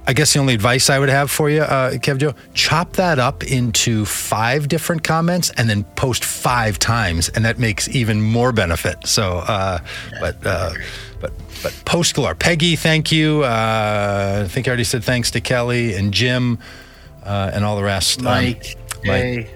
I 0.07 0.13
guess 0.13 0.35
the 0.35 0.39
only 0.39 0.53
advice 0.53 0.91
I 0.91 0.99
would 0.99 1.09
have 1.09 1.31
for 1.31 1.49
you, 1.49 1.63
uh, 1.63 1.93
Kev 1.93 2.19
Joe, 2.19 2.35
chop 2.53 2.93
that 2.95 3.19
up 3.19 3.43
into 3.43 4.05
five 4.05 4.69
different 4.69 5.03
comments 5.03 5.51
and 5.57 5.69
then 5.69 5.85
post 5.97 6.25
five 6.25 6.79
times, 6.79 7.31
and 7.31 7.45
that 7.47 7.59
makes 7.59 7.89
even 7.89 8.21
more 8.21 8.53
benefit. 8.53 9.07
So, 9.07 9.39
uh, 9.39 9.79
but 10.21 10.47
uh, 10.47 10.73
but 11.21 11.33
but 11.63 11.83
post 11.87 12.15
galore. 12.15 12.35
Peggy, 12.35 12.77
thank 12.77 13.11
you. 13.11 13.45
Uh, 13.45 14.43
I 14.45 14.49
think 14.49 14.69
I 14.69 14.71
already 14.71 14.85
said 14.85 15.03
thanks 15.05 15.31
to 15.31 15.41
Kelly 15.41 15.95
and 15.95 16.13
Jim 16.13 16.59
uh, 17.25 17.53
and 17.55 17.65
all 17.65 17.77
the 17.77 17.83
rest. 17.83 18.21
Mike, 18.21 18.77
um, 18.77 18.84
Mike. 19.05 19.51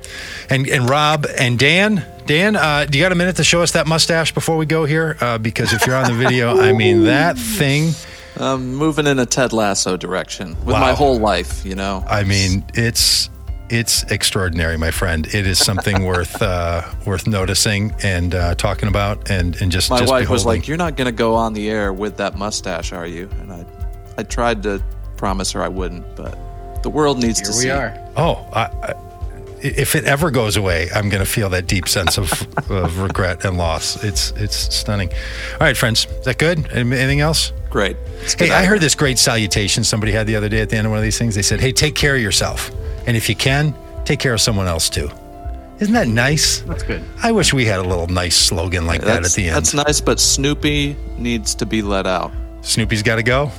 and 0.51 0.69
and 0.69 0.89
Rob 0.89 1.27
and 1.39 1.59
Dan. 1.59 2.05
Dan, 2.27 2.57
uh, 2.57 2.85
do 2.85 2.99
you 2.99 3.05
got 3.05 3.12
a 3.12 3.15
minute 3.15 3.37
to 3.37 3.45
show 3.45 3.62
us 3.62 3.73
that 3.73 3.87
mustache 3.87 4.35
before 4.35 4.59
we 4.59 4.66
go 4.66 4.85
here? 4.85 5.16
Uh, 5.20 5.39
because 5.39 5.73
if 5.73 5.87
you're 5.87 5.97
on 5.97 6.05
the 6.05 6.15
video, 6.15 6.61
I 6.61 6.73
mean, 6.73 7.05
that 7.05 7.39
thing. 7.39 7.93
I'm 8.37 8.75
moving 8.75 9.07
in 9.07 9.19
a 9.19 9.27
Ted 9.27 9.53
Lasso 9.53 9.97
direction 9.97 10.51
with 10.65 10.75
wow. 10.75 10.81
my 10.81 10.93
whole 10.93 11.19
life, 11.19 11.65
you 11.65 11.75
know. 11.75 12.05
I 12.07 12.25
mean, 12.25 12.65
it's 12.75 13.31
it's 13.70 14.05
extraordinary, 14.05 14.77
my 14.77 14.91
friend. 14.91 15.27
It 15.27 15.47
is 15.47 15.59
something 15.59 16.05
worth 16.05 16.41
uh, 16.41 16.83
worth 17.05 17.27
noticing 17.27 17.95
and 18.03 18.35
uh, 18.35 18.55
talking 18.55 18.89
about, 18.89 19.31
and 19.31 19.61
and 19.61 19.73
just 19.73 19.91
my 19.91 19.99
just 19.99 20.11
wife 20.11 20.23
beholding. 20.23 20.33
was 20.33 20.47
like, 20.47 20.69
"You're 20.69 20.77
not 20.77 20.97
going 20.97 21.07
to 21.07 21.12
go 21.12 21.35
on 21.35 21.53
the 21.53 21.69
air 21.69 21.93
with 21.93 22.16
that 22.19 22.37
mustache, 22.37 22.93
are 22.93 23.07
you?" 23.07 23.29
And 23.41 23.53
I 23.53 23.66
I 24.16 24.23
tried 24.23 24.62
to 24.65 24.83
promise 25.16 25.53
her 25.53 25.62
I 25.62 25.69
wouldn't, 25.69 26.16
but 26.16 26.37
the 26.83 26.91
world 26.91 27.23
needs 27.23 27.41
Here 27.41 27.51
to 27.51 27.53
we 27.53 27.62
see. 27.65 27.70
are. 27.70 27.99
Oh, 28.16 28.47
I, 28.53 28.62
I, 28.62 29.08
if 29.63 29.95
it 29.95 30.05
ever 30.05 30.31
goes 30.31 30.57
away, 30.57 30.89
I'm 30.95 31.09
going 31.09 31.25
to 31.25 31.31
feel 31.31 31.49
that 31.51 31.67
deep 31.67 31.89
sense 31.89 32.19
of, 32.19 32.31
of 32.71 32.99
regret 32.99 33.45
and 33.45 33.57
loss. 33.57 34.03
It's 34.05 34.33
it's 34.33 34.57
stunning. 34.75 35.11
All 35.53 35.59
right, 35.61 35.77
friends, 35.77 36.07
is 36.07 36.25
that 36.25 36.39
good? 36.39 36.71
Anything 36.73 37.21
else? 37.21 37.53
Great. 37.71 37.97
Hey, 38.39 38.51
I 38.51 38.65
heard 38.65 38.81
this 38.81 38.95
great 38.95 39.19
salutation 39.19 39.85
somebody 39.85 40.13
had 40.13 40.27
the 40.27 40.37
other 40.37 40.49
day 40.49 40.61
at 40.61 40.71
the 40.71 40.77
end 40.77 40.87
of 40.87 40.91
one 40.91 40.99
of 40.99 41.05
these 41.05 41.19
things. 41.19 41.35
They 41.35 41.43
said, 41.43 41.61
"Hey, 41.61 41.73
take 41.73 41.95
care 41.95 42.17
of 42.17 42.23
yourself, 42.23 42.71
and 43.07 43.17
if 43.17 43.29
you 43.29 43.35
can, 43.35 43.75
take 44.05 44.21
care 44.21 44.33
of 44.33 44.41
someone 44.41 44.67
else 44.67 44.89
too." 44.89 45.11
Isn't 45.81 45.95
that 45.95 46.09
nice? 46.09 46.61
That's 46.63 46.83
good. 46.83 47.05
I 47.23 47.31
wish 47.31 47.55
we 47.55 47.65
had 47.65 47.79
a 47.79 47.85
little 47.85 48.09
nice 48.09 48.37
slogan 48.37 48.87
like 48.87 49.03
that 49.03 49.25
at 49.25 49.33
the 49.33 49.47
end. 49.47 49.57
That's 49.57 49.75
nice, 49.75 50.01
but 50.01 50.19
Snoopy 50.19 50.97
needs 51.19 51.55
to 51.55 51.67
be 51.67 51.83
let 51.83 52.07
out. 52.07 52.33
Snoopy's 52.63 53.03
got 53.05 53.17
to 53.17 53.23
go. 53.23 53.53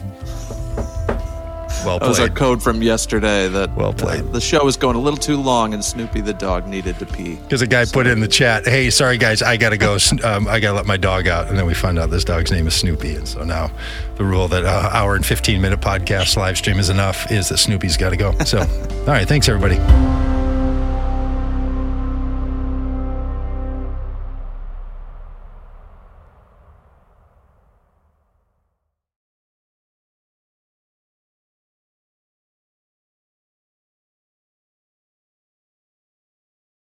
Well 1.85 1.99
played. 1.99 2.01
That 2.01 2.09
was 2.09 2.19
our 2.19 2.29
code 2.29 2.61
from 2.61 2.81
yesterday. 2.81 3.47
That 3.47 3.75
well 3.75 3.93
played. 3.93 4.21
Uh, 4.21 4.31
the 4.31 4.41
show 4.41 4.63
was 4.63 4.77
going 4.77 4.95
a 4.95 4.99
little 4.99 5.17
too 5.17 5.37
long, 5.37 5.73
and 5.73 5.83
Snoopy 5.83 6.21
the 6.21 6.33
dog 6.33 6.67
needed 6.67 6.99
to 6.99 7.05
pee. 7.05 7.35
Because 7.35 7.61
a 7.61 7.67
guy 7.67 7.83
so. 7.83 7.93
put 7.93 8.07
in 8.07 8.19
the 8.19 8.27
chat, 8.27 8.65
"Hey, 8.65 8.89
sorry 8.89 9.17
guys, 9.17 9.41
I 9.41 9.57
gotta 9.57 9.77
go. 9.77 9.97
Um, 10.23 10.47
I 10.47 10.59
gotta 10.59 10.75
let 10.75 10.85
my 10.85 10.97
dog 10.97 11.27
out." 11.27 11.47
And 11.47 11.57
then 11.57 11.65
we 11.65 11.73
find 11.73 11.97
out 11.97 12.09
this 12.09 12.23
dog's 12.23 12.51
name 12.51 12.67
is 12.67 12.75
Snoopy, 12.75 13.15
and 13.15 13.27
so 13.27 13.43
now 13.43 13.71
the 14.15 14.23
rule 14.23 14.47
that 14.49 14.65
uh, 14.65 14.89
hour 14.93 15.15
and 15.15 15.25
fifteen 15.25 15.61
minute 15.61 15.81
podcast 15.81 16.37
live 16.37 16.57
stream 16.57 16.79
is 16.79 16.89
enough 16.89 17.31
is 17.31 17.49
that 17.49 17.57
Snoopy's 17.57 17.97
got 17.97 18.09
to 18.09 18.17
go. 18.17 18.37
So, 18.45 18.59
all 18.99 19.05
right, 19.05 19.27
thanks 19.27 19.47
everybody. 19.49 20.28